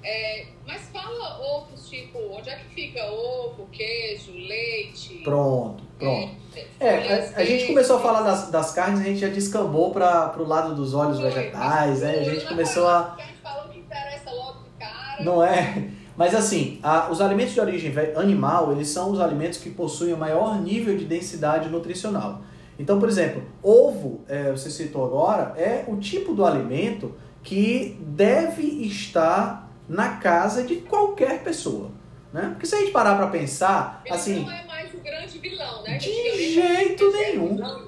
É, 0.03 0.47
mas 0.67 0.89
fala 0.89 1.39
outros, 1.39 1.89
tipo, 1.89 2.19
onde 2.33 2.51
é 2.51 2.57
que 2.57 2.75
fica 2.75 3.05
ovo, 3.05 3.69
queijo, 3.71 4.33
leite? 4.33 5.21
Pronto, 5.23 5.85
pronto. 5.97 6.35
É, 6.81 6.87
É, 6.87 7.33
a, 7.37 7.39
a 7.39 7.45
gente 7.45 7.69
começou 7.69 7.99
a 7.99 8.01
falar 8.01 8.23
das, 8.23 8.51
das 8.51 8.73
carnes, 8.75 8.99
a 8.99 9.05
gente 9.05 9.21
já 9.21 9.29
descambou 9.29 9.93
para 9.93 10.43
o 10.43 10.45
lado 10.45 10.75
dos 10.75 10.93
óleos 10.93 11.21
Foi, 11.21 11.31
vegetais, 11.31 12.01
né? 12.01 12.19
A 12.19 12.25
gente 12.25 12.49
começou 12.49 12.89
a. 12.89 13.15
A 13.15 13.23
gente 13.23 13.39
falou 13.39 13.69
que 13.69 13.79
interessa 13.79 14.29
logo 14.33 14.65
de 14.65 14.71
cara. 14.85 15.23
Não 15.23 15.41
é? 15.41 16.02
Mas 16.17 16.35
assim, 16.35 16.79
a- 16.83 17.09
os 17.11 17.21
alimentos 17.21 17.55
de 17.55 17.61
origem 17.61 17.93
animal, 18.17 18.73
eles 18.73 18.89
são 18.89 19.11
os 19.11 19.21
alimentos 19.21 19.59
que 19.59 19.71
possuem 19.71 20.13
o 20.13 20.17
maior 20.17 20.61
nível 20.61 20.97
de 20.97 21.05
densidade 21.05 21.69
nutricional. 21.69 22.43
Então, 22.79 22.99
por 22.99 23.09
exemplo, 23.09 23.43
ovo, 23.63 24.21
é, 24.29 24.51
você 24.51 24.71
citou 24.71 25.05
agora, 25.05 25.55
é 25.59 25.85
o 25.89 25.97
tipo 25.97 26.35
do 26.35 26.45
alimento 26.45 27.15
que 27.43 27.97
deve 28.01 28.63
estar 28.63 29.71
na 29.89 30.17
casa 30.17 30.63
de 30.63 30.77
qualquer 30.77 31.43
pessoa. 31.43 31.91
Né? 32.33 32.49
Porque 32.53 32.67
se 32.67 32.75
a 32.75 32.79
gente 32.79 32.93
parar 32.93 33.17
para 33.17 33.27
pensar, 33.27 34.01
Ele 34.07 34.15
assim, 34.15 34.41
não 34.41 34.51
é 34.51 34.65
mais 34.67 34.95
o 34.95 34.99
grande 34.99 35.39
vilão, 35.39 35.83
né? 35.83 35.99
De 35.99 36.53
jeito 36.53 37.13
nenhum. 37.13 37.57
vilão, 37.57 37.87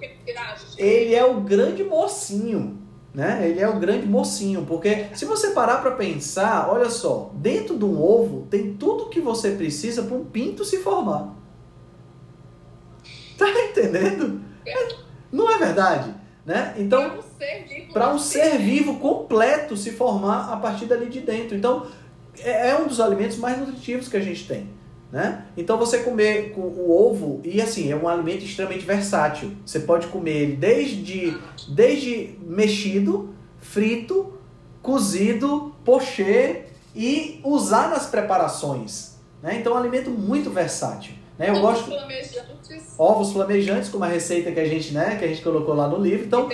ele 0.77 1.15
é 1.15 1.25
o 1.25 1.41
grande 1.41 1.83
mocinho, 1.83 2.79
né? 3.15 3.49
Ele 3.49 3.61
é 3.61 3.69
o 3.69 3.79
grande 3.79 4.07
mocinho, 4.07 4.67
porque 4.67 5.07
se 5.15 5.25
você 5.25 5.51
parar 5.51 5.79
para 5.79 5.93
pensar, 5.93 6.69
olha 6.69 6.91
só, 6.91 7.31
dentro 7.35 7.79
de 7.79 7.85
um 7.85 8.03
ovo 8.03 8.47
tem 8.51 8.75
tudo 8.75 9.09
que 9.09 9.21
você 9.21 9.53
precisa 9.53 10.03
para 10.03 10.17
um 10.17 10.25
pinto 10.25 10.65
se 10.65 10.79
formar. 10.79 11.33
Tá 13.37 13.49
entendendo? 13.51 14.41
Não 15.33 15.51
é 15.51 15.59
verdade, 15.59 16.15
né? 16.47 16.73
Então, 16.79 17.11
Pra 17.11 17.19
um 17.19 17.23
ser 17.39 17.67
vivo. 17.69 17.93
para 17.93 18.09
um 18.11 18.13
nascer, 18.13 18.45
ser 18.45 18.59
vivo 18.59 18.99
completo 19.01 19.77
se 19.77 19.91
formar 19.91 20.53
a 20.53 20.57
partir 20.57 20.87
dali 20.87 21.07
de 21.07 21.21
dentro. 21.21 21.57
Então, 21.57 21.87
é 22.39 22.69
é 22.71 22.79
um 22.79 22.87
dos 22.87 23.01
alimentos 23.01 23.37
mais 23.39 23.59
nutritivos 23.59 24.07
que 24.09 24.17
a 24.17 24.21
gente 24.21 24.47
tem. 24.47 24.69
Né? 25.15 25.45
Então, 25.57 25.79
você 25.79 25.99
comer 25.99 26.51
com 26.51 26.63
o 26.63 26.91
ovo, 26.91 27.41
e 27.45 27.63
assim, 27.63 27.93
é 27.93 27.95
um 27.95 28.09
alimento 28.09 28.45
extremamente 28.45 28.85
versátil. 28.85 29.53
Você 29.65 29.79
pode 29.79 30.09
comer 30.09 30.33
ele 30.33 30.57
desde, 30.57 31.39
desde 31.69 32.37
mexido, 32.43 33.33
frito, 33.61 34.33
cozido, 34.83 35.73
pochê 35.85 36.65
e 36.97 37.41
usar 37.45 37.91
nas 37.91 38.07
preparações. 38.07 39.15
Né? 39.41 39.59
Então, 39.61 39.75
é 39.75 39.77
um 39.77 39.79
alimento 39.79 40.11
muito 40.11 40.51
versátil. 40.51 41.15
Né? 41.39 41.49
Eu 41.49 41.55
Ovos 41.55 41.63
gosto 41.63 41.85
flamejantes, 41.85 42.95
ovos 42.99 43.33
flamejantes, 43.33 43.89
como 43.91 44.03
a 44.03 44.09
receita 44.09 44.51
que 44.51 44.59
a 44.59 44.67
gente, 44.67 44.93
né, 44.93 45.15
que 45.17 45.25
a 45.25 45.29
gente 45.29 45.43
colocou 45.43 45.77
lá 45.77 45.87
no 45.87 45.99
livro. 45.99 46.27
Então. 46.27 46.49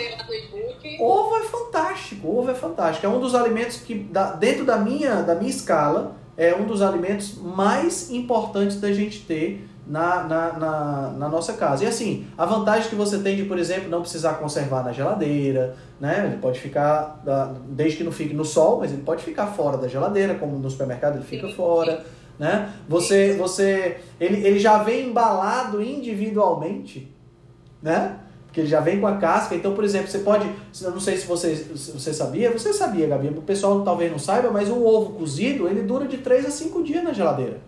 Ovo 1.01 1.37
é 1.37 1.45
fantástico, 1.45 2.29
ovo 2.29 2.51
é 2.51 2.55
fantástico. 2.55 3.07
É 3.07 3.09
um 3.09 3.21
dos 3.21 3.35
alimentos 3.35 3.79
que, 3.79 4.07
dentro 4.39 4.67
da 4.67 4.77
minha, 4.77 5.23
da 5.23 5.35
minha 5.35 5.51
escala, 5.51 6.21
é 6.41 6.57
um 6.57 6.65
dos 6.65 6.81
alimentos 6.81 7.37
mais 7.37 8.11
importantes 8.11 8.81
da 8.81 8.91
gente 8.91 9.21
ter 9.27 9.69
na, 9.87 10.23
na, 10.25 10.53
na, 10.55 11.11
na 11.11 11.29
nossa 11.29 11.53
casa. 11.53 11.85
E 11.85 11.87
assim, 11.87 12.27
a 12.39 12.47
vantagem 12.47 12.89
que 12.89 12.95
você 12.95 13.19
tem 13.19 13.37
de, 13.37 13.45
por 13.45 13.59
exemplo, 13.59 13.91
não 13.91 14.01
precisar 14.01 14.35
conservar 14.35 14.83
na 14.83 14.91
geladeira, 14.91 15.77
né? 16.01 16.25
Ele 16.27 16.39
pode 16.39 16.59
ficar, 16.59 17.23
desde 17.69 17.99
que 17.99 18.05
não 18.05 18.11
fique 18.11 18.33
no 18.33 18.47
sol, 18.47 18.79
mas 18.79 18.91
ele 18.91 19.03
pode 19.03 19.23
ficar 19.23 19.49
fora 19.49 19.77
da 19.77 19.87
geladeira, 19.87 20.35
como 20.35 20.59
no 20.59 20.71
supermercado 20.71 21.17
ele 21.17 21.25
fica 21.25 21.47
Sim, 21.47 21.55
fora. 21.55 22.07
Né? 22.39 22.73
Você, 22.89 23.35
você, 23.35 23.99
ele, 24.19 24.47
ele 24.47 24.59
já 24.59 24.83
vem 24.83 25.11
embalado 25.11 25.83
individualmente, 25.83 27.15
né? 27.83 28.17
Porque 28.51 28.63
ele 28.63 28.69
já 28.69 28.81
vem 28.81 29.01
com 29.01 29.07
a 29.07 29.17
casca. 29.17 29.55
Então, 29.55 29.75
por 29.75 29.85
exemplo, 29.85 30.09
você 30.09 30.19
pode. 30.19 30.51
Eu 30.83 30.91
não 30.91 30.99
sei 30.99 31.17
se 31.17 31.25
você, 31.25 31.55
se 31.55 31.93
você 31.93 32.13
sabia, 32.13 32.51
você 32.51 32.73
sabia, 32.73 33.07
Gabi. 33.07 33.29
O 33.29 33.43
pessoal 33.43 33.83
talvez 33.83 34.11
não 34.11 34.19
saiba, 34.19 34.51
mas 34.51 34.69
um 34.69 34.85
ovo 34.85 35.13
cozido 35.13 35.69
ele 35.69 35.83
dura 35.83 36.09
de 36.09 36.19
3 36.19 36.47
a 36.47 36.51
5 36.51 36.83
dias 36.83 37.05
na 37.05 37.13
geladeira. 37.13 37.59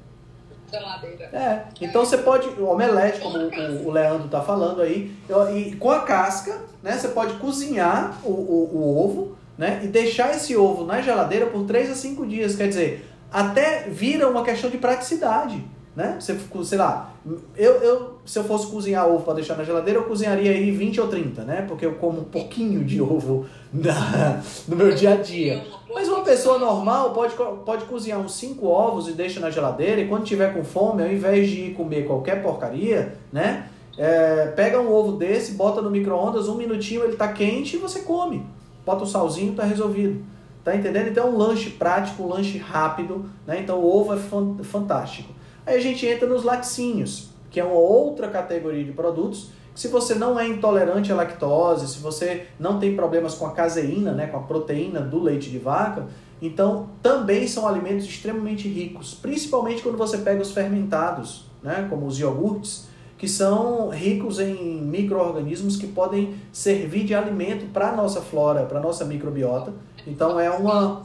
Geladeira. 0.69 1.25
É. 1.33 1.67
Então 1.81 2.05
você 2.05 2.19
pode. 2.19 2.49
O 2.61 2.65
omelete, 2.65 3.21
como 3.21 3.39
o, 3.39 3.87
o 3.87 3.93
Leandro 3.93 4.27
tá 4.27 4.41
falando 4.41 4.83
aí, 4.83 5.15
e 5.55 5.77
com 5.77 5.93
a 5.93 6.01
casca, 6.01 6.63
né? 6.83 6.99
Você 6.99 7.09
pode 7.09 7.35
cozinhar 7.35 8.19
o, 8.25 8.31
o, 8.31 8.71
o 8.75 9.05
ovo, 9.05 9.37
né? 9.57 9.83
E 9.85 9.87
deixar 9.87 10.35
esse 10.35 10.57
ovo 10.57 10.85
na 10.85 11.01
geladeira 11.01 11.47
por 11.47 11.65
3 11.65 11.93
a 11.93 11.95
5 11.95 12.27
dias. 12.27 12.57
Quer 12.57 12.67
dizer, 12.67 13.09
até 13.31 13.83
vira 13.89 14.29
uma 14.29 14.43
questão 14.43 14.69
de 14.69 14.79
praticidade. 14.79 15.65
Né? 15.95 16.17
Você, 16.19 16.39
sei 16.65 16.79
lá, 16.79 17.13
eu, 17.55 17.73
eu, 17.83 18.15
se 18.25 18.39
eu 18.39 18.45
fosse 18.45 18.67
cozinhar 18.69 19.07
ovo 19.07 19.23
para 19.25 19.35
deixar 19.35 19.57
na 19.59 19.65
geladeira, 19.65 19.99
eu 19.99 20.05
cozinharia 20.05 20.51
aí 20.51 20.71
20 20.71 20.99
ou 21.01 21.09
30, 21.09 21.45
né? 21.45 21.67
Porque 21.69 21.85
eu 21.85 21.97
como 21.97 22.21
um 22.21 22.25
pouquinho 22.25 22.83
de 22.83 23.01
ovo 23.03 23.45
na, 23.71 24.41
no 24.67 24.75
meu 24.75 24.95
dia 24.95 25.13
a 25.13 25.17
dia. 25.17 25.63
Mas 25.93 26.09
uma 26.09 26.23
pessoa 26.23 26.59
normal 26.59 27.13
pode, 27.13 27.35
pode 27.67 27.85
cozinhar 27.85 28.19
uns 28.19 28.35
5 28.35 28.67
ovos 28.67 29.07
e 29.09 29.13
deixa 29.13 29.39
na 29.39 29.51
geladeira 29.51 30.01
e 30.01 30.09
quando 30.09 30.25
tiver 30.25 30.55
com 30.55 30.65
fome, 30.65 31.03
ao 31.03 31.13
invés 31.13 31.51
de 31.51 31.61
ir 31.61 31.75
comer 31.75 32.07
qualquer 32.07 32.43
porcaria, 32.43 33.15
né? 33.31 33.67
é, 33.97 34.47
pega 34.57 34.81
um 34.81 34.91
ovo 34.93 35.13
desse, 35.13 35.53
bota 35.53 35.83
no 35.83 35.91
micro-ondas, 35.91 36.49
um 36.49 36.57
minutinho 36.57 37.05
ele 37.05 37.17
tá 37.17 37.29
quente 37.33 37.77
e 37.77 37.79
você 37.79 38.01
come. 38.01 38.45
Bota 38.85 39.05
um 39.05 39.07
salzinho, 39.07 39.55
tá 39.55 39.65
resolvido. 39.65 40.25
Tá 40.65 40.75
entendendo? 40.77 41.09
Então 41.09 41.27
é 41.27 41.31
um 41.31 41.37
lanche 41.37 41.71
prático, 41.71 42.23
um 42.23 42.29
lanche 42.29 42.57
rápido, 42.57 43.25
né? 43.47 43.61
Então 43.61 43.79
o 43.81 44.01
ovo 44.01 44.15
é 44.15 44.17
fan- 44.17 44.57
fantástico. 44.63 45.32
Aí 45.67 45.77
a 45.77 45.81
gente 45.81 46.07
entra 46.07 46.29
nos 46.29 46.43
laticínios, 46.43 47.31
que 47.51 47.61
é 47.61 47.65
uma 47.65 47.75
outra 47.75 48.29
categoria 48.29 48.85
de 48.85 48.93
produtos 48.93 49.51
que 49.75 49.81
se 49.81 49.89
você 49.89 50.15
não 50.15 50.39
é 50.39 50.47
intolerante 50.47 51.11
à 51.11 51.15
lactose, 51.15 51.89
se 51.89 51.99
você 51.99 52.47
não 52.59 52.79
tem 52.79 52.95
problemas 52.95 53.35
com 53.35 53.47
a 53.47 53.53
caseína, 53.53 54.13
né, 54.13 54.27
com 54.27 54.37
a 54.37 54.43
proteína 54.43 55.01
do 55.01 55.19
leite 55.19 55.51
de 55.51 55.59
vaca, 55.59 56.07
então 56.43 56.91
também 57.03 57.47
são 57.47 57.67
alimentos 57.67 58.05
extremamente 58.05 58.69
ricos, 58.69 59.15
principalmente 59.15 59.83
quando 59.83 59.97
você 59.97 60.19
pega 60.19 60.43
os 60.43 60.53
fermentados, 60.53 61.47
né, 61.63 61.87
como 61.89 62.07
os 62.07 62.19
iogurtes, 62.19 62.89
que 63.17 63.29
são 63.29 63.89
ricos 63.89 64.41
em 64.41 64.83
micro-organismos 64.83 65.77
que 65.77 65.87
podem 65.87 66.35
servir 66.53 67.05
de 67.05 67.15
alimento 67.15 67.67
para 67.73 67.91
a 67.91 67.97
nossa 67.97 68.21
flora, 68.21 68.65
para 68.65 68.79
a 68.79 68.83
nossa 68.83 69.05
microbiota. 69.05 69.73
Então 70.05 70.41
é 70.41 70.51
uma, 70.51 71.03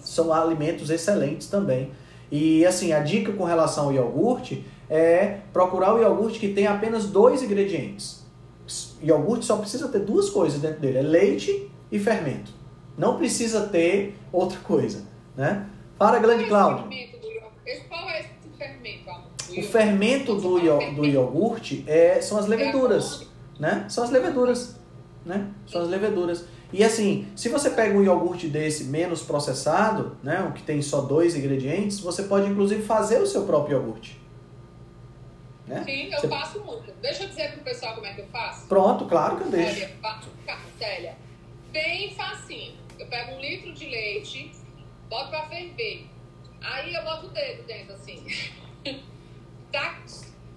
são 0.00 0.32
alimentos 0.32 0.90
excelentes 0.90 1.48
também. 1.48 1.90
E 2.30 2.64
assim, 2.66 2.92
a 2.92 3.00
dica 3.00 3.32
com 3.32 3.44
relação 3.44 3.86
ao 3.86 3.92
iogurte 3.92 4.64
é 4.90 5.38
procurar 5.52 5.94
o 5.94 5.98
iogurte 6.00 6.38
que 6.38 6.48
tem 6.48 6.66
apenas 6.66 7.06
dois 7.06 7.42
ingredientes. 7.42 8.26
Iogurte 9.02 9.44
só 9.46 9.56
precisa 9.56 9.88
ter 9.88 10.00
duas 10.00 10.28
coisas 10.28 10.60
dentro 10.60 10.80
dele, 10.80 10.98
é 10.98 11.02
leite 11.02 11.70
e 11.90 11.98
fermento. 11.98 12.52
Não 12.96 13.16
precisa 13.16 13.66
ter 13.68 14.18
outra 14.32 14.58
coisa, 14.60 15.04
né? 15.36 15.66
Para, 15.98 16.18
grande 16.18 16.44
Cláudio. 16.46 16.84
Qual 17.88 18.08
é 18.10 18.20
esse 18.20 18.28
fermento? 18.58 19.10
O 19.58 19.62
fermento 19.62 20.34
do, 20.34 20.58
io- 20.58 20.94
do 20.94 21.04
iogurte 21.06 21.84
é, 21.86 22.20
são 22.20 22.36
as 22.38 22.46
leveduras, 22.46 23.26
né? 23.58 23.86
São 23.88 24.04
as 24.04 24.10
leveduras, 24.10 24.76
né? 25.24 25.48
São 25.66 25.82
as 25.82 25.88
leveduras. 25.88 26.44
E 26.72 26.84
assim, 26.84 27.26
se 27.34 27.48
você 27.48 27.70
pega 27.70 27.96
um 27.96 28.02
iogurte 28.02 28.46
desse 28.48 28.84
menos 28.84 29.22
processado, 29.22 30.16
né, 30.22 30.40
o 30.42 30.52
que 30.52 30.62
tem 30.62 30.82
só 30.82 31.00
dois 31.00 31.34
ingredientes, 31.34 31.98
você 32.00 32.24
pode 32.24 32.46
inclusive 32.46 32.82
fazer 32.82 33.20
o 33.22 33.26
seu 33.26 33.44
próprio 33.46 33.78
iogurte. 33.78 34.20
Né? 35.66 35.82
Sim, 35.84 36.12
eu 36.12 36.20
Você- 36.20 36.28
faço 36.28 36.60
muito. 36.60 36.92
Deixa 37.00 37.22
eu 37.24 37.28
dizer 37.28 37.52
pro 37.52 37.60
pessoal 37.62 37.94
como 37.94 38.06
é 38.06 38.14
que 38.14 38.20
eu 38.20 38.26
faço. 38.28 38.66
Pronto, 38.66 39.06
claro 39.06 39.36
que 39.36 39.44
eu 39.44 39.50
deixo. 39.50 39.74
Célia, 39.74 39.96
faço, 40.02 40.28
Célia. 40.78 41.16
Bem 41.72 42.14
facinho. 42.14 42.74
Eu 42.98 43.06
pego 43.06 43.32
um 43.32 43.40
litro 43.40 43.72
de 43.72 43.86
leite, 43.86 44.50
boto 45.08 45.30
pra 45.30 45.46
ferver. 45.46 46.06
Aí 46.60 46.94
eu 46.94 47.02
boto 47.04 47.26
o 47.26 47.30
dedo 47.30 47.62
dentro, 47.66 47.94
assim. 47.94 48.24
tá 49.70 49.98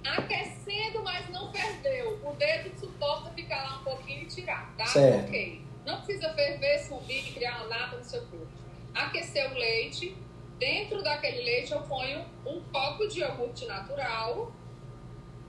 aquecendo, 0.05 1.03
mas 1.03 1.29
não 1.29 1.51
ferveu. 1.53 2.19
O 2.23 2.33
dedo 2.33 2.71
suporta 2.79 3.29
ficar 3.31 3.63
lá 3.63 3.79
um 3.79 3.83
pouquinho 3.83 4.23
e 4.23 4.25
tirar, 4.25 4.73
tá? 4.77 4.85
Certo. 4.85 5.27
Ok. 5.27 5.61
Não 5.85 6.01
precisa 6.01 6.33
ferver, 6.33 6.79
subir, 6.79 7.33
criar 7.33 7.65
uma 7.65 7.87
no 7.87 8.03
seu 8.03 8.21
corpo. 8.27 8.47
Aquecer 8.93 9.51
o 9.51 9.55
leite. 9.55 10.15
Dentro 10.59 11.01
daquele 11.01 11.43
leite 11.43 11.71
eu 11.71 11.81
ponho 11.81 12.23
um 12.45 12.61
copo 12.71 13.07
de 13.07 13.21
iogurte 13.21 13.65
natural, 13.65 14.51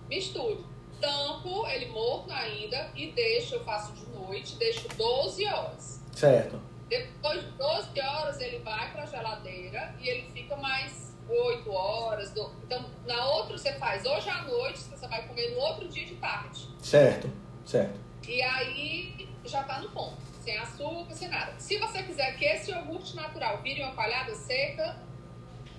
misturo. 0.08 0.64
Tampo 1.00 1.66
ele 1.66 1.86
morno 1.86 2.32
ainda 2.32 2.90
e 2.94 3.10
deixo, 3.12 3.56
eu 3.56 3.64
faço 3.64 3.92
de 3.92 4.06
noite, 4.06 4.56
deixo 4.56 4.88
12 4.88 5.44
horas. 5.46 6.00
Certo. 6.12 6.58
Depois 6.88 7.42
de 7.42 7.50
12 7.52 8.00
horas 8.00 8.40
ele 8.40 8.58
vai 8.60 8.90
para 8.92 9.02
a 9.02 9.06
geladeira 9.06 9.94
e 10.00 10.08
ele 10.08 10.30
fica 10.32 10.56
mais 10.56 11.14
8 11.28 11.70
horas, 11.70 12.30
do. 12.30 12.50
Então, 12.64 12.84
na 13.06 13.24
outra 13.26 13.58
você 13.58 13.72
faz 13.74 14.04
hoje 14.06 14.28
à 14.30 14.42
noite, 14.42 14.78
você 14.78 15.06
vai 15.08 15.26
comer 15.26 15.50
no 15.50 15.60
outro 15.60 15.88
dia 15.88 16.06
de 16.06 16.14
tarde. 16.16 16.68
Certo, 16.80 17.30
certo. 17.64 18.00
E 18.26 18.40
aí 18.40 19.28
já 19.44 19.62
tá 19.64 19.80
no 19.80 19.90
ponto. 19.90 20.16
Sem 20.40 20.56
açúcar, 20.58 21.14
sem 21.14 21.28
nada. 21.28 21.54
Se 21.58 21.78
você 21.78 22.02
quiser 22.02 22.36
que 22.36 22.44
esse 22.44 22.70
iogurte 22.70 23.14
natural 23.14 23.62
vire 23.62 23.82
uma 23.82 23.92
palhada 23.92 24.34
seca, 24.34 24.96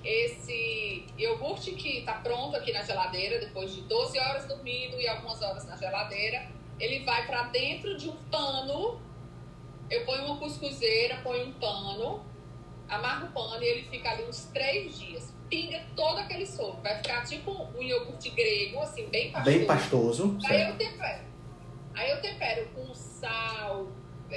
esse 0.04 1.06
iogurte 1.18 1.72
que 1.72 2.02
tá 2.02 2.14
pronto 2.14 2.56
aqui 2.56 2.72
na 2.72 2.84
geladeira, 2.84 3.40
depois 3.40 3.74
de 3.74 3.82
12 3.82 4.20
horas 4.20 4.46
dormindo 4.48 5.00
e 5.00 5.08
algumas 5.08 5.42
horas 5.42 5.66
na 5.66 5.78
geladeira, 5.78 6.48
ele 6.80 7.04
vai 7.06 7.26
para 7.26 7.44
dentro 7.44 7.98
de 7.98 8.10
um 8.10 8.16
pano. 8.30 9.02
Eu 9.90 10.06
ponho 10.06 10.26
uma 10.26 10.38
cuscuzeira, 10.38 11.18
ponho 11.24 11.48
um 11.48 11.54
pano, 11.54 12.26
amarro 12.90 13.28
o 13.28 13.32
pano 13.32 13.64
e 13.64 13.68
ele 13.68 13.84
fica 13.84 14.10
ali 14.12 14.24
uns 14.24 14.46
três 14.46 15.00
dias. 15.00 15.34
Pinga 15.50 15.82
todo 15.96 16.18
aquele 16.18 16.46
soro. 16.46 16.80
Vai 16.82 16.98
ficar 16.98 17.24
tipo 17.24 17.52
um 17.52 17.82
iogurte 17.82 18.30
grego, 18.32 18.80
assim, 18.80 19.08
bem 19.08 19.32
pastoso. 19.32 19.58
Bem 19.58 19.66
pastoso. 19.66 20.38
Aí 20.46 20.62
eu 20.70 20.78
tempero. 20.78 21.24
Aí 21.94 22.10
eu 22.10 22.22
tempero 22.22 22.68
com 22.74 22.94
sal, 23.24 23.88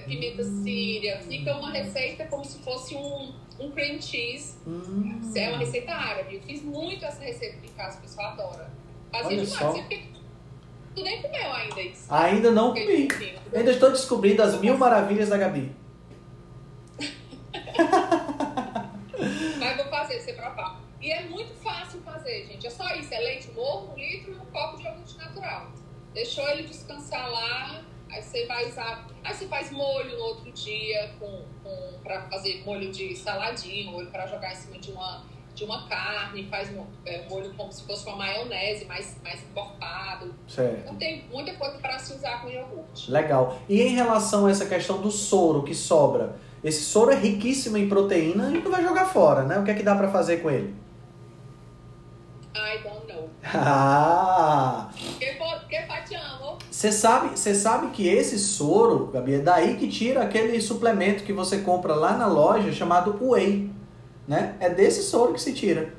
pimenta 0.07 0.45
síria. 0.45 1.19
Fica 1.21 1.57
uma 1.57 1.73
receita 1.73 2.27
como 2.27 2.45
se 2.45 2.59
fosse 2.61 2.95
um, 2.95 3.33
um 3.59 3.71
cream 3.73 4.01
cheese. 4.01 4.57
Hum. 4.67 5.21
É 5.35 5.49
uma 5.49 5.59
receita 5.59 5.93
árabe. 5.93 6.37
Eu 6.37 6.43
fiz 6.43 6.63
muito 6.63 7.05
essa 7.05 7.23
receita 7.23 7.67
em 7.67 7.71
casa, 7.71 7.99
o 7.99 8.03
pessoal 8.03 8.29
adora. 8.29 8.71
Fazia 9.11 9.27
Olha 9.27 9.45
demais. 9.45 9.59
só. 9.59 9.73
Tu 10.95 11.03
nem 11.03 11.21
comeu 11.21 11.53
ainda 11.53 11.83
isso. 11.83 12.15
Ainda 12.15 12.51
não 12.53 12.69
comi. 12.73 13.09
Ainda 13.55 13.71
estou 13.71 13.91
descobrindo 13.91 14.43
as 14.43 14.59
mil 14.61 14.79
maravilhas 14.79 15.29
da 15.29 15.37
Gabi. 15.37 15.75
Mas 19.59 19.77
vou 19.77 19.87
fazer, 19.87 20.21
você 20.21 20.33
provar. 20.33 20.81
E 21.01 21.13
é 21.13 21.25
muito 21.25 21.53
fácil 21.57 22.01
fazer, 22.01 22.47
gente. 22.47 22.67
É 22.67 22.71
só 22.71 22.95
isso. 22.95 23.13
É 23.13 23.19
leite 23.19 23.51
morno, 23.53 23.93
um 23.93 23.99
litro 23.99 24.33
e 24.33 24.37
um 24.37 24.47
copo 24.47 24.79
de 24.79 24.85
iogurte 24.85 25.19
natural. 25.19 25.71
Deixou 26.15 26.49
ele 26.49 26.63
descansar 26.63 27.31
lá. 27.31 27.85
Aí 28.17 28.23
você 28.23 28.47
usar. 28.69 29.07
Aí 29.23 29.35
você 29.35 29.47
faz 29.47 29.71
molho 29.71 30.17
no 30.17 30.25
outro 30.25 30.51
dia 30.53 31.11
com, 31.21 31.43
com, 31.63 31.99
pra 32.03 32.23
fazer 32.23 32.63
molho 32.65 32.91
de 32.91 33.15
saladinho, 33.15 33.93
molho 33.93 34.11
pra 34.11 34.27
jogar 34.27 34.53
em 34.53 34.55
cima 34.57 34.79
de 34.79 34.91
uma, 34.91 35.23
de 35.55 35.65
uma 35.65 35.87
carne, 35.87 36.47
faz 36.49 36.71
um 36.71 36.87
é, 37.05 37.29
molho 37.29 37.53
como 37.55 37.71
se 37.71 37.83
fosse 37.85 38.07
uma 38.07 38.17
maionese, 38.17 38.87
mais, 38.87 39.21
mais 39.23 39.43
encorpado. 39.43 40.35
Certo. 40.49 40.79
Então 40.81 40.95
tem 40.97 41.25
muita 41.31 41.53
coisa 41.57 41.77
para 41.79 41.99
se 41.99 42.15
usar 42.15 42.41
com 42.41 42.49
iogurte. 42.49 43.11
Legal. 43.11 43.59
E 43.69 43.83
em 43.83 43.95
relação 43.95 44.47
a 44.47 44.51
essa 44.51 44.65
questão 44.65 44.99
do 45.03 45.11
soro 45.11 45.63
que 45.63 45.75
sobra, 45.75 46.37
esse 46.65 46.83
soro 46.83 47.11
é 47.11 47.17
riquíssimo 47.17 47.77
em 47.77 47.89
proteína 47.89 48.49
e 48.51 48.63
não 48.63 48.71
vai 48.71 48.83
jogar 48.83 49.05
fora, 49.07 49.43
né? 49.43 49.59
O 49.59 49.65
que 49.65 49.71
é 49.73 49.75
que 49.75 49.83
dá 49.83 49.95
pra 49.95 50.09
fazer 50.09 50.39
com 50.39 50.51
ele? 50.51 50.75
I 52.55 52.79
don't 52.83 53.07
know. 53.13 53.29
Ah! 53.45 54.89
Que, 55.19 55.33
po- 55.35 55.69
que 55.69 55.83
pai 55.83 56.03
te 56.05 56.15
amo. 56.15 56.26
Você 56.77 56.93
sabe, 56.93 57.31
você 57.31 57.55
sabe 57.55 57.87
que 57.87 58.07
esse 58.07 58.39
soro, 58.39 59.07
Gabi, 59.07 59.37
é 59.37 59.39
daí 59.39 59.79
que 59.79 59.89
tira 59.89 60.21
aquele 60.23 60.61
suplemento 60.61 61.25
que 61.25 61.33
você 61.33 61.61
compra 61.63 61.95
lá 61.95 62.15
na 62.19 62.27
loja 62.27 62.71
chamado 62.71 63.17
Whey, 63.19 63.71
né? 64.29 64.57
É 64.61 64.69
desse 64.69 65.03
soro 65.03 65.33
que 65.33 65.41
se 65.41 65.55
tira. 65.55 65.95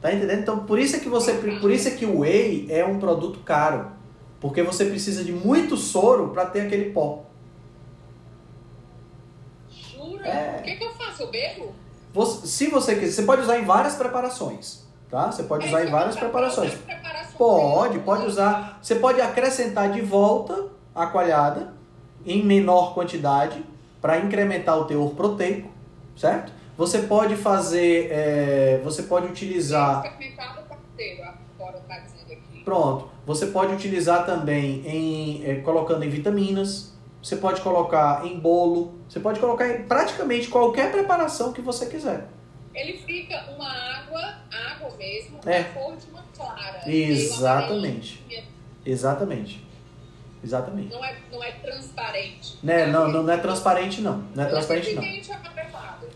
Tá 0.00 0.10
entendendo? 0.10 0.40
Então, 0.40 0.60
por 0.60 0.78
isso 0.78 0.96
é 0.96 0.98
que 0.98 1.10
você, 1.10 1.34
por 1.60 1.70
isso 1.70 1.88
é 1.88 1.90
que 1.90 2.06
o 2.06 2.20
Whey 2.20 2.68
é 2.70 2.86
um 2.86 2.98
produto 2.98 3.40
caro, 3.40 3.92
porque 4.40 4.62
você 4.62 4.86
precisa 4.86 5.22
de 5.22 5.30
muito 5.30 5.76
soro 5.76 6.28
para 6.30 6.46
ter 6.46 6.62
aquele 6.62 6.90
pó. 6.90 7.24
Jura? 9.70 10.26
É. 10.26 10.60
O 10.60 10.62
que, 10.62 10.76
que 10.76 10.84
eu 10.84 10.94
faço? 10.94 11.24
Eu 11.24 11.30
bebo? 11.30 11.74
Você- 12.14 12.46
se 12.46 12.68
você 12.68 12.94
quiser, 12.94 13.12
você 13.12 13.22
pode 13.24 13.42
usar 13.42 13.58
em 13.58 13.66
várias 13.66 13.94
preparações, 13.96 14.87
tá? 15.10 15.30
Você 15.30 15.42
pode 15.42 15.66
usar 15.66 15.84
em 15.84 15.90
várias 15.90 16.16
preparações. 16.16 16.74
Pode, 17.36 17.98
pode 18.00 18.26
usar. 18.26 18.78
Você 18.82 18.96
pode 18.96 19.20
acrescentar 19.20 19.90
de 19.90 20.00
volta 20.00 20.66
a 20.94 21.06
coalhada 21.06 21.72
em 22.26 22.44
menor 22.44 22.94
quantidade 22.94 23.64
para 24.00 24.18
incrementar 24.18 24.78
o 24.78 24.84
teor 24.84 25.10
proteico, 25.14 25.70
certo? 26.16 26.52
Você 26.76 27.02
pode 27.02 27.34
fazer, 27.36 28.08
é, 28.10 28.80
você 28.84 29.02
pode 29.02 29.26
utilizar, 29.26 30.02
tá 30.02 30.10
pronto. 32.64 33.08
Você 33.26 33.46
pode 33.46 33.74
utilizar 33.74 34.24
também 34.26 34.86
em 34.86 35.44
é, 35.44 35.56
colocando 35.56 36.04
em 36.04 36.08
vitaminas. 36.08 36.96
Você 37.22 37.36
pode 37.36 37.60
colocar 37.62 38.24
em 38.24 38.38
bolo. 38.38 38.94
Você 39.08 39.18
pode 39.18 39.40
colocar 39.40 39.66
em 39.68 39.82
praticamente 39.84 40.48
qualquer 40.48 40.92
preparação 40.92 41.52
que 41.52 41.60
você 41.60 41.86
quiser. 41.86 42.28
Ele 42.78 42.98
fica 42.98 43.44
uma 43.56 43.68
água, 43.70 44.34
água 44.70 44.96
mesmo, 44.96 45.38
É. 45.44 45.58
na 45.60 45.64
cor 45.70 45.96
de 45.96 46.06
uma 46.10 46.22
clara. 46.36 46.82
Exatamente. 46.90 48.20
Amarelinha. 48.24 48.44
Exatamente. 48.86 49.68
Exatamente. 50.42 50.94
Não 50.94 51.04
é, 51.04 51.16
não 51.32 51.42
é 51.42 51.50
transparente. 51.50 52.58
Né? 52.62 52.86
Não, 52.86 53.08
não, 53.08 53.22
não 53.24 53.32
é 53.32 53.36
transparente 53.36 54.00
não. 54.00 54.22
Não 54.34 54.44
é 54.44 54.46
transparente 54.46 54.94
não. 54.94 55.02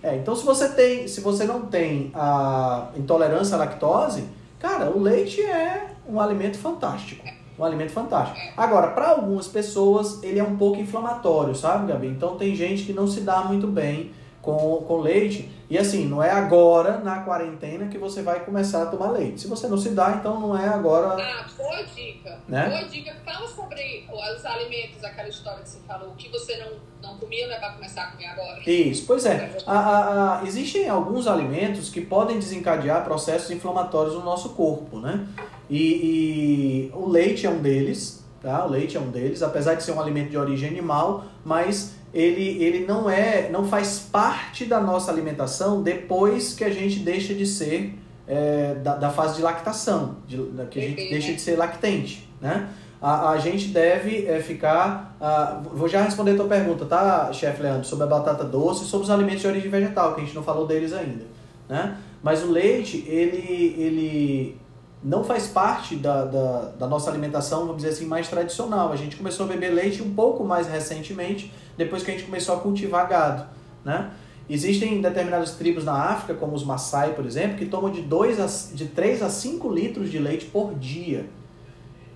É, 0.03 0.17
então 0.17 0.35
se 0.35 0.45
você 0.45 0.69
tem, 0.69 1.09
se 1.09 1.21
você 1.21 1.45
não 1.45 1.67
tem 1.67 2.11
a 2.15 2.91
intolerância 2.97 3.57
à 3.57 3.59
lactose, 3.59 4.29
cara, 4.59 4.91
o 4.91 5.01
leite 5.01 5.41
é 5.43 5.89
um 6.09 6.21
alimento 6.21 6.59
fantástico. 6.59 7.25
Um 7.59 7.65
alimento 7.65 7.93
fantástico. 7.93 8.39
Agora, 8.57 8.89
para 8.89 9.09
algumas 9.11 9.47
pessoas, 9.47 10.23
ele 10.23 10.39
é 10.39 10.43
um 10.45 10.57
pouco 10.57 10.81
inflamatório, 10.81 11.55
sabe, 11.55 11.93
Gabi? 11.93 12.07
Então 12.09 12.37
tem 12.37 12.55
gente 12.57 12.85
que 12.85 12.93
não 12.93 13.07
se 13.07 13.21
dá 13.21 13.43
muito 13.43 13.67
bem 13.67 14.13
com, 14.43 14.85
com 14.87 14.99
leite. 15.01 15.49
E 15.71 15.79
assim, 15.79 16.07
não 16.07 16.23
é 16.23 16.31
agora, 16.31 16.99
na 16.99 17.21
quarentena, 17.23 17.87
que 17.87 17.97
você 17.97 18.21
vai 18.21 18.41
começar 18.45 18.83
a 18.83 18.87
tomar 18.87 19.11
leite. 19.13 19.41
Se 19.41 19.49
você 19.49 19.67
não 19.69 19.79
se 19.79 19.91
dá, 19.91 20.17
então 20.21 20.39
não 20.39 20.59
é 20.59 20.69
agora. 20.69 21.17
Ah, 21.23 21.47
boa 21.57 21.83
dica. 21.85 22.39
Né? 22.47 22.69
Boa 22.69 22.85
dica. 22.91 23.17
Fala 23.25 23.49
sobre 23.49 24.07
os 24.13 24.45
alimentos, 24.45 25.03
aquela 25.03 25.29
história 25.29 25.63
que 25.63 25.71
você 25.71 25.79
falou, 25.87 26.11
que 26.19 26.29
você 26.29 26.59
não, 26.59 26.73
não 27.11 27.17
comia, 27.19 27.47
não 27.47 27.55
é 27.55 27.59
pra 27.59 27.71
começar 27.71 28.03
a 28.03 28.07
comer 28.11 28.27
agora. 28.27 28.61
Isso, 28.69 29.05
pois 29.07 29.25
é. 29.25 29.57
A- 29.67 29.79
a- 29.79 30.41
a- 30.41 30.45
existem 30.45 30.89
alguns 30.91 31.27
alimentos 31.27 31.89
que 31.89 32.03
podem 32.03 32.39
desencadear 32.39 33.03
processos 33.05 33.51
inflamatórios 33.51 34.15
no 34.15 34.23
nosso 34.23 34.51
corpo, 34.51 34.99
né? 34.99 35.27
E, 35.71 36.91
e 36.91 36.93
o 36.95 37.09
leite 37.09 37.47
é 37.47 37.51
um 37.51 37.63
deles, 37.63 38.23
tá? 38.43 38.67
O 38.67 38.69
leite 38.69 38.97
é 38.97 39.01
um 39.01 39.09
deles, 39.11 39.43
apesar 39.43 39.75
de 39.75 39.83
ser 39.83 39.93
um 39.93 40.01
alimento 40.01 40.29
de 40.31 40.37
origem 40.37 40.69
animal, 40.69 41.25
mas 41.45 41.95
ele, 42.13 42.63
ele 42.63 42.85
não 42.87 43.09
é, 43.09 43.49
não 43.51 43.65
faz 43.65 43.99
parte 44.11 44.65
da 44.65 44.81
nossa 44.81 45.11
alimentação 45.11 45.83
depois 45.83 46.53
que 46.55 46.65
a 46.65 46.71
gente 46.71 46.99
deixa 47.01 47.33
de 47.35 47.47
ser 47.47 47.95
é, 48.27 48.75
da, 48.83 48.97
da 48.97 49.11
fase 49.11 49.37
de 49.37 49.43
lactação, 49.43 50.17
de, 50.29 50.37
da- 50.37 50.67
que 50.67 50.79
a 50.79 50.83
gente 50.83 51.09
deixa 51.11 51.33
de 51.33 51.41
ser 51.41 51.57
lactente, 51.57 52.29
né? 52.41 52.69
A, 53.01 53.31
a 53.31 53.39
gente 53.39 53.69
deve 53.69 54.27
é, 54.27 54.41
ficar. 54.41 55.17
ah, 55.21 55.61
vou 55.75 55.89
já 55.89 56.03
responder 56.03 56.33
a 56.33 56.37
tua 56.37 56.47
pergunta, 56.47 56.85
tá, 56.85 57.33
chefe 57.33 57.61
Leandro, 57.61 57.85
sobre 57.85 58.05
a 58.05 58.07
batata 58.07 58.45
doce 58.45 58.85
e 58.85 58.87
sobre 58.87 59.05
os 59.05 59.11
alimentos 59.11 59.41
de 59.41 59.49
origem 59.49 59.69
vegetal, 59.69 60.15
que 60.15 60.21
a 60.21 60.25
gente 60.25 60.37
não 60.37 60.43
falou 60.45 60.69
deles 60.69 60.93
ainda. 60.93 61.25
Né? 61.69 61.97
Mas 62.23 62.45
o 62.45 62.51
leite, 62.53 63.05
ele, 63.09 63.75
ele 63.77 64.57
não 65.03 65.25
faz 65.25 65.49
parte 65.49 65.97
da, 65.97 66.25
da, 66.25 66.61
da 66.79 66.87
nossa 66.87 67.11
alimentação, 67.11 67.61
vamos 67.61 67.79
dizer 67.79 67.89
assim, 67.91 68.07
mais 68.07 68.29
tradicional. 68.29 68.93
A 68.93 68.97
gente 68.97 69.17
começou 69.17 69.47
a 69.47 69.49
beber 69.49 69.71
leite 69.71 70.01
um 70.01 70.15
pouco 70.15 70.45
mais 70.45 70.69
recentemente, 70.69 71.53
depois 71.77 72.03
que 72.03 72.11
a 72.11 72.15
gente 72.15 72.25
começou 72.25 72.55
a 72.55 72.61
cultivar 72.61 73.09
gado. 73.09 73.47
Né? 73.85 74.11
Existem 74.49 75.01
determinadas 75.01 75.53
tribos 75.53 75.85
na 75.85 75.93
África, 75.93 76.35
como 76.35 76.55
os 76.55 76.65
Maasai, 76.65 77.15
por 77.15 77.27
exemplo, 77.27 77.57
que 77.57 77.67
tomam 77.67 77.91
de, 77.91 78.03
dois 78.03 78.39
a, 78.39 78.75
de 78.75 78.87
3 78.87 79.23
a 79.23 79.31
5 79.31 79.69
litros 79.73 80.11
de 80.11 80.19
leite 80.19 80.47
por 80.47 80.75
dia. 80.75 81.29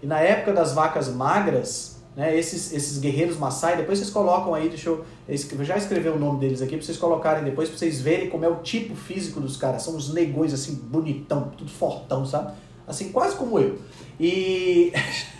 E 0.02 0.06
na 0.06 0.20
época 0.20 0.52
das 0.52 0.72
vacas 0.72 1.08
magras, 1.08 1.96
né, 2.14 2.36
esses, 2.38 2.72
esses 2.72 2.98
guerreiros 2.98 3.36
Maasai, 3.36 3.76
depois 3.76 3.98
vocês 3.98 4.10
colocam 4.10 4.54
aí, 4.54 4.68
deixa 4.68 4.90
eu, 4.90 5.04
eu 5.28 5.64
já 5.64 5.76
escrever 5.76 6.10
o 6.10 6.18
nome 6.18 6.38
deles 6.38 6.62
aqui, 6.62 6.76
pra 6.76 6.84
vocês 6.84 6.98
colocarem 6.98 7.42
depois, 7.42 7.68
pra 7.68 7.78
vocês 7.78 8.00
verem 8.00 8.30
como 8.30 8.44
é 8.44 8.48
o 8.48 8.56
tipo 8.56 8.94
físico 8.94 9.40
dos 9.40 9.56
caras. 9.56 9.82
São 9.82 9.96
uns 9.96 10.12
negões 10.12 10.54
assim, 10.54 10.74
bonitão, 10.74 11.52
tudo 11.56 11.70
fortão, 11.70 12.24
sabe? 12.24 12.52
Assim, 12.86 13.10
quase 13.10 13.36
como 13.36 13.58
eu. 13.58 13.78
E, 14.18 14.92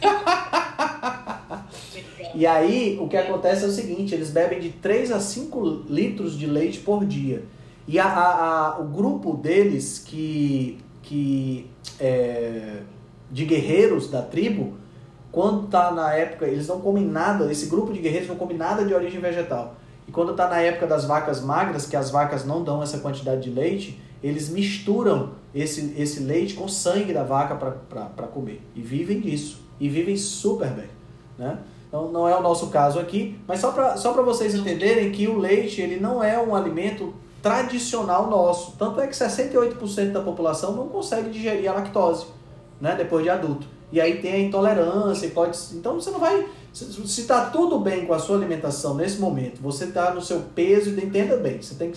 e 2.34 2.46
aí, 2.46 2.98
o 3.00 3.08
que 3.08 3.16
acontece 3.16 3.64
é 3.64 3.68
o 3.68 3.70
seguinte, 3.70 4.14
eles 4.14 4.30
bebem 4.30 4.60
de 4.60 4.70
3 4.70 5.12
a 5.12 5.20
5 5.20 5.84
litros 5.88 6.36
de 6.38 6.46
leite 6.46 6.80
por 6.80 7.04
dia. 7.04 7.44
E 7.88 7.98
a, 7.98 8.04
a- 8.06 8.66
a- 8.74 8.78
o 8.80 8.84
grupo 8.84 9.34
deles 9.36 10.02
que, 10.04 10.78
que 11.02 11.70
é, 12.00 12.80
de 13.30 13.44
guerreiros 13.44 14.10
da 14.10 14.22
tribo, 14.22 14.74
quando 15.30 15.68
tá 15.68 15.90
na 15.92 16.12
época, 16.14 16.46
eles 16.46 16.66
não 16.66 16.80
comem 16.80 17.04
nada, 17.06 17.50
esse 17.50 17.66
grupo 17.66 17.92
de 17.92 18.00
guerreiros 18.00 18.28
não 18.28 18.36
come 18.36 18.54
nada 18.54 18.84
de 18.84 18.92
origem 18.92 19.20
vegetal. 19.20 19.76
E 20.08 20.12
quando 20.12 20.34
tá 20.34 20.48
na 20.48 20.60
época 20.60 20.86
das 20.86 21.04
vacas 21.04 21.40
magras, 21.42 21.86
que 21.86 21.96
as 21.96 22.10
vacas 22.10 22.44
não 22.44 22.62
dão 22.62 22.82
essa 22.82 22.98
quantidade 22.98 23.42
de 23.42 23.50
leite, 23.50 24.00
eles 24.22 24.48
misturam 24.48 25.32
esse, 25.54 25.94
esse 25.96 26.20
leite 26.20 26.54
com 26.54 26.68
sangue 26.68 27.12
da 27.12 27.22
vaca 27.22 27.54
para 27.54 28.26
comer. 28.26 28.62
E 28.74 28.80
vivem 28.80 29.20
disso. 29.20 29.60
E 29.78 29.88
vivem 29.88 30.16
super 30.16 30.70
bem. 30.70 30.88
Né? 31.38 31.58
Então 31.88 32.10
não 32.10 32.28
é 32.28 32.36
o 32.36 32.42
nosso 32.42 32.68
caso 32.68 32.98
aqui, 32.98 33.38
mas 33.46 33.60
só 33.60 33.70
para 33.70 33.96
só 33.96 34.12
vocês 34.22 34.54
entenderem 34.54 35.12
que 35.12 35.28
o 35.28 35.38
leite 35.38 35.80
ele 35.80 36.00
não 36.00 36.22
é 36.22 36.38
um 36.38 36.54
alimento 36.54 37.14
tradicional 37.42 38.28
nosso. 38.28 38.76
Tanto 38.76 39.00
é 39.00 39.06
que 39.06 39.14
68% 39.14 40.12
da 40.12 40.20
população 40.20 40.72
não 40.74 40.88
consegue 40.88 41.30
digerir 41.30 41.70
a 41.70 41.74
lactose, 41.74 42.26
né, 42.80 42.94
depois 42.96 43.22
de 43.22 43.30
adulto. 43.30 43.66
E 43.92 44.00
aí 44.00 44.20
tem 44.20 44.32
a 44.32 44.40
intolerância, 44.40 45.30
pode. 45.30 45.56
Então 45.74 45.94
você 45.94 46.10
não 46.10 46.18
vai. 46.18 46.46
Se 46.76 47.22
está 47.22 47.46
tudo 47.46 47.78
bem 47.80 48.04
com 48.04 48.12
a 48.12 48.18
sua 48.18 48.36
alimentação 48.36 48.94
nesse 48.94 49.18
momento, 49.18 49.62
você 49.62 49.84
está 49.86 50.12
no 50.12 50.20
seu 50.20 50.40
peso, 50.54 50.90
entenda 50.90 51.38
bem, 51.38 51.62
você 51.62 51.74
tem 51.74 51.90
que 51.90 51.96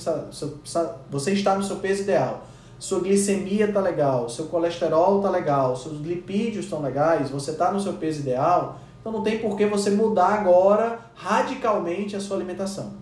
você 1.12 1.32
está 1.34 1.56
no 1.58 1.64
seu 1.66 1.76
peso 1.76 2.04
ideal. 2.04 2.46
Sua 2.80 3.02
glicemia 3.02 3.66
está 3.66 3.82
legal, 3.82 4.30
seu 4.30 4.46
colesterol 4.46 5.18
está 5.18 5.30
legal, 5.30 5.76
seus 5.76 6.00
lipídios 6.00 6.64
estão 6.64 6.82
legais, 6.82 7.30
você 7.30 7.52
está 7.52 7.74
no 7.74 7.82
seu 7.82 7.92
peso 7.92 8.22
ideal, 8.22 8.80
então 9.02 9.12
não 9.12 9.22
tem 9.22 9.40
por 9.40 9.58
que 9.58 9.66
você 9.66 9.90
mudar 9.90 10.28
agora 10.28 10.98
radicalmente 11.14 12.16
a 12.16 12.22
sua 12.22 12.38
alimentação. 12.38 12.94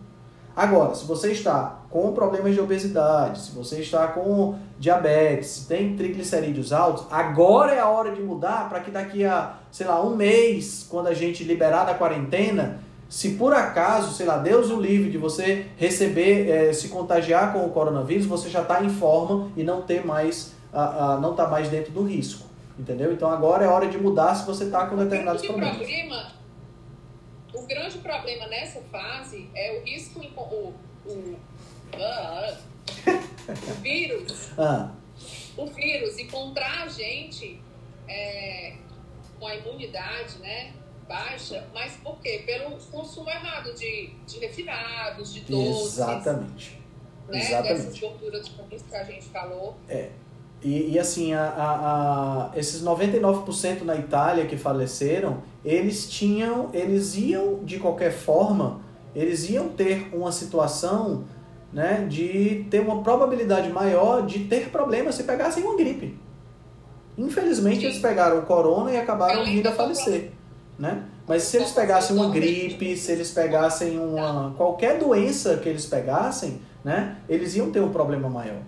Agora, 0.57 0.95
se 0.95 1.05
você 1.05 1.33
está 1.33 1.81
com 1.87 2.11
problemas 2.13 2.55
de 2.55 2.59
obesidade, 2.59 3.41
se 3.41 3.51
você 3.51 3.79
está 3.79 4.07
com 4.07 4.55
diabetes, 4.79 5.49
se 5.49 5.67
tem 5.67 5.95
triglicerídeos 5.95 6.73
altos, 6.73 7.05
agora 7.11 7.75
é 7.75 7.79
a 7.79 7.87
hora 7.87 8.11
de 8.11 8.23
mudar 8.23 8.67
para 8.67 8.79
que 8.79 8.89
daqui 8.89 9.23
a, 9.23 9.53
sei 9.69 9.85
lá, 9.85 10.03
um 10.03 10.15
mês, 10.15 10.87
quando 10.89 11.09
a 11.09 11.13
gente 11.13 11.43
liberar 11.43 11.83
da 11.83 11.93
quarentena, 11.93 12.79
se 13.07 13.35
por 13.35 13.53
acaso, 13.53 14.15
sei 14.15 14.25
lá, 14.25 14.39
Deus 14.39 14.71
o 14.71 14.81
livre 14.81 15.11
de 15.11 15.17
você 15.19 15.67
receber, 15.77 16.49
é, 16.49 16.73
se 16.73 16.89
contagiar 16.89 17.53
com 17.53 17.63
o 17.63 17.69
coronavírus, 17.69 18.25
você 18.25 18.49
já 18.49 18.63
está 18.63 18.83
em 18.83 18.89
forma 18.89 19.51
e 19.55 19.61
não 19.61 19.83
ter 19.83 20.03
mais, 20.03 20.55
a, 20.73 21.13
a, 21.13 21.19
não 21.19 21.31
está 21.31 21.47
mais 21.47 21.69
dentro 21.69 21.91
do 21.91 22.01
risco. 22.01 22.47
Entendeu? 22.79 23.13
Então 23.13 23.29
agora 23.29 23.63
é 23.63 23.67
hora 23.67 23.85
de 23.85 23.99
mudar 23.99 24.33
se 24.33 24.43
você 24.43 24.63
está 24.63 24.87
com 24.87 24.95
determinados 24.95 25.45
problemas. 25.45 25.77
Problema 25.77 26.36
o 27.59 27.67
grande 27.67 27.97
problema 27.99 28.47
nessa 28.47 28.81
fase 28.91 29.49
é 29.55 29.79
o 29.79 29.83
risco, 29.83 30.19
o, 30.19 30.73
o, 31.05 31.09
uh, 31.09 32.57
o 33.47 33.73
vírus, 33.81 34.49
ah. 34.57 34.91
o 35.57 35.65
vírus 35.67 36.17
encontrar 36.17 36.83
a 36.83 36.87
gente 36.87 37.59
é, 38.07 38.75
com 39.39 39.47
a 39.47 39.55
imunidade, 39.55 40.37
né? 40.39 40.73
baixa, 41.07 41.65
mas 41.73 41.93
por 42.03 42.19
quê? 42.19 42.43
Pelo 42.45 42.77
consumo 42.91 43.29
errado 43.29 43.73
de, 43.73 44.11
de 44.27 44.39
refinados, 44.39 45.33
de 45.33 45.41
doces. 45.41 45.93
Exatamente. 45.93 46.81
Né? 47.27 47.39
Exatamente. 47.39 47.73
Dessas 47.73 47.99
gorduras 47.99 48.51
que 48.89 48.95
a 48.95 49.03
gente 49.03 49.25
falou. 49.27 49.77
É. 49.87 50.09
E, 50.61 50.91
e 50.91 50.99
assim, 50.99 51.33
a, 51.33 51.43
a, 51.43 52.51
a, 52.51 52.57
esses 52.59 52.83
99% 52.83 53.83
na 53.83 53.95
Itália 53.95 54.45
que 54.47 54.57
faleceram, 54.57 55.43
eles 55.67 56.09
tinham, 56.09 56.69
eles 56.73 57.17
iam 57.17 57.59
de 57.63 57.77
qualquer 57.77 58.11
forma, 58.11 58.79
eles 59.13 59.49
iam 59.49 59.67
ter 59.67 60.09
uma 60.13 60.31
situação 60.31 61.25
né, 61.73 62.05
de 62.09 62.65
ter 62.71 62.79
uma 62.79 63.03
probabilidade 63.03 63.69
maior 63.69 64.25
de 64.25 64.45
ter 64.45 64.69
problemas 64.69 65.15
se 65.15 65.23
pegassem 65.23 65.63
uma 65.63 65.75
gripe. 65.75 66.17
Infelizmente, 67.17 67.85
eles 67.85 67.99
pegaram 67.99 68.39
o 68.39 68.43
corona 68.43 68.91
e 68.91 68.97
acabaram 68.97 69.43
vindo 69.43 69.67
a 69.67 69.73
falecer. 69.73 70.31
Né? 70.79 71.03
Mas 71.27 71.43
se 71.43 71.57
eles 71.57 71.71
pegassem 71.71 72.15
uma 72.15 72.29
gripe, 72.29 72.95
se 72.95 73.11
eles 73.11 73.31
pegassem 73.31 73.99
uma 73.99 74.53
qualquer 74.55 74.97
doença 74.97 75.57
que 75.57 75.67
eles 75.67 75.85
pegassem, 75.85 76.61
né, 76.81 77.17
eles 77.27 77.55
iam 77.55 77.71
ter 77.71 77.81
um 77.81 77.89
problema 77.89 78.29
maior. 78.29 78.61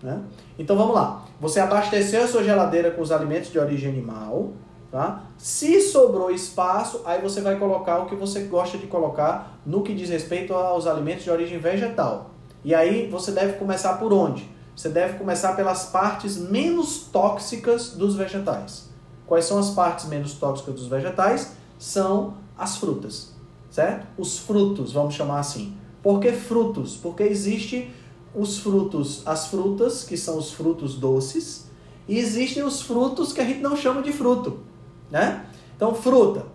Né? 0.00 0.20
Então 0.56 0.76
vamos 0.76 0.94
lá. 0.94 1.24
Você 1.40 1.58
abasteceu 1.58 2.22
a 2.22 2.28
sua 2.28 2.44
geladeira 2.44 2.92
com 2.92 3.02
os 3.02 3.10
alimentos 3.10 3.50
de 3.50 3.58
origem 3.58 3.90
animal. 3.90 4.52
Tá? 4.96 5.24
Se 5.36 5.78
sobrou 5.82 6.30
espaço, 6.30 7.02
aí 7.04 7.20
você 7.20 7.42
vai 7.42 7.58
colocar 7.58 7.98
o 7.98 8.06
que 8.06 8.14
você 8.14 8.44
gosta 8.44 8.78
de 8.78 8.86
colocar 8.86 9.60
no 9.66 9.82
que 9.82 9.94
diz 9.94 10.08
respeito 10.08 10.54
aos 10.54 10.86
alimentos 10.86 11.22
de 11.22 11.30
origem 11.30 11.58
vegetal. 11.58 12.30
E 12.64 12.74
aí 12.74 13.06
você 13.10 13.30
deve 13.30 13.58
começar 13.58 13.98
por 13.98 14.10
onde? 14.10 14.48
Você 14.74 14.88
deve 14.88 15.18
começar 15.18 15.54
pelas 15.54 15.90
partes 15.90 16.38
menos 16.38 17.08
tóxicas 17.12 17.90
dos 17.90 18.16
vegetais. 18.16 18.88
Quais 19.26 19.44
são 19.44 19.58
as 19.58 19.68
partes 19.68 20.06
menos 20.06 20.32
tóxicas 20.32 20.76
dos 20.76 20.86
vegetais? 20.86 21.52
São 21.78 22.32
as 22.56 22.78
frutas, 22.78 23.34
certo? 23.70 24.06
Os 24.16 24.38
frutos, 24.38 24.94
vamos 24.94 25.14
chamar 25.14 25.40
assim. 25.40 25.76
Por 26.02 26.20
que 26.20 26.32
frutos? 26.32 26.96
Porque 26.96 27.22
existe 27.22 27.94
os 28.34 28.60
frutos, 28.60 29.20
as 29.26 29.48
frutas, 29.48 30.04
que 30.04 30.16
são 30.16 30.38
os 30.38 30.52
frutos 30.52 30.94
doces, 30.94 31.66
e 32.08 32.18
existem 32.18 32.62
os 32.62 32.80
frutos 32.80 33.34
que 33.34 33.42
a 33.42 33.44
gente 33.44 33.60
não 33.60 33.76
chama 33.76 34.00
de 34.00 34.10
fruto, 34.10 34.64
né? 35.10 35.44
Então, 35.76 35.94
fruta, 35.94 36.46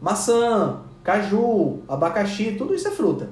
maçã, 0.00 0.80
caju, 1.02 1.80
abacaxi, 1.88 2.52
tudo 2.56 2.74
isso 2.74 2.88
é 2.88 2.90
fruta. 2.90 3.30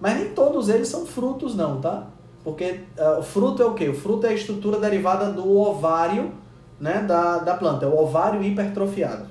Mas 0.00 0.18
nem 0.18 0.30
todos 0.30 0.68
eles 0.68 0.88
são 0.88 1.06
frutos 1.06 1.54
não, 1.54 1.80
tá? 1.80 2.06
Porque 2.44 2.82
uh, 2.98 3.18
o 3.18 3.22
fruto 3.22 3.62
é 3.62 3.66
o 3.66 3.74
quê? 3.74 3.88
O 3.88 3.94
fruto 3.94 4.26
é 4.26 4.30
a 4.30 4.34
estrutura 4.34 4.78
derivada 4.78 5.32
do 5.32 5.56
ovário 5.58 6.32
né, 6.78 7.02
da, 7.02 7.38
da 7.38 7.54
planta, 7.54 7.86
é 7.86 7.88
o 7.88 7.98
ovário 7.98 8.42
hipertrofiado, 8.42 9.26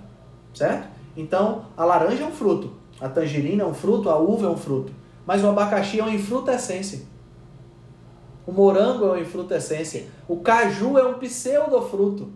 certo? 0.54 0.88
Então, 1.16 1.66
a 1.78 1.86
laranja 1.86 2.24
é 2.24 2.26
um 2.26 2.32
fruto, 2.32 2.72
a 3.00 3.08
tangerina 3.08 3.64
é 3.64 3.66
um 3.66 3.74
fruto, 3.74 4.10
a 4.10 4.18
uva 4.18 4.48
é 4.48 4.50
um 4.50 4.58
fruto, 4.58 4.91
mas 5.26 5.43
o 5.43 5.48
abacaxi 5.48 6.00
é 6.00 6.04
uma 6.04 6.14
infrutescência. 6.14 7.04
O 8.46 8.52
morango 8.52 9.06
é 9.06 9.08
uma 9.08 9.20
infrutescência. 9.20 10.06
O 10.28 10.38
caju 10.38 11.00
é 11.00 11.08
um 11.08 11.16
pseudofruto. 11.16 12.30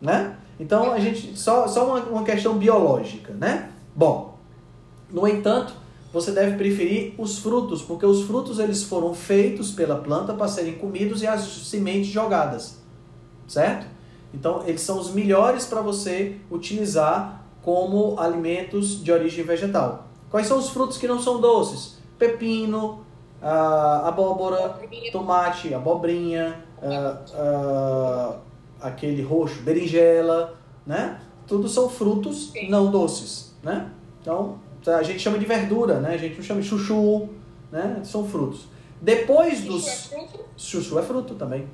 Né? 0.00 0.36
Então, 0.58 0.92
a 0.92 0.98
gente 0.98 1.38
só, 1.38 1.68
só 1.68 1.86
uma, 1.86 2.00
uma 2.04 2.24
questão 2.24 2.56
biológica, 2.56 3.32
né? 3.34 3.70
Bom, 3.94 4.38
no 5.10 5.26
entanto, 5.28 5.74
você 6.12 6.32
deve 6.32 6.56
preferir 6.56 7.14
os 7.18 7.38
frutos, 7.38 7.82
porque 7.82 8.06
os 8.06 8.22
frutos 8.22 8.58
eles 8.58 8.82
foram 8.84 9.12
feitos 9.12 9.70
pela 9.70 9.96
planta 9.96 10.32
para 10.32 10.48
serem 10.48 10.74
comidos 10.74 11.22
e 11.22 11.26
as 11.26 11.42
sementes 11.42 12.10
jogadas, 12.10 12.78
certo? 13.46 13.86
Então, 14.32 14.62
eles 14.66 14.80
são 14.80 14.98
os 14.98 15.10
melhores 15.10 15.66
para 15.66 15.80
você 15.80 16.36
utilizar 16.50 17.44
como 17.62 18.18
alimentos 18.18 19.02
de 19.02 19.12
origem 19.12 19.44
vegetal. 19.44 20.06
Quais 20.30 20.46
são 20.46 20.58
os 20.58 20.70
frutos 20.70 20.96
que 20.98 21.06
não 21.06 21.20
são 21.20 21.40
doces? 21.40 21.98
Pepino, 22.18 23.04
uh, 23.42 24.06
abóbora, 24.06 24.78
tomate, 25.12 25.74
abobrinha, 25.74 26.64
uh, 26.82 28.34
uh, 28.34 28.45
aquele 28.80 29.22
roxo, 29.22 29.62
berinjela, 29.62 30.58
né? 30.86 31.20
Tudo 31.46 31.68
são 31.68 31.88
frutos 31.88 32.50
Sim. 32.50 32.68
não 32.68 32.90
doces, 32.90 33.54
né? 33.62 33.90
Então, 34.20 34.58
a 34.86 35.02
gente 35.02 35.20
chama 35.20 35.38
de 35.38 35.44
verdura, 35.46 36.00
né? 36.00 36.14
A 36.14 36.16
gente 36.16 36.36
não 36.36 36.42
chama 36.42 36.60
de 36.60 36.68
chuchu, 36.68 37.28
né? 37.70 38.00
São 38.04 38.26
frutos. 38.26 38.66
Depois 39.00 39.62
dos... 39.62 39.84
Chuchu 39.84 40.14
é 40.14 40.18
fruto? 40.18 40.44
Chuchu 40.56 40.98
é 40.98 41.02
fruto 41.02 41.34
também, 41.34 41.66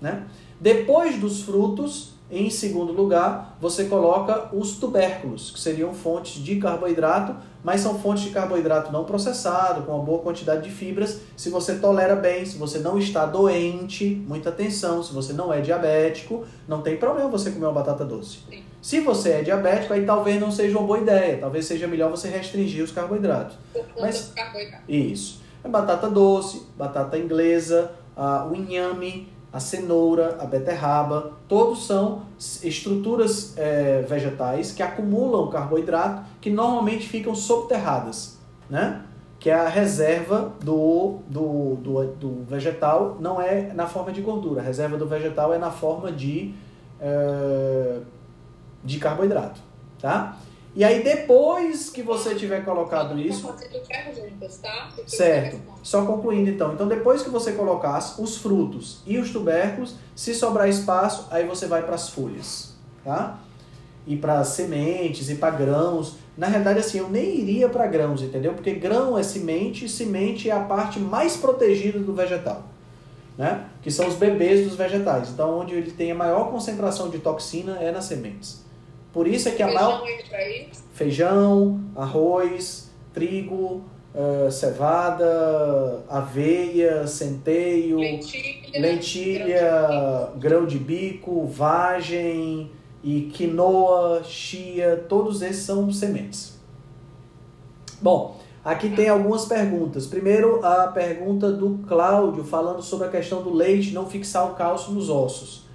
né? 0.00 0.24
Depois 0.60 1.18
dos 1.18 1.42
frutos, 1.42 2.12
em 2.30 2.48
segundo 2.48 2.92
lugar, 2.92 3.56
você 3.60 3.86
coloca 3.86 4.54
os 4.54 4.76
tubérculos, 4.76 5.50
que 5.50 5.58
seriam 5.58 5.92
fontes 5.92 6.42
de 6.42 6.56
carboidrato, 6.56 7.34
mas 7.64 7.80
são 7.80 7.98
fontes 7.98 8.24
de 8.24 8.30
carboidrato 8.30 8.92
não 8.92 9.04
processado, 9.04 9.82
com 9.82 9.92
uma 9.92 10.04
boa 10.04 10.20
quantidade 10.20 10.62
de 10.62 10.70
fibras. 10.70 11.20
Se 11.36 11.50
você 11.50 11.74
tolera 11.74 12.14
bem, 12.14 12.46
se 12.46 12.56
você 12.56 12.78
não 12.78 12.98
está 12.98 13.26
doente, 13.26 14.22
muita 14.28 14.50
atenção, 14.50 15.02
se 15.02 15.12
você 15.12 15.32
não 15.32 15.52
é 15.52 15.60
diabético, 15.60 16.44
não 16.68 16.82
tem 16.82 16.96
problema 16.96 17.28
você 17.28 17.50
comer 17.50 17.66
uma 17.66 17.72
batata 17.72 18.04
doce. 18.04 18.38
Se 18.80 19.00
você 19.00 19.30
é 19.32 19.42
diabético, 19.42 19.92
aí 19.92 20.06
talvez 20.06 20.40
não 20.40 20.52
seja 20.52 20.78
uma 20.78 20.86
boa 20.86 21.00
ideia, 21.00 21.36
talvez 21.38 21.66
seja 21.66 21.86
melhor 21.88 22.10
você 22.10 22.28
restringir 22.28 22.84
os 22.84 22.92
carboidratos. 22.92 23.56
Mas, 23.98 24.32
carboidrato. 24.34 24.84
Isso. 24.88 25.40
É 25.64 25.68
batata 25.68 26.08
doce, 26.08 26.66
batata 26.78 27.18
inglesa, 27.18 27.92
uh, 28.16 28.50
o 28.50 28.54
inhame, 28.54 29.28
a 29.52 29.58
cenoura, 29.58 30.38
a 30.40 30.46
beterraba, 30.46 31.32
todos 31.48 31.86
são 31.86 32.22
estruturas 32.62 33.56
é, 33.56 34.02
vegetais 34.02 34.70
que 34.70 34.82
acumulam 34.82 35.48
carboidrato 35.50 36.22
que 36.40 36.50
normalmente 36.50 37.08
ficam 37.08 37.34
subterradas, 37.34 38.38
né? 38.68 39.02
Que 39.40 39.50
é 39.50 39.54
a 39.54 39.68
reserva 39.68 40.52
do, 40.62 41.18
do, 41.26 41.76
do, 41.76 42.04
do, 42.12 42.44
vegetal, 42.44 43.16
não 43.18 43.40
é 43.40 43.72
na 43.72 43.86
forma 43.86 44.12
de 44.12 44.20
gordura, 44.20 44.60
a 44.60 44.64
reserva 44.64 44.96
do 44.96 45.06
vegetal 45.06 45.52
é 45.52 45.58
na 45.58 45.70
forma 45.70 46.12
de, 46.12 46.54
é, 47.00 48.00
de 48.84 48.98
carboidrato, 48.98 49.60
tá? 50.00 50.36
E 50.74 50.84
aí 50.84 51.02
depois 51.02 51.90
que 51.90 52.02
você 52.02 52.34
tiver 52.34 52.64
colocado 52.64 53.18
isso. 53.18 53.52
Certo. 55.06 55.60
Só 55.82 56.04
concluindo 56.06 56.50
então. 56.50 56.74
Então 56.74 56.86
depois 56.86 57.22
que 57.22 57.30
você 57.30 57.52
colocasse 57.52 58.20
os 58.20 58.36
frutos 58.36 59.02
e 59.04 59.18
os 59.18 59.30
tubérculos, 59.30 59.96
se 60.14 60.34
sobrar 60.34 60.68
espaço, 60.68 61.26
aí 61.30 61.44
você 61.44 61.66
vai 61.66 61.82
para 61.82 61.96
as 61.96 62.08
folhas, 62.10 62.74
tá? 63.04 63.40
E 64.06 64.16
para 64.16 64.44
sementes 64.44 65.28
e 65.28 65.34
para 65.34 65.50
grãos. 65.50 66.16
Na 66.36 66.46
realidade 66.46 66.78
assim, 66.78 66.98
eu 66.98 67.10
nem 67.10 67.40
iria 67.40 67.68
para 67.68 67.86
grãos, 67.86 68.22
entendeu? 68.22 68.54
Porque 68.54 68.72
grão 68.72 69.18
é 69.18 69.22
semente 69.22 69.84
e 69.84 69.88
semente 69.88 70.48
é 70.48 70.52
a 70.52 70.60
parte 70.60 71.00
mais 71.00 71.36
protegida 71.36 71.98
do 71.98 72.14
vegetal. 72.14 72.64
Né? 73.36 73.66
Que 73.82 73.90
são 73.90 74.06
os 74.06 74.14
bebês 74.14 74.66
dos 74.66 74.76
vegetais. 74.76 75.30
Então 75.30 75.58
onde 75.58 75.74
ele 75.74 75.90
tem 75.90 76.12
a 76.12 76.14
maior 76.14 76.50
concentração 76.50 77.08
de 77.10 77.18
toxina 77.18 77.78
é 77.80 77.90
nas 77.90 78.04
sementes. 78.04 78.69
Por 79.12 79.26
isso 79.26 79.48
é 79.48 79.52
que 79.52 79.62
a 79.62 79.66
maior. 79.66 80.02
Feijão, 80.92 81.80
arroz, 81.96 82.90
trigo, 83.12 83.82
uh, 84.14 84.50
cevada, 84.50 86.04
aveia, 86.08 87.06
centeio, 87.06 87.98
Lentilha, 87.98 88.80
lentilha, 88.80 90.30
grão 90.36 90.66
de 90.66 90.78
bico, 90.78 91.46
vagem 91.46 92.70
e 93.02 93.22
quinoa, 93.32 94.22
chia, 94.24 95.04
todos 95.08 95.42
esses 95.42 95.64
são 95.64 95.90
sementes. 95.90 96.58
Bom, 98.00 98.38
aqui 98.64 98.90
tem 98.90 99.08
algumas 99.08 99.46
perguntas. 99.46 100.06
Primeiro, 100.06 100.64
a 100.64 100.88
pergunta 100.88 101.50
do 101.50 101.80
Cláudio 101.86 102.44
falando 102.44 102.82
sobre 102.82 103.06
a 103.06 103.10
questão 103.10 103.42
do 103.42 103.52
leite 103.52 103.92
não 103.92 104.06
fixar 104.06 104.50
o 104.50 104.54
cálcio 104.54 104.92
nos 104.92 105.10
ossos. 105.10 105.69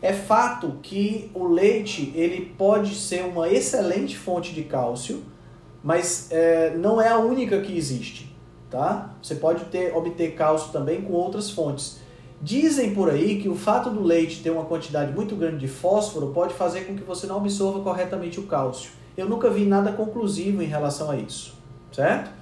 É 0.00 0.12
fato 0.12 0.78
que 0.82 1.30
o 1.34 1.46
leite 1.46 2.12
ele 2.14 2.54
pode 2.56 2.94
ser 2.94 3.24
uma 3.24 3.48
excelente 3.48 4.16
fonte 4.16 4.54
de 4.54 4.62
cálcio, 4.62 5.22
mas 5.82 6.28
é, 6.30 6.76
não 6.76 7.00
é 7.00 7.08
a 7.08 7.18
única 7.18 7.60
que 7.60 7.76
existe, 7.76 8.34
tá? 8.70 9.14
Você 9.20 9.34
pode 9.34 9.64
ter, 9.66 9.96
obter 9.96 10.34
cálcio 10.34 10.70
também 10.70 11.02
com 11.02 11.12
outras 11.12 11.50
fontes. 11.50 11.98
Dizem 12.40 12.94
por 12.94 13.10
aí 13.10 13.42
que 13.42 13.48
o 13.48 13.56
fato 13.56 13.90
do 13.90 14.00
leite 14.00 14.40
ter 14.40 14.50
uma 14.50 14.64
quantidade 14.64 15.12
muito 15.12 15.34
grande 15.34 15.58
de 15.58 15.68
fósforo 15.68 16.28
pode 16.28 16.54
fazer 16.54 16.82
com 16.82 16.94
que 16.94 17.02
você 17.02 17.26
não 17.26 17.38
absorva 17.38 17.80
corretamente 17.80 18.38
o 18.38 18.44
cálcio. 18.44 18.90
Eu 19.16 19.28
nunca 19.28 19.50
vi 19.50 19.64
nada 19.64 19.90
conclusivo 19.90 20.62
em 20.62 20.66
relação 20.66 21.10
a 21.10 21.16
isso, 21.16 21.54
certo? 21.90 22.37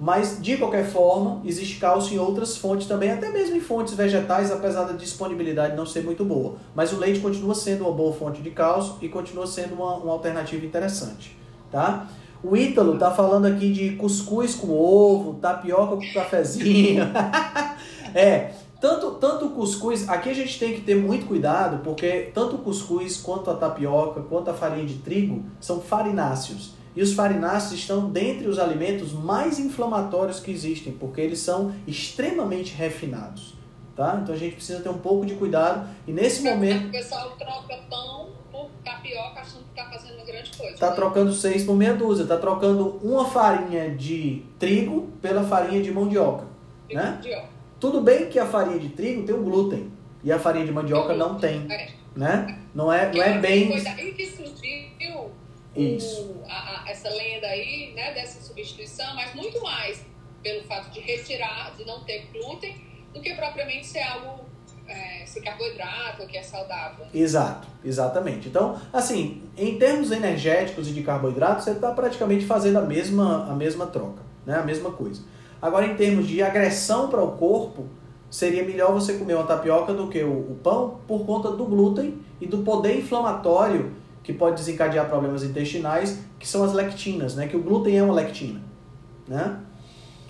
Mas, 0.00 0.40
de 0.40 0.56
qualquer 0.56 0.86
forma, 0.86 1.40
existe 1.44 1.80
cálcio 1.80 2.14
em 2.14 2.18
outras 2.18 2.56
fontes 2.56 2.86
também, 2.86 3.10
até 3.10 3.30
mesmo 3.30 3.56
em 3.56 3.60
fontes 3.60 3.94
vegetais, 3.94 4.52
apesar 4.52 4.84
da 4.84 4.92
disponibilidade 4.92 5.76
não 5.76 5.84
ser 5.84 6.04
muito 6.04 6.24
boa. 6.24 6.54
Mas 6.72 6.92
o 6.92 6.98
leite 6.98 7.18
continua 7.18 7.54
sendo 7.54 7.84
uma 7.84 7.92
boa 7.92 8.12
fonte 8.12 8.40
de 8.40 8.50
cálcio 8.50 8.94
e 9.02 9.08
continua 9.08 9.46
sendo 9.46 9.74
uma, 9.74 9.96
uma 9.96 10.12
alternativa 10.12 10.64
interessante, 10.64 11.36
tá? 11.72 12.06
O 12.44 12.56
Ítalo 12.56 12.96
tá 12.96 13.10
falando 13.10 13.46
aqui 13.46 13.72
de 13.72 13.96
cuscuz 13.96 14.54
com 14.54 14.70
ovo, 14.70 15.34
tapioca 15.34 15.96
com 15.96 16.12
cafezinho. 16.12 17.02
é, 18.14 18.52
tanto, 18.80 19.10
tanto 19.12 19.46
o 19.46 19.50
cuscuz, 19.50 20.08
aqui 20.08 20.30
a 20.30 20.34
gente 20.34 20.56
tem 20.60 20.74
que 20.74 20.82
ter 20.82 20.94
muito 20.94 21.26
cuidado, 21.26 21.82
porque 21.82 22.30
tanto 22.32 22.54
o 22.54 22.58
cuscuz 22.58 23.16
quanto 23.16 23.50
a 23.50 23.54
tapioca, 23.54 24.20
quanto 24.20 24.50
a 24.50 24.54
farinha 24.54 24.86
de 24.86 24.94
trigo 24.94 25.42
são 25.60 25.80
farináceos. 25.80 26.77
E 26.98 27.00
os 27.00 27.12
farináceos 27.12 27.78
estão 27.78 28.10
dentre 28.10 28.48
os 28.48 28.58
alimentos 28.58 29.12
mais 29.12 29.60
inflamatórios 29.60 30.40
que 30.40 30.50
existem, 30.50 30.92
porque 30.92 31.20
eles 31.20 31.38
são 31.38 31.72
extremamente 31.86 32.74
refinados. 32.74 33.54
Tá? 33.94 34.18
Então 34.20 34.34
a 34.34 34.36
gente 34.38 34.56
precisa 34.56 34.80
ter 34.80 34.88
um 34.88 34.98
pouco 34.98 35.24
de 35.24 35.34
cuidado. 35.34 35.88
E 36.08 36.12
nesse 36.12 36.42
momento. 36.42 36.88
O 36.88 36.90
pessoal 36.90 37.36
troca 37.38 37.78
pão 37.88 38.30
por 38.50 38.68
tapioca 38.84 39.40
achando 39.40 39.62
que 39.62 39.80
está 39.80 39.88
fazendo 39.88 40.16
uma 40.16 40.24
grande 40.24 40.50
coisa. 40.56 40.74
Está 40.74 40.90
né? 40.90 40.96
trocando 40.96 41.32
seis 41.32 41.62
por 41.62 41.76
meia 41.76 41.94
dúzia. 41.94 42.24
Está 42.24 42.36
trocando 42.36 42.98
uma 43.00 43.26
farinha 43.26 43.94
de 43.94 44.42
trigo 44.58 45.08
pela 45.22 45.44
farinha 45.44 45.80
de 45.80 45.92
mandioca. 45.92 46.46
Né? 46.90 47.12
Mandioca. 47.12 47.48
Tudo 47.78 48.00
bem 48.00 48.26
que 48.26 48.40
a 48.40 48.46
farinha 48.46 48.80
de 48.80 48.88
trigo 48.88 49.22
tem 49.22 49.36
o 49.36 49.44
glúten 49.44 49.88
e 50.24 50.32
a 50.32 50.38
farinha 50.40 50.66
de 50.66 50.72
mandioca 50.72 51.14
não 51.14 51.36
tem. 51.36 51.64
É. 51.70 51.90
Né? 52.16 52.58
Não 52.74 52.92
é, 52.92 53.12
não 53.12 53.22
é 53.22 53.38
bem. 53.38 53.80
daí 53.84 54.12
que 54.14 54.26
surgiu 54.26 54.87
Isso. 55.80 56.22
o- 56.22 56.44
a- 56.48 56.82
a- 56.84 56.90
essa 56.90 57.08
lenda 57.08 57.46
aí, 57.46 57.92
né, 57.94 58.12
dessa 58.12 58.40
substituição, 58.42 59.14
mas 59.14 59.34
muito 59.34 59.60
mais 59.62 60.04
pelo 60.42 60.62
fato 60.64 60.90
de 60.90 61.00
retirar, 61.00 61.74
de 61.76 61.84
não 61.84 62.00
ter 62.04 62.28
glúten, 62.32 62.74
do 63.12 63.20
que 63.20 63.34
propriamente 63.34 63.86
ser 63.86 64.02
algo, 64.02 64.44
é, 64.86 65.24
ser 65.26 65.40
carboidrato, 65.40 66.26
que 66.26 66.36
é 66.36 66.42
saudável. 66.42 67.06
Exato, 67.12 67.66
exatamente. 67.84 68.48
Então, 68.48 68.80
assim, 68.92 69.42
em 69.56 69.78
termos 69.78 70.10
energéticos 70.10 70.88
e 70.88 70.92
de 70.92 71.02
carboidratos, 71.02 71.64
você 71.64 71.72
está 71.72 71.90
praticamente 71.92 72.44
fazendo 72.46 72.78
a 72.78 72.82
mesma, 72.82 73.50
a 73.50 73.54
mesma 73.54 73.86
troca, 73.86 74.22
né? 74.46 74.56
a 74.56 74.62
mesma 74.62 74.90
coisa. 74.92 75.22
Agora, 75.60 75.86
em 75.86 75.96
termos 75.96 76.26
de 76.28 76.40
agressão 76.42 77.08
para 77.08 77.22
o 77.22 77.32
corpo, 77.36 77.86
seria 78.30 78.62
melhor 78.62 78.92
você 78.92 79.14
comer 79.14 79.34
uma 79.34 79.44
tapioca 79.44 79.92
do 79.92 80.08
que 80.08 80.22
o, 80.22 80.52
o 80.52 80.60
pão 80.62 81.00
por 81.06 81.26
conta 81.26 81.50
do 81.50 81.64
glúten 81.64 82.22
e 82.40 82.46
do 82.46 82.58
poder 82.58 82.96
inflamatório 82.98 83.96
que 84.28 84.32
pode 84.34 84.56
desencadear 84.56 85.08
problemas 85.08 85.42
intestinais, 85.42 86.18
que 86.38 86.46
são 86.46 86.62
as 86.62 86.74
lectinas, 86.74 87.34
né? 87.34 87.46
Que 87.46 87.56
o 87.56 87.62
glúten 87.62 87.96
é 87.96 88.02
uma 88.02 88.12
lectina, 88.12 88.60
né? 89.26 89.56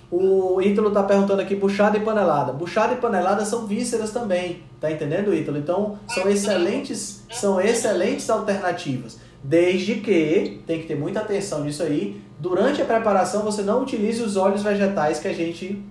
O 0.09 0.61
Ítalo 0.61 0.87
está 0.87 1.03
perguntando 1.03 1.41
aqui, 1.41 1.53
buchada 1.53 1.97
e 1.97 1.99
panelada. 1.99 2.53
Buchada 2.53 2.93
e 2.93 2.95
panelada 2.95 3.43
são 3.43 3.67
vísceras 3.67 4.11
também, 4.11 4.63
tá 4.79 4.89
entendendo, 4.89 5.33
Ítalo? 5.33 5.57
Então, 5.57 5.99
são 6.07 6.29
excelentes, 6.29 7.25
são 7.29 7.59
excelentes 7.59 8.29
alternativas. 8.29 9.19
Desde 9.43 9.95
que, 9.95 10.61
tem 10.65 10.79
que 10.79 10.87
ter 10.87 10.95
muita 10.95 11.19
atenção 11.19 11.65
nisso 11.65 11.83
aí, 11.83 12.21
durante 12.39 12.81
a 12.81 12.85
preparação 12.85 13.43
você 13.43 13.63
não 13.63 13.83
utilize 13.83 14.23
os 14.23 14.37
óleos 14.37 14.63
vegetais 14.63 15.19
que 15.19 15.27
a 15.27 15.33
gente 15.33 15.83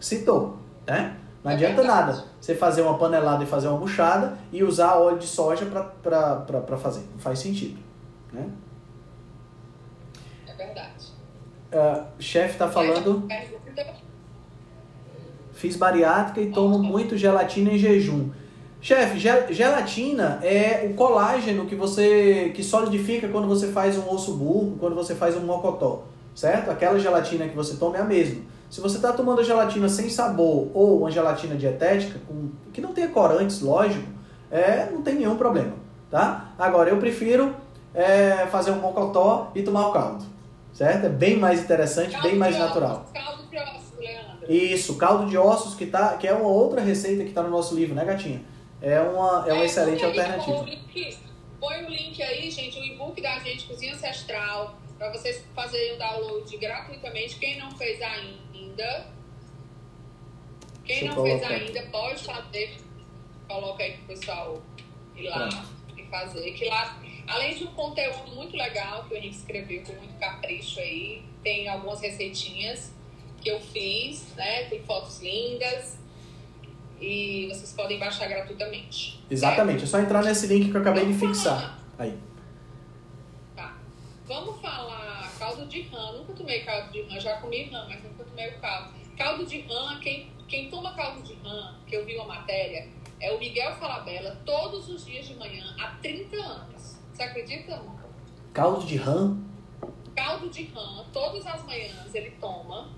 citou, 0.00 0.58
né? 0.84 1.14
Não 1.42 1.50
É 1.50 1.54
adianta 1.54 1.82
verdade. 1.82 2.06
nada 2.12 2.24
você 2.40 2.54
fazer 2.54 2.82
uma 2.82 2.98
panelada 2.98 3.42
e 3.42 3.46
fazer 3.46 3.68
uma 3.68 3.78
buchada 3.78 4.36
e 4.52 4.62
usar 4.62 4.96
óleo 4.96 5.18
de 5.18 5.26
soja 5.26 5.64
para 5.66 6.76
fazer. 6.78 7.00
Não 7.12 7.18
faz 7.18 7.38
sentido, 7.38 7.78
né? 8.32 8.46
É 10.46 10.52
verdade. 10.52 11.06
O 12.18 12.22
chefe 12.22 12.52
está 12.54 12.68
falando... 12.68 13.22
Pergunta- 13.26 13.60
Fiz 15.54 15.76
bariátrica 15.76 16.40
e 16.40 16.50
tomo 16.50 16.78
muito 16.78 17.16
gelatina 17.18 17.70
em 17.72 17.78
jejum. 17.78 18.30
Chefe, 18.80 19.18
ge- 19.18 19.52
gelatina 19.52 20.40
é 20.42 20.88
o 20.90 20.94
colágeno 20.94 21.66
que 21.66 21.74
você 21.74 22.50
que 22.54 22.62
solidifica 22.64 23.28
quando 23.28 23.46
você 23.46 23.70
faz 23.70 23.98
um 23.98 24.10
osso 24.10 24.36
burro, 24.38 24.76
quando 24.80 24.94
você 24.94 25.14
faz 25.14 25.36
um 25.36 25.40
mocotó, 25.40 26.04
certo? 26.34 26.70
Aquela 26.70 26.98
gelatina 26.98 27.46
que 27.46 27.54
você 27.54 27.76
toma 27.76 27.98
é 27.98 28.00
a 28.00 28.04
mesma. 28.04 28.40
Se 28.70 28.80
você 28.80 28.96
está 28.96 29.12
tomando 29.12 29.42
gelatina 29.42 29.88
sem 29.88 30.08
sabor 30.08 30.70
ou 30.72 31.00
uma 31.00 31.10
gelatina 31.10 31.56
dietética, 31.56 32.20
com, 32.26 32.50
que 32.72 32.80
não 32.80 32.92
tenha 32.92 33.08
corantes, 33.08 33.60
lógico, 33.60 34.06
é, 34.48 34.88
não 34.90 35.02
tem 35.02 35.16
nenhum 35.16 35.36
problema, 35.36 35.72
tá? 36.08 36.52
Agora, 36.56 36.88
eu 36.88 36.96
prefiro 36.98 37.54
é, 37.92 38.46
fazer 38.46 38.70
um 38.70 38.80
mocotó 38.80 39.50
e 39.56 39.62
tomar 39.62 39.88
o 39.88 39.92
caldo, 39.92 40.24
certo? 40.72 41.06
É 41.06 41.08
bem 41.08 41.36
mais 41.36 41.64
interessante, 41.64 42.12
bem 42.12 42.20
Caldo 42.20 42.36
mais 42.38 42.54
de 42.54 42.60
natural. 42.60 43.06
Caldo 43.12 43.42
de 43.50 43.58
ossos, 43.58 43.98
Leandro. 43.98 44.52
Isso, 44.52 44.96
caldo 44.96 45.26
de 45.28 45.36
ossos, 45.36 45.74
que, 45.74 45.86
tá, 45.86 46.16
que 46.16 46.28
é 46.28 46.32
uma 46.32 46.48
outra 46.48 46.80
receita 46.80 47.24
que 47.24 47.30
está 47.30 47.42
no 47.42 47.50
nosso 47.50 47.74
livro, 47.74 47.94
né, 47.94 48.04
Gatinha? 48.04 48.40
É 48.80 49.00
uma, 49.00 49.44
é 49.48 49.52
uma 49.52 49.64
excelente 49.64 50.00
põe 50.00 50.12
aí, 50.12 50.20
alternativa. 50.20 50.56
Põe 50.58 50.62
o, 50.62 50.68
link, 50.68 51.18
põe 51.60 51.84
o 51.84 51.88
link 51.88 52.22
aí, 52.22 52.50
gente, 52.50 52.78
o 52.78 52.84
e-book 52.84 53.20
da 53.20 53.36
gente, 53.40 53.66
Cozinha 53.66 53.94
Ancestral, 53.94 54.76
para 54.96 55.10
vocês 55.10 55.44
fazerem 55.54 55.94
o 55.94 55.98
download 55.98 56.56
gratuitamente. 56.58 57.36
Quem 57.36 57.58
não 57.58 57.70
fez 57.72 58.00
ainda, 58.02 58.49
quem 60.84 61.00
Deixa 61.00 61.04
eu 61.04 61.14
não 61.14 61.22
fez 61.22 61.42
ainda, 61.42 61.82
pode 61.90 62.24
fazer. 62.24 62.76
Coloca 63.48 63.82
aí 63.82 63.92
pro 63.92 64.06
pessoal 64.06 64.62
ir 65.16 65.28
lá 65.28 65.48
e 65.96 66.04
fazer. 66.04 66.50
Que 66.52 66.64
lá, 66.66 67.00
além 67.28 67.54
de 67.54 67.64
um 67.64 67.72
conteúdo 67.74 68.34
muito 68.34 68.56
legal 68.56 69.04
que 69.04 69.14
o 69.14 69.16
Henrique 69.16 69.36
escreveu 69.36 69.82
com 69.82 69.92
muito 69.94 70.18
capricho 70.18 70.80
aí, 70.80 71.22
tem 71.42 71.68
algumas 71.68 72.00
receitinhas 72.00 72.92
que 73.40 73.50
eu 73.50 73.60
fiz, 73.60 74.34
né? 74.36 74.64
Tem 74.64 74.82
fotos 74.82 75.20
lindas. 75.20 75.98
E 77.00 77.48
vocês 77.48 77.72
podem 77.72 77.98
baixar 77.98 78.28
gratuitamente. 78.28 79.20
Exatamente, 79.30 79.84
é 79.84 79.86
só 79.86 79.98
entrar 79.98 80.22
nesse 80.22 80.46
link 80.46 80.70
que 80.70 80.76
eu 80.76 80.80
acabei 80.80 81.06
de 81.06 81.14
fixar. 81.14 81.78
Aí. 81.98 82.18
Tá. 83.56 83.78
Vamos 84.26 84.60
falar 84.60 85.32
caldo 85.38 85.66
de 85.66 85.82
rã. 85.82 86.12
Nunca 86.12 86.34
tomei 86.34 86.60
caldo 86.60 86.92
de 86.92 87.02
rã, 87.02 87.18
já 87.18 87.38
comi 87.38 87.64
rã, 87.64 87.86
mas 87.88 88.02
nunca 88.04 88.19
tomei 88.30 88.48
o 88.48 88.58
caldo. 88.60 89.00
De 89.46 89.60
rã, 89.62 89.98
quem, 90.00 90.30
quem 90.48 90.70
toma 90.70 90.94
caldo 90.94 91.22
de 91.22 91.34
rã, 91.34 91.74
que 91.86 91.94
eu 91.94 92.06
vi 92.06 92.16
uma 92.16 92.24
matéria, 92.26 92.88
é 93.20 93.30
o 93.32 93.38
Miguel 93.38 93.74
Falabella 93.76 94.34
todos 94.46 94.88
os 94.88 95.04
dias 95.04 95.26
de 95.28 95.34
manhã 95.34 95.74
há 95.78 95.88
30 96.02 96.36
anos. 96.36 96.96
Você 97.12 97.22
acredita? 97.22 97.74
amor? 97.74 98.00
Caldo 98.54 98.86
de 98.86 98.96
rã, 98.96 99.36
Caldo 100.16 100.48
de 100.50 100.64
rã, 100.64 101.04
todas 101.12 101.46
as 101.46 101.64
manhãs 101.64 102.14
ele 102.14 102.30
toma 102.40 102.88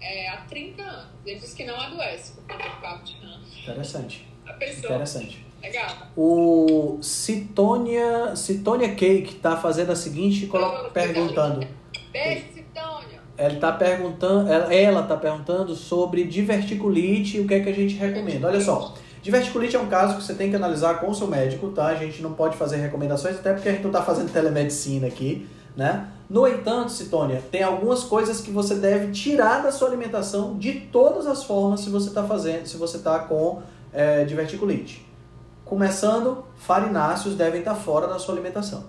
é, 0.00 0.28
há 0.28 0.38
30 0.38 0.82
anos. 0.82 1.08
Ele 1.26 1.38
diz 1.38 1.54
que 1.54 1.64
não 1.64 1.78
adoece 1.78 2.32
por 2.32 2.44
tomar 2.44 2.80
caldo 2.80 3.04
de 3.04 3.14
rã. 3.24 3.40
interessante. 3.62 4.28
A 4.46 4.52
pessoa. 4.54 4.86
Interessante. 4.94 5.44
Legal. 5.60 6.08
O 6.16 6.98
Citonia, 7.02 8.34
Citonia 8.34 8.94
Cake 8.94 9.36
tá 9.36 9.56
fazendo 9.56 9.92
a 9.92 9.96
seguinte, 9.96 10.46
colo- 10.46 10.90
perguntando. 10.90 11.66
Beijo, 12.10 12.51
Ela 13.36 13.58
tá 13.58 13.72
perguntando, 13.72 14.50
ela, 14.50 14.74
ela 14.74 15.02
tá 15.02 15.16
perguntando 15.16 15.74
sobre 15.74 16.24
diverticulite 16.24 17.38
e 17.38 17.40
o 17.40 17.46
que 17.46 17.54
é 17.54 17.60
que 17.60 17.68
a 17.68 17.74
gente 17.74 17.94
recomenda. 17.94 18.48
Olha 18.48 18.60
só, 18.60 18.94
diverticulite 19.22 19.74
é 19.74 19.80
um 19.80 19.88
caso 19.88 20.16
que 20.16 20.22
você 20.22 20.34
tem 20.34 20.50
que 20.50 20.56
analisar 20.56 21.00
com 21.00 21.10
o 21.10 21.14
seu 21.14 21.26
médico, 21.26 21.68
tá? 21.70 21.86
A 21.86 21.94
gente 21.94 22.22
não 22.22 22.34
pode 22.34 22.56
fazer 22.56 22.76
recomendações, 22.76 23.36
até 23.36 23.52
porque 23.52 23.68
a 23.68 23.72
gente 23.72 23.84
não 23.84 23.90
tá 23.90 24.02
fazendo 24.02 24.30
telemedicina 24.30 25.06
aqui, 25.06 25.48
né? 25.76 26.08
No 26.28 26.46
entanto, 26.46 26.92
Citônia, 26.92 27.42
tem 27.50 27.62
algumas 27.62 28.04
coisas 28.04 28.40
que 28.40 28.50
você 28.50 28.74
deve 28.74 29.12
tirar 29.12 29.62
da 29.62 29.70
sua 29.70 29.88
alimentação 29.88 30.56
de 30.56 30.72
todas 30.72 31.26
as 31.26 31.44
formas 31.44 31.80
se 31.80 31.90
você 31.90 32.10
tá 32.10 32.24
fazendo, 32.24 32.66
se 32.66 32.76
você 32.76 32.98
tá 32.98 33.18
com 33.18 33.62
é, 33.92 34.24
diverticulite. 34.24 35.06
Começando, 35.64 36.44
farináceos 36.56 37.34
devem 37.34 37.60
estar 37.60 37.74
fora 37.74 38.06
da 38.06 38.18
sua 38.18 38.34
alimentação. 38.34 38.84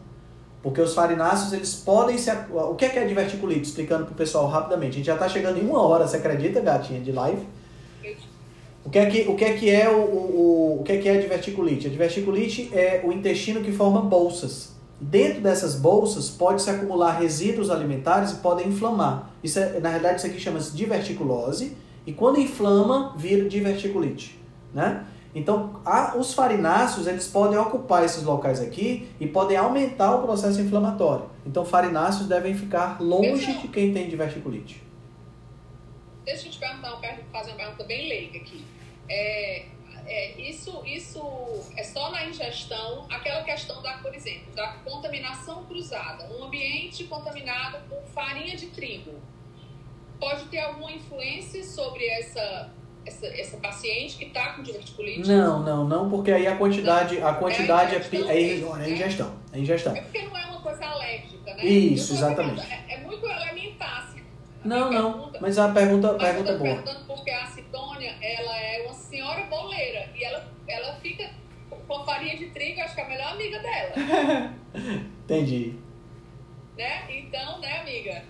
Porque 0.64 0.82
os 0.82 0.94
farináceos, 0.94 1.52
eles 1.52 1.76
podem 1.76 2.18
se... 2.18 2.32
O 2.50 2.74
que 2.74 2.86
é 2.86 2.90
que 2.90 2.98
é 2.98 3.06
diverticulite? 3.06 3.68
Explicando 3.68 4.06
pro 4.06 4.16
pessoal 4.16 4.48
rapidamente. 4.48 4.94
A 4.94 4.96
gente 4.96 5.06
já 5.06 5.16
está 5.16 5.28
chegando 5.28 5.60
em 5.60 5.68
uma 5.68 5.82
hora, 5.82 6.08
você 6.08 6.18
acredita, 6.18 6.62
gatinha, 6.62 7.02
de 7.02 7.12
live? 7.12 7.46
O 8.86 8.90
que 8.90 8.98
é 8.98 9.06
que, 9.06 9.22
o 9.30 9.36
que, 9.36 9.46
é, 9.46 9.54
que 9.54 9.70
é 9.70 9.90
o, 9.90 10.00
o, 10.00 10.78
o 10.80 10.84
que 10.84 10.94
é 10.94 10.98
que 10.98 11.10
é 11.10 11.18
a 11.18 11.20
diverticulite? 11.20 11.88
A 11.88 11.90
diverticulite 11.90 12.70
é 12.74 13.02
o 13.04 13.12
intestino 13.12 13.62
que 13.62 13.72
forma 13.72 14.02
bolsas. 14.02 14.74
Dentro 15.00 15.42
dessas 15.42 15.76
bolsas 15.76 16.30
pode 16.30 16.62
se 16.62 16.70
acumular 16.70 17.20
resíduos 17.20 17.70
alimentares 17.70 18.32
e 18.32 18.36
podem 18.36 18.70
inflamar. 18.70 19.32
Isso 19.44 19.60
é, 19.60 19.80
na 19.82 19.90
realidade 19.90 20.18
isso 20.18 20.28
aqui 20.28 20.40
chama-se 20.40 20.76
diverticulose 20.76 21.76
e 22.08 22.14
quando 22.14 22.40
inflama 22.40 23.14
vira 23.18 23.48
diverticulite, 23.48 24.40
né? 24.74 25.04
Então, 25.36 25.82
a, 25.84 26.16
os 26.16 26.34
farináceos 26.34 27.08
eles 27.08 27.28
podem 27.28 27.58
ocupar 27.58 28.04
esses 28.04 28.24
locais 28.24 28.62
aqui 28.62 29.10
e 29.20 29.26
podem 29.28 29.58
aumentar 29.58 30.16
o 30.16 30.22
processo 30.22 30.62
inflamatório. 30.62 31.30
Então, 31.46 31.66
farináceos 31.66 32.28
devem 32.28 32.54
ficar 32.54 33.02
longe 33.02 33.58
de 33.60 33.68
quem 33.68 33.92
tem 33.92 34.08
diverticulite. 34.08 34.84
Deixa 36.24 36.48
eu 36.48 36.52
te 36.52 36.60
perguntar, 36.60 37.00
fazer 37.32 37.52
uma 37.52 37.58
pergunta 37.58 37.84
bem 37.84 38.08
leiga 38.08 38.38
aqui. 38.38 38.64
É, 39.10 39.66
é, 40.06 40.40
isso, 40.40 40.84
isso 40.86 41.22
é 41.76 41.84
só 41.84 42.12
na 42.12 42.26
ingestão, 42.26 43.06
aquela 43.10 43.44
questão 43.44 43.82
da, 43.82 43.98
por 43.98 44.14
exemplo, 44.14 44.54
da 44.54 44.74
contaminação 44.86 45.66
cruzada. 45.66 46.30
Um 46.34 46.46
ambiente 46.46 47.06
contaminado 47.06 47.80
por 47.90 48.02
farinha 48.14 48.56
de 48.56 48.68
trigo 48.68 49.14
pode 50.20 50.46
ter 50.46 50.60
alguma 50.60 50.92
influência 50.92 51.64
sobre 51.64 52.06
essa 52.08 52.72
essa, 53.06 53.28
essa 53.28 53.58
paciente 53.58 54.18
que 54.18 54.26
está 54.26 54.54
com 54.54 54.64
diverticulite? 54.64 55.28
Não, 55.28 55.62
não, 55.62 55.84
não, 55.86 56.10
porque 56.10 56.32
aí 56.32 56.48
a 56.48 56.56
quantidade, 56.56 57.22
a 57.22 57.34
quantidade 57.34 57.96
é, 57.96 58.00
ingestão, 58.00 58.30
é, 58.30 58.34
é, 58.34 58.90
é, 58.90 58.94
ingestão, 58.94 59.36
é 59.52 59.60
ingestão. 59.60 59.96
É 59.96 60.02
porque 60.02 60.22
não 60.22 60.38
é 60.38 60.46
uma 60.46 60.62
coisa 60.62 60.86
alérgica, 60.86 61.54
né? 61.56 61.66
Isso, 61.66 62.14
exatamente. 62.14 62.62
É, 62.72 62.96
é, 62.96 62.98
muito 63.00 63.26
elementar. 63.26 64.08
Assim. 64.08 64.24
Não, 64.64 64.92
não, 64.92 65.32
mas 65.42 65.58
a 65.58 65.70
pergunta, 65.70 66.12
a 66.12 66.16
pergunta 66.16 66.52
é 66.52 66.58
boa. 66.58 66.70
perguntando 66.70 67.06
porque 67.06 67.32
a 67.32 67.46
Citônia, 67.48 68.16
ela 68.22 68.58
é 68.58 68.84
uma 68.86 68.94
senhora 68.94 69.44
boleira 69.46 70.10
e 70.16 70.24
ela, 70.24 70.48
ela 70.68 70.96
fica 70.96 71.30
com 71.88 72.06
farinha 72.06 72.38
de 72.38 72.48
trigo, 72.48 72.82
acho 72.82 72.96
que 72.96 73.02
é 73.02 73.06
a 73.06 73.10
melhor 73.10 73.34
amiga 73.34 73.60
dela. 73.60 74.54
Entendi. 75.24 75.76
Né? 76.78 77.04
Então, 77.10 77.60
né, 77.60 77.80
amiga? 77.82 78.24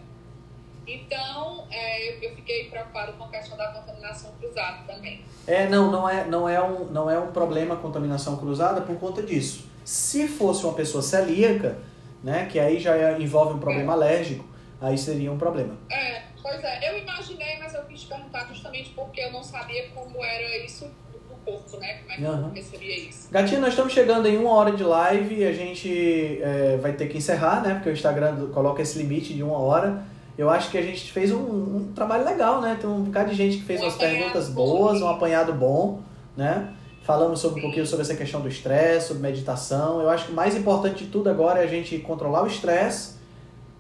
Então, 0.86 1.66
é, 1.72 1.93
eu, 2.04 2.22
eu, 2.22 2.36
fiquei 2.36 2.70
preocupado 2.70 3.14
com 3.14 3.24
a 3.24 3.30
questão 3.30 3.58
da 3.58 3.68
contaminação 3.68 4.32
cruzada 4.40 4.84
também. 4.86 5.24
É, 5.48 5.68
não, 5.68 5.92
não 5.92 6.10
é, 6.10 6.26
não 6.26 6.50
é, 6.50 6.62
um, 6.62 6.86
não 6.86 7.10
é 7.10 7.20
um 7.20 7.32
problema 7.32 7.76
a 7.76 7.78
contaminação 7.78 8.38
cruzada 8.38 8.82
por 8.82 8.98
conta 8.98 9.22
disso. 9.22 9.70
Se 9.84 10.28
fosse 10.28 10.64
uma 10.64 10.74
pessoa 10.74 11.02
celíaca, 11.02 11.78
né, 12.24 12.48
que 12.50 12.60
aí 12.60 12.80
já 12.80 12.96
é, 12.96 13.20
envolve 13.20 13.54
um 13.54 13.60
problema 13.60 13.94
é. 13.94 13.96
alérgico, 13.96 14.46
aí 14.82 14.98
seria 14.98 15.32
um 15.32 15.38
problema. 15.38 15.76
É, 15.90 16.24
pois 16.42 16.64
é, 16.64 16.90
eu 16.90 16.98
imaginei, 17.00 17.60
mas 17.60 17.74
eu 17.74 17.84
quis 17.84 18.04
perguntar 18.04 18.48
justamente 18.48 18.92
porque 18.92 19.22
eu 19.22 19.32
não 19.32 19.44
sabia 19.44 19.90
como 19.90 20.24
era 20.24 20.66
isso 20.66 20.90
no 21.30 21.36
corpo, 21.44 21.78
né, 21.78 22.00
como 22.00 22.12
é 22.12 22.16
que 22.16 22.24
uhum. 22.24 22.52
recebia 22.52 22.98
isso. 22.98 23.30
Gatinha, 23.32 23.60
nós 23.60 23.72
estamos 23.72 23.92
chegando 23.92 24.28
em 24.28 24.38
uma 24.38 24.52
hora 24.52 24.72
de 24.72 24.84
live 24.84 25.36
e 25.36 25.46
a 25.46 25.52
gente 25.52 26.40
é, 26.42 26.78
vai 26.78 26.94
ter 26.94 27.08
que 27.08 27.18
encerrar, 27.18 27.62
né, 27.62 27.74
porque 27.76 27.90
o 27.90 27.94
Instagram 27.94 28.50
coloca 28.52 28.82
esse 28.82 28.98
limite 28.98 29.34
de 29.34 29.44
uma 29.44 29.58
hora 29.58 30.13
eu 30.38 30.50
acho 30.50 30.72
que 30.72 30.78
a 30.78 30.82
gente 30.82 31.12
fez 31.12 31.32
um, 31.32 31.38
um, 31.38 31.92
trabalho 31.94 32.26
legal, 32.26 32.60
né? 32.60 32.78
Tem 32.80 32.90
um 32.90 33.04
bocado 33.04 33.30
de 33.30 33.36
gente 33.36 33.58
que 33.58 33.64
fez 33.64 33.80
um 33.80 33.84
umas 33.84 33.96
perguntas 33.96 34.50
boas, 34.50 35.02
um 35.02 35.08
apanhado 35.08 35.54
bom, 35.54 36.02
né? 36.36 36.74
Falamos 37.04 37.40
sobre 37.40 37.60
um 37.60 37.64
pouquinho 37.64 37.86
sobre 37.86 38.04
essa 38.04 38.16
questão 38.16 38.42
do 38.42 38.48
estresse, 38.48 39.10
sobre 39.10 39.22
meditação. 39.22 40.02
Eu 40.02 40.10
acho 40.10 40.28
que 40.28 40.32
o 40.32 40.36
mais 40.36 40.56
importante 40.56 41.04
de 41.04 41.12
tudo 41.12 41.30
agora 41.30 41.60
é 41.60 41.64
a 41.64 41.68
gente 41.68 41.98
controlar 42.00 42.44
o 42.44 42.48
estresse, 42.48 43.18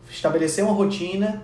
estabelecer 0.09 0.63
uma 0.63 0.73
rotina, 0.73 1.41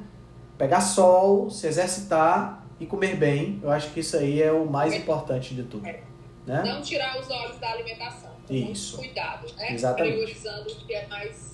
pegar 0.57 0.82
sol, 0.82 1.49
se 1.49 1.66
exercitar 1.66 2.64
e 2.80 2.86
comer 2.86 3.16
bem. 3.16 3.60
Eu 3.64 3.72
acho 3.72 3.91
que 3.91 4.01
isso 4.01 4.18
aí 4.18 4.41
é 4.41 4.51
o 4.51 4.66
mais 4.66 4.93
importante 4.93 5.55
de 5.55 5.64
tudo. 5.64 5.88
É. 5.88 6.01
Né? 6.45 6.64
Não 6.66 6.82
tirar 6.82 7.20
os 7.20 7.30
olhos 7.30 7.57
da 7.60 7.72
alimentação. 7.72 8.30
Isso. 8.49 8.97
Cuidado, 8.97 9.47
né? 9.55 9.74
Exatamente. 9.74 10.14
Priorizando 10.14 10.72
o 10.72 10.76
que 10.76 10.93
é 10.93 11.07
mais 11.07 11.49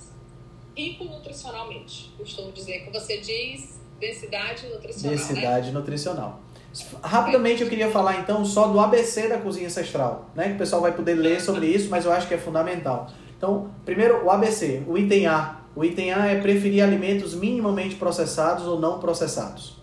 rico 0.76 1.04
nutricionalmente. 1.04 2.12
Costumo 2.18 2.52
dizer 2.52 2.84
que 2.84 2.92
você 2.92 3.18
diz 3.18 3.80
densidade 3.98 4.68
nutricional. 4.68 5.16
Densidade 5.16 5.66
né? 5.68 5.72
nutricional. 5.72 6.40
Rapidamente 7.02 7.62
eu 7.62 7.68
queria 7.68 7.90
falar 7.90 8.20
então 8.20 8.44
só 8.44 8.68
do 8.68 8.78
ABC 8.78 9.28
da 9.28 9.38
cozinha 9.38 9.66
ancestral, 9.66 10.26
né? 10.34 10.48
Que 10.48 10.54
o 10.54 10.58
pessoal 10.58 10.82
vai 10.82 10.92
poder 10.92 11.14
ler 11.14 11.40
sobre 11.40 11.66
isso, 11.66 11.88
mas 11.88 12.04
eu 12.04 12.12
acho 12.12 12.28
que 12.28 12.34
é 12.34 12.38
fundamental. 12.38 13.08
Então, 13.36 13.70
primeiro 13.84 14.24
o 14.24 14.30
ABC, 14.30 14.82
o 14.86 14.98
item 14.98 15.26
A. 15.26 15.60
O 15.74 15.84
item 15.84 16.12
A 16.12 16.26
é 16.26 16.40
preferir 16.40 16.82
alimentos 16.82 17.34
minimamente 17.34 17.96
processados 17.96 18.66
ou 18.66 18.78
não 18.78 18.98
processados, 18.98 19.78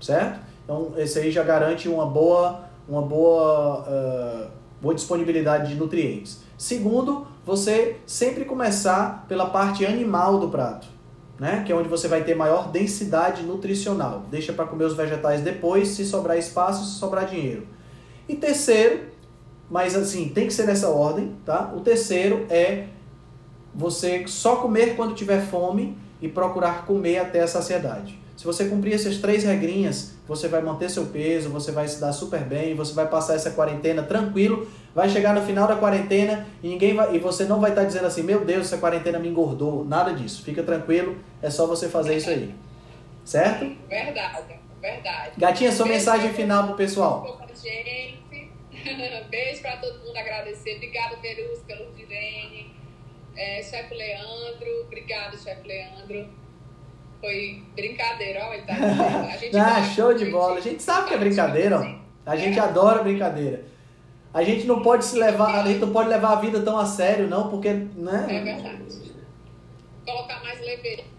certo? 0.00 0.40
Então, 0.64 0.92
esse 0.96 1.18
aí 1.18 1.30
já 1.30 1.42
garante 1.42 1.88
uma 1.88 2.06
boa, 2.06 2.64
uma 2.88 3.02
boa, 3.02 3.80
uh, 3.80 4.50
boa 4.80 4.94
disponibilidade 4.94 5.68
de 5.68 5.74
nutrientes. 5.74 6.42
Segundo, 6.56 7.26
você 7.44 7.96
sempre 8.06 8.44
começar 8.44 9.26
pela 9.28 9.46
parte 9.46 9.84
animal 9.84 10.38
do 10.38 10.48
prato, 10.48 10.86
né? 11.38 11.62
Que 11.64 11.72
é 11.72 11.74
onde 11.74 11.88
você 11.88 12.08
vai 12.08 12.24
ter 12.24 12.34
maior 12.34 12.70
densidade 12.70 13.42
nutricional. 13.42 14.24
Deixa 14.30 14.52
para 14.52 14.66
comer 14.66 14.84
os 14.84 14.94
vegetais 14.94 15.42
depois, 15.42 15.88
se 15.88 16.04
sobrar 16.04 16.38
espaço, 16.38 16.84
se 16.84 16.98
sobrar 16.98 17.26
dinheiro. 17.26 17.66
E 18.28 18.34
terceiro, 18.34 19.08
mas 19.70 19.94
assim, 19.94 20.30
tem 20.30 20.46
que 20.46 20.54
ser 20.54 20.66
nessa 20.66 20.88
ordem, 20.88 21.36
tá? 21.44 21.72
O 21.76 21.80
terceiro 21.80 22.46
é 22.48 22.86
você 23.74 24.26
só 24.26 24.56
comer 24.56 24.96
quando 24.96 25.14
tiver 25.14 25.40
fome 25.40 25.98
e 26.22 26.28
procurar 26.28 26.86
comer 26.86 27.18
até 27.18 27.42
a 27.42 27.46
saciedade. 27.46 28.18
Se 28.44 28.46
você 28.46 28.66
cumprir 28.66 28.92
essas 28.92 29.16
três 29.16 29.42
regrinhas, 29.42 30.12
você 30.28 30.48
vai 30.48 30.60
manter 30.60 30.90
seu 30.90 31.06
peso, 31.06 31.48
você 31.48 31.72
vai 31.72 31.88
se 31.88 31.98
dar 31.98 32.12
super 32.12 32.40
bem, 32.40 32.74
você 32.74 32.92
vai 32.92 33.08
passar 33.08 33.36
essa 33.36 33.52
quarentena 33.52 34.02
tranquilo, 34.02 34.70
vai 34.94 35.08
chegar 35.08 35.34
no 35.34 35.40
final 35.46 35.66
da 35.66 35.76
quarentena 35.76 36.46
e 36.62 36.68
ninguém 36.68 36.94
vai, 36.94 37.16
e 37.16 37.18
você 37.18 37.46
não 37.46 37.58
vai 37.58 37.70
estar 37.70 37.84
dizendo 37.84 38.06
assim, 38.06 38.22
meu 38.22 38.44
Deus, 38.44 38.66
essa 38.66 38.76
quarentena 38.76 39.18
me 39.18 39.28
engordou, 39.28 39.82
nada 39.82 40.12
disso. 40.12 40.44
Fica 40.44 40.62
tranquilo, 40.62 41.16
é 41.40 41.48
só 41.48 41.66
você 41.66 41.88
fazer 41.88 42.18
isso 42.18 42.28
aí. 42.28 42.54
Certo? 43.24 43.64
Verdade, 43.88 44.56
verdade. 44.78 45.32
Gatinha, 45.38 45.72
sua 45.72 45.86
Beijo 45.86 45.98
mensagem 46.00 46.34
final 46.34 46.66
pro 46.66 46.76
pessoal. 46.76 47.40
Gente. 47.54 48.50
Beijo 49.30 49.62
para 49.62 49.78
todo 49.78 50.00
mundo 50.00 50.18
agradecer. 50.18 50.74
Obrigada, 50.74 51.16
Perus, 51.16 51.60
pelo. 51.60 51.94
É, 53.36 53.62
chefe 53.62 53.94
Leandro, 53.94 54.82
obrigado, 54.84 55.42
chefe 55.42 55.66
Leandro 55.66 56.43
foi 57.24 57.62
brincadeira, 57.74 58.44
ó, 58.44 58.66
tá 58.66 58.74
a 59.32 59.36
gente 59.38 59.56
ah, 59.56 59.82
show 59.82 60.12
de 60.12 60.26
bola. 60.26 60.58
A 60.58 60.60
gente 60.60 60.82
sabe 60.82 61.08
que 61.08 61.14
é 61.14 61.18
brincadeira, 61.18 61.80
ó. 61.80 62.30
A 62.30 62.36
gente 62.36 62.58
é. 62.58 62.62
adora 62.62 63.02
brincadeira. 63.02 63.64
A 64.32 64.42
gente 64.42 64.66
não 64.66 64.82
pode 64.82 65.06
se 65.06 65.16
levar, 65.16 65.60
a 65.60 65.66
gente 65.66 65.78
não 65.78 65.90
pode 65.90 66.10
levar 66.10 66.32
a 66.32 66.40
vida 66.40 66.60
tão 66.60 66.78
a 66.78 66.84
sério, 66.84 67.26
não, 67.26 67.48
porque, 67.48 67.70
né? 67.72 68.26
É 68.28 68.40
verdade. 68.42 69.14
Colocar 70.04 70.42
mais 70.42 70.60
leveza. 70.60 71.13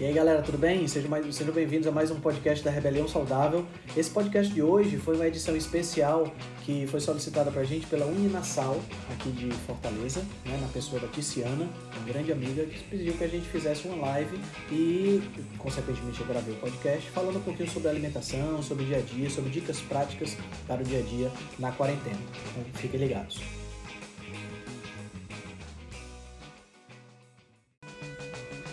E 0.00 0.04
aí 0.06 0.14
galera, 0.14 0.40
tudo 0.40 0.56
bem? 0.56 0.88
Sejam, 0.88 1.10
mais, 1.10 1.34
sejam 1.34 1.52
bem-vindos 1.52 1.86
a 1.86 1.90
mais 1.90 2.10
um 2.10 2.18
podcast 2.18 2.64
da 2.64 2.70
Rebelião 2.70 3.06
Saudável. 3.06 3.66
Esse 3.94 4.08
podcast 4.08 4.50
de 4.50 4.62
hoje 4.62 4.96
foi 4.96 5.14
uma 5.14 5.26
edição 5.26 5.54
especial 5.54 6.32
que 6.64 6.86
foi 6.86 7.00
solicitada 7.00 7.50
pra 7.50 7.64
gente 7.64 7.86
pela 7.86 8.06
Uninasal, 8.06 8.80
aqui 9.12 9.30
de 9.30 9.50
Fortaleza, 9.66 10.22
né, 10.46 10.56
na 10.58 10.68
pessoa 10.68 10.98
da 10.98 11.06
Tiziana, 11.08 11.68
uma 11.94 12.06
grande 12.06 12.32
amiga, 12.32 12.64
que 12.64 12.82
pediu 12.84 13.12
que 13.12 13.24
a 13.24 13.28
gente 13.28 13.46
fizesse 13.50 13.86
uma 13.88 14.06
live 14.06 14.40
e, 14.72 15.20
consequentemente, 15.58 16.18
eu 16.18 16.26
gravei 16.26 16.54
o 16.54 16.56
podcast 16.56 17.10
falando 17.10 17.36
um 17.36 17.42
pouquinho 17.42 17.70
sobre 17.70 17.90
alimentação, 17.90 18.62
sobre 18.62 18.86
dia 18.86 18.96
a 18.96 19.02
dia, 19.02 19.28
sobre 19.28 19.50
dicas 19.50 19.82
práticas 19.82 20.34
para 20.66 20.80
o 20.80 20.84
dia 20.84 21.00
a 21.00 21.02
dia 21.02 21.30
na 21.58 21.72
quarentena. 21.72 22.16
Então 22.52 22.64
fiquem 22.80 22.98
ligados. 22.98 23.59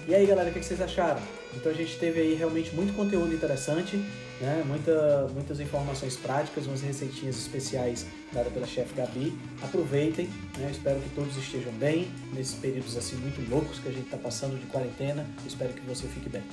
E 0.08 0.16
aí 0.16 0.26
galera, 0.26 0.50
o 0.50 0.54
que 0.54 0.64
vocês 0.64 0.80
acharam? 0.80 1.22
Então 1.54 1.70
a 1.70 1.76
gente 1.76 2.00
teve 2.00 2.22
aí 2.22 2.34
realmente 2.34 2.74
muito 2.74 2.94
conteúdo 2.94 3.34
interessante, 3.34 3.98
né? 4.40 4.64
Muita, 4.66 5.28
muitas 5.34 5.60
informações 5.60 6.16
práticas, 6.16 6.66
umas 6.66 6.82
receitinhas 6.82 7.36
especiais 7.36 8.06
dadas 8.32 8.54
pela 8.54 8.66
chefe 8.66 8.94
Gabi. 8.96 9.38
Aproveitem, 9.62 10.30
né? 10.58 10.70
espero 10.72 11.02
que 11.02 11.10
todos 11.10 11.36
estejam 11.36 11.74
bem 11.74 12.10
nesses 12.32 12.56
períodos 12.56 12.96
assim 12.96 13.18
muito 13.18 13.42
loucos 13.50 13.80
que 13.80 13.90
a 13.90 13.92
gente 13.92 14.06
está 14.06 14.18
passando 14.18 14.58
de 14.58 14.66
quarentena. 14.68 15.26
Espero 15.46 15.74
que 15.74 15.82
você 15.82 16.08
fique 16.08 16.30
bem. 16.30 16.44